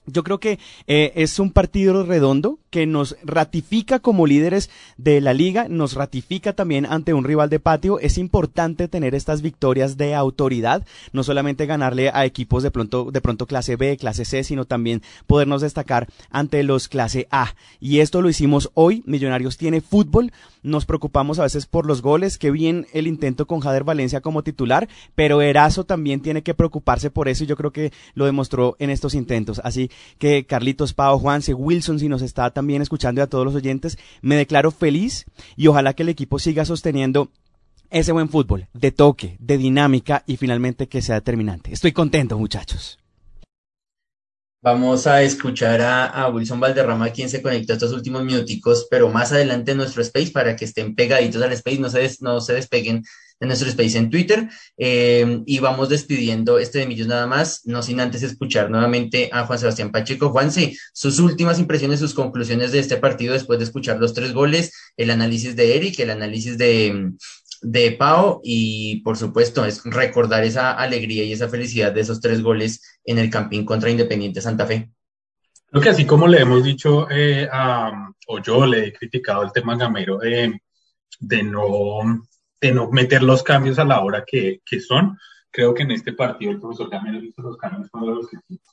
yo 0.06 0.22
creo 0.22 0.38
que 0.38 0.58
eh, 0.86 1.12
es 1.16 1.38
un 1.40 1.50
partido 1.50 2.04
redondo 2.04 2.60
que 2.70 2.86
nos 2.86 3.16
ratifica 3.24 3.98
como 3.98 4.26
líderes 4.26 4.70
de 4.96 5.20
la 5.20 5.34
liga, 5.34 5.66
nos 5.68 5.94
ratifica 5.94 6.52
también 6.52 6.86
ante 6.86 7.12
un 7.12 7.24
rival 7.24 7.50
de 7.50 7.58
patio. 7.58 7.98
Es 7.98 8.16
importante 8.16 8.86
tener 8.86 9.16
estas 9.16 9.42
victorias 9.42 9.96
de 9.96 10.14
autoridad, 10.14 10.86
no 11.12 11.24
solamente 11.24 11.66
ganarle 11.66 12.10
a 12.10 12.24
equipos 12.24 12.62
de 12.62 12.70
pronto, 12.70 13.10
de 13.10 13.20
pronto 13.20 13.46
clase 13.46 13.74
B, 13.74 13.96
clase 13.96 14.24
C, 14.24 14.44
sino 14.44 14.64
también 14.64 15.02
podernos 15.26 15.62
destacar 15.62 16.06
ante 16.30 16.62
los 16.62 16.88
clase 16.88 17.26
A. 17.30 17.54
Y 17.80 17.98
esto 17.98 18.22
lo 18.22 18.28
hicimos 18.28 18.70
hoy. 18.74 19.02
Millonarios 19.06 19.56
tiene 19.56 19.80
fútbol. 19.80 20.32
Nos 20.66 20.84
preocupamos 20.84 21.38
a 21.38 21.44
veces 21.44 21.66
por 21.66 21.86
los 21.86 22.02
goles. 22.02 22.38
Qué 22.38 22.50
bien 22.50 22.88
el 22.92 23.06
intento 23.06 23.46
con 23.46 23.60
Jader 23.60 23.84
Valencia 23.84 24.20
como 24.20 24.42
titular, 24.42 24.88
pero 25.14 25.40
Erazo 25.40 25.84
también 25.84 26.20
tiene 26.20 26.42
que 26.42 26.54
preocuparse 26.54 27.08
por 27.08 27.28
eso 27.28 27.44
y 27.44 27.46
yo 27.46 27.56
creo 27.56 27.70
que 27.70 27.92
lo 28.14 28.24
demostró 28.24 28.74
en 28.80 28.90
estos 28.90 29.14
intentos. 29.14 29.60
Así 29.62 29.92
que 30.18 30.44
Carlitos 30.44 30.92
Pau, 30.92 31.20
Juanse, 31.20 31.54
Wilson, 31.54 32.00
si 32.00 32.08
nos 32.08 32.20
está 32.20 32.50
también 32.50 32.82
escuchando 32.82 33.20
y 33.20 33.22
a 33.22 33.28
todos 33.28 33.44
los 33.44 33.54
oyentes, 33.54 33.96
me 34.22 34.34
declaro 34.34 34.72
feliz 34.72 35.26
y 35.54 35.68
ojalá 35.68 35.94
que 35.94 36.02
el 36.02 36.08
equipo 36.08 36.40
siga 36.40 36.64
sosteniendo 36.64 37.30
ese 37.90 38.10
buen 38.10 38.28
fútbol, 38.28 38.66
de 38.74 38.90
toque, 38.90 39.36
de 39.38 39.58
dinámica 39.58 40.24
y 40.26 40.36
finalmente 40.36 40.88
que 40.88 41.00
sea 41.00 41.14
determinante. 41.14 41.72
Estoy 41.72 41.92
contento, 41.92 42.36
muchachos. 42.40 42.98
Vamos 44.66 45.06
a 45.06 45.22
escuchar 45.22 45.80
a, 45.80 46.28
Wilson 46.28 46.58
Valderrama, 46.58 47.10
quien 47.10 47.28
se 47.28 47.40
conectó 47.40 47.74
estos 47.74 47.92
últimos 47.92 48.24
minuticos, 48.24 48.88
pero 48.90 49.08
más 49.08 49.30
adelante 49.30 49.70
en 49.70 49.76
nuestro 49.76 50.02
space 50.02 50.32
para 50.32 50.56
que 50.56 50.64
estén 50.64 50.96
pegaditos 50.96 51.40
al 51.40 51.52
space, 51.52 51.78
no 51.78 51.88
se, 51.88 52.16
no 52.18 52.40
se 52.40 52.54
despeguen 52.54 53.04
de 53.38 53.46
nuestro 53.46 53.68
space 53.68 53.96
en 53.96 54.10
Twitter. 54.10 54.48
Eh, 54.76 55.40
y 55.46 55.60
vamos 55.60 55.88
despidiendo 55.88 56.58
este 56.58 56.80
de 56.80 56.86
Millos 56.86 57.06
nada 57.06 57.28
más, 57.28 57.60
no 57.64 57.80
sin 57.80 58.00
antes 58.00 58.24
escuchar 58.24 58.68
nuevamente 58.68 59.30
a 59.32 59.46
Juan 59.46 59.60
Sebastián 59.60 59.92
Pacheco. 59.92 60.30
Juanse, 60.30 60.76
sus 60.92 61.20
últimas 61.20 61.60
impresiones, 61.60 62.00
sus 62.00 62.12
conclusiones 62.12 62.72
de 62.72 62.80
este 62.80 62.96
partido 62.96 63.34
después 63.34 63.60
de 63.60 63.66
escuchar 63.66 64.00
los 64.00 64.14
tres 64.14 64.32
goles, 64.32 64.72
el 64.96 65.12
análisis 65.12 65.54
de 65.54 65.76
Eric, 65.76 66.00
el 66.00 66.10
análisis 66.10 66.58
de, 66.58 67.12
de 67.62 67.92
Pau 67.92 68.40
y 68.42 69.00
por 69.00 69.16
supuesto 69.16 69.64
es 69.64 69.82
recordar 69.84 70.44
esa 70.44 70.72
alegría 70.72 71.24
y 71.24 71.32
esa 71.32 71.48
felicidad 71.48 71.92
de 71.92 72.00
esos 72.00 72.20
tres 72.20 72.42
goles 72.42 73.00
en 73.04 73.18
el 73.18 73.30
campín 73.30 73.64
contra 73.64 73.90
Independiente 73.90 74.40
Santa 74.40 74.66
Fe. 74.66 74.90
Creo 75.66 75.82
que 75.82 75.88
así 75.90 76.06
como 76.06 76.28
le 76.28 76.40
hemos 76.40 76.62
dicho, 76.62 77.08
eh, 77.10 77.48
o 78.28 78.38
yo 78.40 78.66
le 78.66 78.86
he 78.86 78.92
criticado 78.92 79.42
el 79.42 79.52
tema 79.52 79.76
Gamero 79.76 80.18
de, 80.18 80.60
de, 81.20 81.42
no, 81.42 82.26
de 82.60 82.72
no 82.72 82.90
meter 82.90 83.22
los 83.22 83.42
cambios 83.42 83.78
a 83.78 83.84
la 83.84 84.00
hora 84.00 84.24
que, 84.26 84.60
que 84.64 84.80
son, 84.80 85.18
creo 85.50 85.74
que 85.74 85.82
en 85.82 85.90
este 85.90 86.12
partido 86.12 86.52
el 86.52 86.60
profesor 86.60 86.90
Gamero 86.90 87.22
hizo 87.22 87.42
los 87.42 87.56
cambios 87.56 87.90
cuando 87.90 88.14
los, 88.14 88.26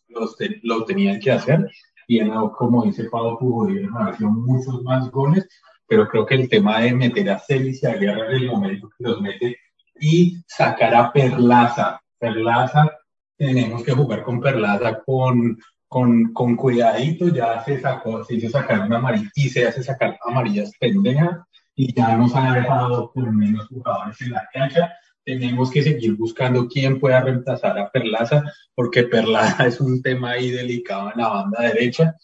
los, 0.10 0.36
los 0.62 0.86
tenían 0.86 1.20
que 1.20 1.32
hacer. 1.32 1.70
Y 2.08 2.20
como 2.58 2.84
dice 2.84 3.06
Pau, 3.06 3.40
pudieron 3.40 3.96
haber 3.98 4.20
muchos 4.22 4.82
más 4.84 5.10
goles 5.10 5.48
pero 5.94 6.08
creo 6.08 6.26
que 6.26 6.34
el 6.34 6.50
tema 6.50 6.80
de 6.80 6.92
meter 6.92 7.30
a 7.30 7.38
Celis 7.38 7.84
y 7.84 7.86
a 7.86 7.94
Guerra 7.94 8.26
en 8.32 8.42
el 8.42 8.48
momento 8.48 8.90
que 8.98 9.04
los 9.04 9.22
mete 9.22 9.58
y 10.00 10.42
sacar 10.48 10.96
a 10.96 11.14
Perlaza. 11.14 12.02
Perlaza, 12.18 12.98
tenemos 13.38 13.84
que 13.84 13.92
jugar 13.92 14.24
con 14.24 14.42
Perlaza 14.42 15.04
con, 15.06 15.56
con, 15.88 16.34
con 16.34 16.56
cuidadito, 16.56 17.28
ya 17.28 17.64
se 17.64 17.80
sacó, 17.80 18.24
se 18.24 18.34
hizo 18.34 18.50
sacar 18.50 18.80
una 18.80 18.98
amarilla 18.98 19.30
y 19.36 19.50
se 19.50 19.68
hace 19.68 19.84
sacar 19.84 20.18
amarillas 20.26 20.72
pendejas 20.80 21.42
y 21.76 21.94
ya 21.94 22.18
nos 22.18 22.36
ha 22.36 22.56
dejado 22.56 23.12
por 23.14 23.32
menos 23.32 23.68
jugadores 23.68 24.20
en 24.22 24.32
la 24.32 24.50
cancha. 24.52 24.92
Tenemos 25.24 25.70
que 25.70 25.84
seguir 25.84 26.16
buscando 26.16 26.68
quién 26.68 27.00
pueda 27.00 27.22
reemplazar 27.22 27.78
a 27.78 27.92
Perlaza, 27.92 28.42
porque 28.74 29.04
Perlaza 29.04 29.68
es 29.68 29.80
un 29.80 30.02
tema 30.02 30.32
ahí 30.32 30.50
delicado 30.50 31.12
en 31.12 31.22
la 31.22 31.30
banda 31.30 31.62
derecha 31.62 32.16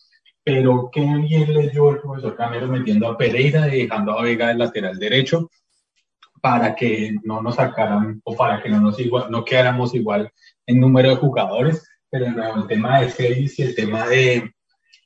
pero 0.43 0.89
qué 0.91 1.01
bien 1.01 1.53
leyó 1.53 1.91
el 1.91 1.99
profesor 1.99 2.35
Camero 2.35 2.67
metiendo 2.67 3.07
a 3.07 3.17
Pereira 3.17 3.67
y 3.73 3.83
dejando 3.83 4.17
a 4.17 4.23
Vega 4.23 4.47
del 4.47 4.59
lateral 4.59 4.97
derecho 4.97 5.49
para 6.41 6.73
que 6.75 7.15
no 7.23 7.41
nos 7.41 7.55
sacaran 7.55 8.21
o 8.23 8.35
para 8.35 8.61
que 8.61 8.69
no 8.69 8.79
nos 8.79 8.99
igual, 8.99 9.29
no 9.29 9.43
quedáramos 9.43 9.93
igual 9.93 10.31
en 10.65 10.79
número 10.79 11.09
de 11.09 11.15
jugadores, 11.17 11.87
pero 12.09 12.25
el 12.27 12.67
tema 12.67 13.01
de 13.01 13.09
series 13.09 13.59
y 13.59 13.63
el 13.63 13.75
tema 13.75 14.07
de, 14.07 14.53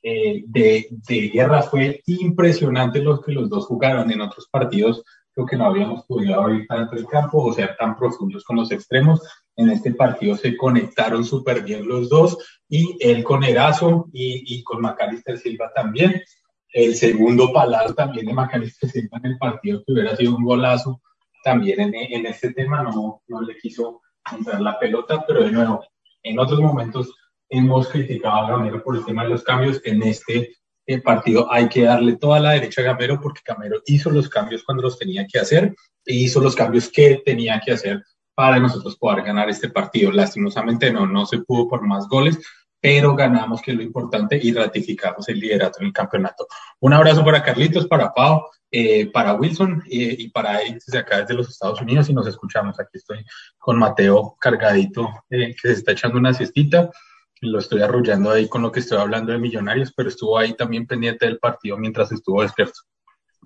eh, 0.02 0.44
de, 0.46 0.86
de 0.90 1.28
guerra 1.28 1.62
fue 1.62 2.02
impresionante 2.06 3.00
los 3.00 3.20
que 3.20 3.32
los 3.32 3.50
dos 3.50 3.66
jugaron 3.66 4.10
en 4.10 4.20
otros 4.20 4.48
partidos 4.48 5.02
creo 5.34 5.46
que 5.46 5.56
no 5.56 5.66
habíamos 5.66 6.04
podido 6.04 6.40
abrir 6.40 6.66
tanto 6.66 6.96
el 6.96 7.06
campo 7.06 7.42
o 7.42 7.52
ser 7.52 7.76
tan 7.76 7.96
profundos 7.96 8.44
con 8.44 8.56
los 8.56 8.70
extremos. 8.70 9.20
En 9.56 9.70
este 9.70 9.92
partido 9.92 10.36
se 10.36 10.56
conectaron 10.56 11.24
súper 11.24 11.62
bien 11.62 11.86
los 11.86 12.08
dos 12.08 12.38
y 12.68 12.96
él 13.00 13.22
con 13.22 13.44
Erazo 13.44 14.08
y, 14.12 14.56
y 14.56 14.64
con 14.64 14.80
Macalister 14.80 15.38
Silva 15.38 15.70
también. 15.74 16.22
El 16.72 16.94
segundo 16.96 17.52
palazo 17.52 17.94
también 17.94 18.26
de 18.26 18.32
Macalister 18.32 18.90
Silva 18.90 19.18
en 19.22 19.32
el 19.32 19.38
partido 19.38 19.82
que 19.84 19.92
hubiera 19.92 20.16
sido 20.16 20.36
un 20.36 20.44
golazo. 20.44 21.00
También 21.44 21.80
en, 21.80 21.94
en 21.94 22.26
este 22.26 22.52
tema 22.52 22.82
no, 22.82 23.22
no 23.28 23.42
le 23.42 23.56
quiso 23.58 24.00
entrar 24.36 24.60
la 24.60 24.78
pelota, 24.78 25.24
pero 25.26 25.44
de 25.44 25.52
nuevo, 25.52 25.84
en 26.22 26.38
otros 26.38 26.60
momentos 26.60 27.14
hemos 27.48 27.88
criticado 27.88 28.34
a 28.34 28.50
Gamero 28.50 28.82
por 28.82 28.96
el 28.96 29.04
tema 29.04 29.22
de 29.22 29.30
los 29.30 29.44
cambios. 29.44 29.80
En 29.84 30.02
este 30.02 30.56
el 30.86 31.02
partido 31.02 31.50
hay 31.50 31.68
que 31.68 31.84
darle 31.84 32.16
toda 32.16 32.40
la 32.40 32.52
derecha 32.52 32.82
a 32.82 32.84
Gamero 32.84 33.20
porque 33.20 33.40
Gamero 33.46 33.80
hizo 33.86 34.10
los 34.10 34.28
cambios 34.28 34.64
cuando 34.64 34.82
los 34.82 34.98
tenía 34.98 35.26
que 35.26 35.38
hacer 35.38 35.74
e 36.04 36.14
hizo 36.14 36.40
los 36.40 36.54
cambios 36.54 36.90
que 36.90 37.22
tenía 37.24 37.60
que 37.64 37.72
hacer 37.72 38.02
para 38.34 38.58
nosotros 38.58 38.96
poder 38.96 39.24
ganar 39.24 39.48
este 39.48 39.68
partido. 39.68 40.12
Lastimosamente 40.12 40.92
no, 40.92 41.06
no 41.06 41.26
se 41.26 41.38
pudo 41.38 41.68
por 41.68 41.86
más 41.86 42.08
goles, 42.08 42.38
pero 42.80 43.14
ganamos, 43.14 43.62
que 43.62 43.70
es 43.70 43.76
lo 43.76 43.82
importante, 43.82 44.38
y 44.42 44.52
ratificamos 44.52 45.28
el 45.28 45.40
liderato 45.40 45.80
en 45.80 45.86
el 45.86 45.92
campeonato. 45.92 46.46
Un 46.80 46.92
abrazo 46.92 47.24
para 47.24 47.42
Carlitos, 47.42 47.86
para 47.86 48.12
Pau, 48.12 48.42
eh, 48.70 49.10
para 49.10 49.34
Wilson 49.34 49.82
eh, 49.90 50.16
y 50.18 50.28
para 50.30 50.58
él 50.60 50.74
desde 50.74 50.98
acá 50.98 51.20
desde 51.20 51.34
los 51.34 51.48
Estados 51.48 51.80
Unidos 51.80 52.08
y 52.08 52.14
nos 52.14 52.26
escuchamos. 52.26 52.78
Aquí 52.80 52.98
estoy 52.98 53.24
con 53.58 53.78
Mateo 53.78 54.36
cargadito, 54.40 55.08
eh, 55.30 55.54
que 55.54 55.68
se 55.68 55.74
está 55.74 55.92
echando 55.92 56.18
una 56.18 56.34
siestita 56.34 56.90
lo 57.44 57.58
estoy 57.58 57.82
arrullando 57.82 58.30
ahí 58.30 58.48
con 58.48 58.62
lo 58.62 58.72
que 58.72 58.80
estoy 58.80 58.98
hablando 58.98 59.32
de 59.32 59.38
Millonarios, 59.38 59.92
pero 59.94 60.08
estuvo 60.08 60.38
ahí 60.38 60.54
también 60.54 60.86
pendiente 60.86 61.26
del 61.26 61.38
partido 61.38 61.76
mientras 61.76 62.12
estuvo 62.12 62.42
despierto. 62.42 62.80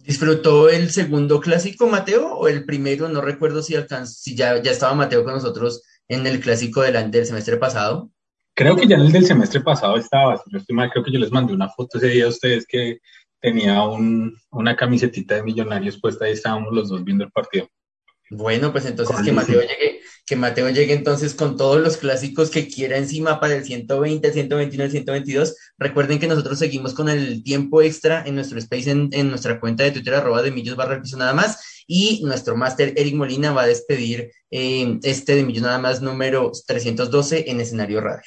¿Disfrutó 0.09 0.70
el 0.70 0.88
segundo 0.88 1.38
clásico, 1.38 1.86
Mateo, 1.86 2.32
o 2.34 2.48
el 2.48 2.64
primero? 2.64 3.11
No 3.11 3.20
recuerdo 3.20 3.61
si, 3.61 3.74
si 4.06 4.34
ya, 4.34 4.56
estaba 4.56 4.94
Mateo 4.94 5.22
con 5.22 5.34
nosotros 5.34 5.82
en 6.09 6.26
el 6.26 6.40
clásico 6.40 6.80
del, 6.80 7.11
del 7.11 7.26
semestre 7.26 7.59
pasado. 7.59 8.11
Creo 8.54 8.74
que 8.74 8.86
ya 8.86 8.96
en 8.96 9.02
el 9.02 9.12
del 9.12 9.26
semestre 9.26 9.61
pasado 9.61 9.98
estaba, 9.98 10.38
si 10.38 10.44
no 10.50 10.61
estoy 10.61 10.74
mal, 10.74 10.88
creo 10.90 11.04
que 11.04 11.12
yo 11.12 11.18
les 11.18 11.30
mandé 11.30 11.52
una 11.52 11.68
foto 11.68 11.98
ese 11.98 12.06
día 12.06 12.24
a 12.24 12.28
ustedes 12.28 12.64
que 12.66 13.00
tenía 13.38 13.82
un, 13.82 14.34
una 14.50 14.74
camisetita 14.74 15.34
de 15.34 15.42
Millonarios 15.42 16.00
puesta 16.00 16.26
y 16.26 16.32
estábamos 16.32 16.72
los 16.72 16.88
dos 16.88 17.04
viendo 17.04 17.24
el 17.24 17.30
partido. 17.30 17.68
Bueno, 18.31 18.72
pues 18.72 18.85
entonces 18.87 19.16
que 19.24 19.33
Mateo 19.33 19.61
llegue, 19.61 20.01
que 20.26 20.37
Mateo 20.37 20.68
llegue 20.68 20.93
entonces 20.93 21.35
con 21.35 21.57
todos 21.57 21.81
los 21.81 21.97
clásicos 21.97 22.51
que 22.51 22.68
quiera 22.68 22.99
encima 22.99 23.41
para 23.41 23.55
el 23.57 23.64
120, 23.64 24.26
el 24.26 24.35
121, 24.35 24.85
el 24.85 24.91
122. 24.91 25.57
Recuerden 25.79 26.18
que 26.18 26.26
nosotros 26.26 26.59
seguimos 26.59 26.93
con 26.93 27.09
el 27.09 27.43
tiempo 27.43 27.81
extra 27.81 28.22
en 28.26 28.35
nuestro 28.35 28.59
space, 28.59 28.91
en, 28.91 29.09
en 29.12 29.31
nuestra 29.31 29.59
cuenta 29.61 29.85
de 29.85 29.93
Twitter, 29.93 30.14
arroba 30.14 30.43
de 30.43 30.51
millos 30.51 30.76
barra 30.76 31.01
piso 31.01 31.16
nada 31.16 31.33
más. 31.33 31.85
Y 31.87 32.22
nuestro 32.24 32.55
máster 32.55 32.93
Eric 32.97 33.14
Molina 33.14 33.53
va 33.53 33.62
a 33.62 33.66
despedir 33.66 34.31
eh, 34.51 34.99
este 35.03 35.34
de 35.34 35.44
Millos 35.44 35.62
Nada 35.62 35.78
Más 35.78 36.01
número 36.01 36.53
312 36.66 37.51
en 37.51 37.61
escenario 37.61 38.01
radio. 38.01 38.22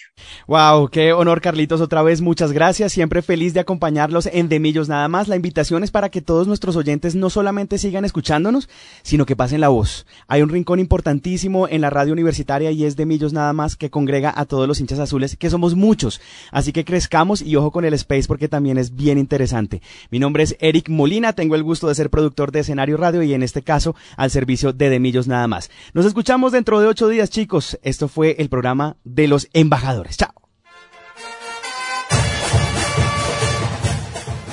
Wow, 0.48 0.90
qué 0.90 1.14
honor 1.14 1.42
Carlitos, 1.42 1.82
otra 1.82 2.02
vez 2.04 2.22
muchas 2.22 2.52
gracias, 2.52 2.92
siempre 2.92 3.22
feliz 3.22 3.54
de 3.54 3.60
acompañarlos 3.60 4.28
en 4.32 4.50
De 4.50 4.60
Millos 4.60 4.90
Nada 4.90 5.08
Más. 5.08 5.28
La 5.28 5.36
invitación 5.36 5.84
es 5.84 5.92
para 5.92 6.10
que 6.10 6.22
todos 6.22 6.48
nuestros 6.48 6.76
oyentes 6.76 7.16
no 7.16 7.30
solamente 7.30 7.78
sigan 7.78 8.06
escuchándonos, 8.06 8.70
sino 9.04 9.26
que 9.26 9.36
pasen 9.36 9.62
la 9.62 9.70
voz. 9.70 10.06
Hay 10.28 10.42
un 10.42 10.50
rincón 10.50 10.80
importantísimo 10.80 11.68
en 11.68 11.82
la 11.82 11.90
radio 11.90 12.14
universitaria 12.14 12.72
y 12.72 12.86
es 12.86 12.96
De 12.96 13.06
Millos 13.06 13.34
Nada 13.34 13.54
Más 13.54 13.76
que 13.76 13.90
congrega 13.90 14.34
a 14.36 14.46
todos 14.46 14.68
los 14.68 14.80
hinchas 14.80 15.00
azules, 15.00 15.36
que 15.38 15.50
somos 15.50 15.76
muchos. 15.76 16.22
Así 16.52 16.72
que 16.72 16.86
crezcamos 16.86 17.42
y 17.42 17.56
ojo 17.56 17.72
con 17.72 17.86
el 17.86 17.94
space 17.94 18.28
porque 18.28 18.48
también 18.48 18.78
es 18.78 18.96
bien 18.96 19.18
interesante. 19.18 19.82
Mi 20.10 20.20
nombre 20.20 20.44
es 20.44 20.56
Eric 20.60 20.90
Molina, 20.90 21.34
tengo 21.34 21.56
el 21.56 21.64
gusto 21.64 21.88
de 21.88 21.96
ser 21.96 22.10
productor 22.10 22.52
de 22.52 22.60
escenario 22.60 22.98
radio 22.98 23.24
y 23.24 23.34
en 23.34 23.44
este 23.44 23.62
caso 23.62 23.96
al 24.18 24.32
servicio 24.32 24.74
de 24.74 24.90
Demillos 24.90 25.28
nada 25.28 25.48
más. 25.48 25.70
Escuchamos 26.12 26.52
dentro 26.52 26.82
de 26.82 26.88
ocho 26.88 27.08
días, 27.08 27.30
chicos. 27.30 27.80
Esto 27.84 28.10
fue 28.10 28.36
el 28.38 28.50
programa 28.50 28.98
de 29.06 29.30
los 29.30 29.48
embajadores. 29.54 30.18
Chao. 30.18 30.34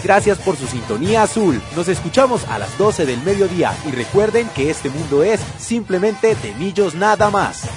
Gracias 0.04 0.38
por 0.38 0.56
su 0.56 0.68
sintonía 0.68 1.24
azul. 1.24 1.60
Nos 1.74 1.88
escuchamos 1.88 2.46
a 2.46 2.60
las 2.60 2.78
12 2.78 3.06
del 3.06 3.20
mediodía 3.24 3.76
y 3.86 3.90
recuerden 3.90 4.48
que 4.54 4.70
este 4.70 4.88
mundo 4.88 5.24
es 5.24 5.40
simplemente 5.58 6.36
de 6.36 6.54
millos 6.54 6.94
nada 6.94 7.28
más. 7.28 7.68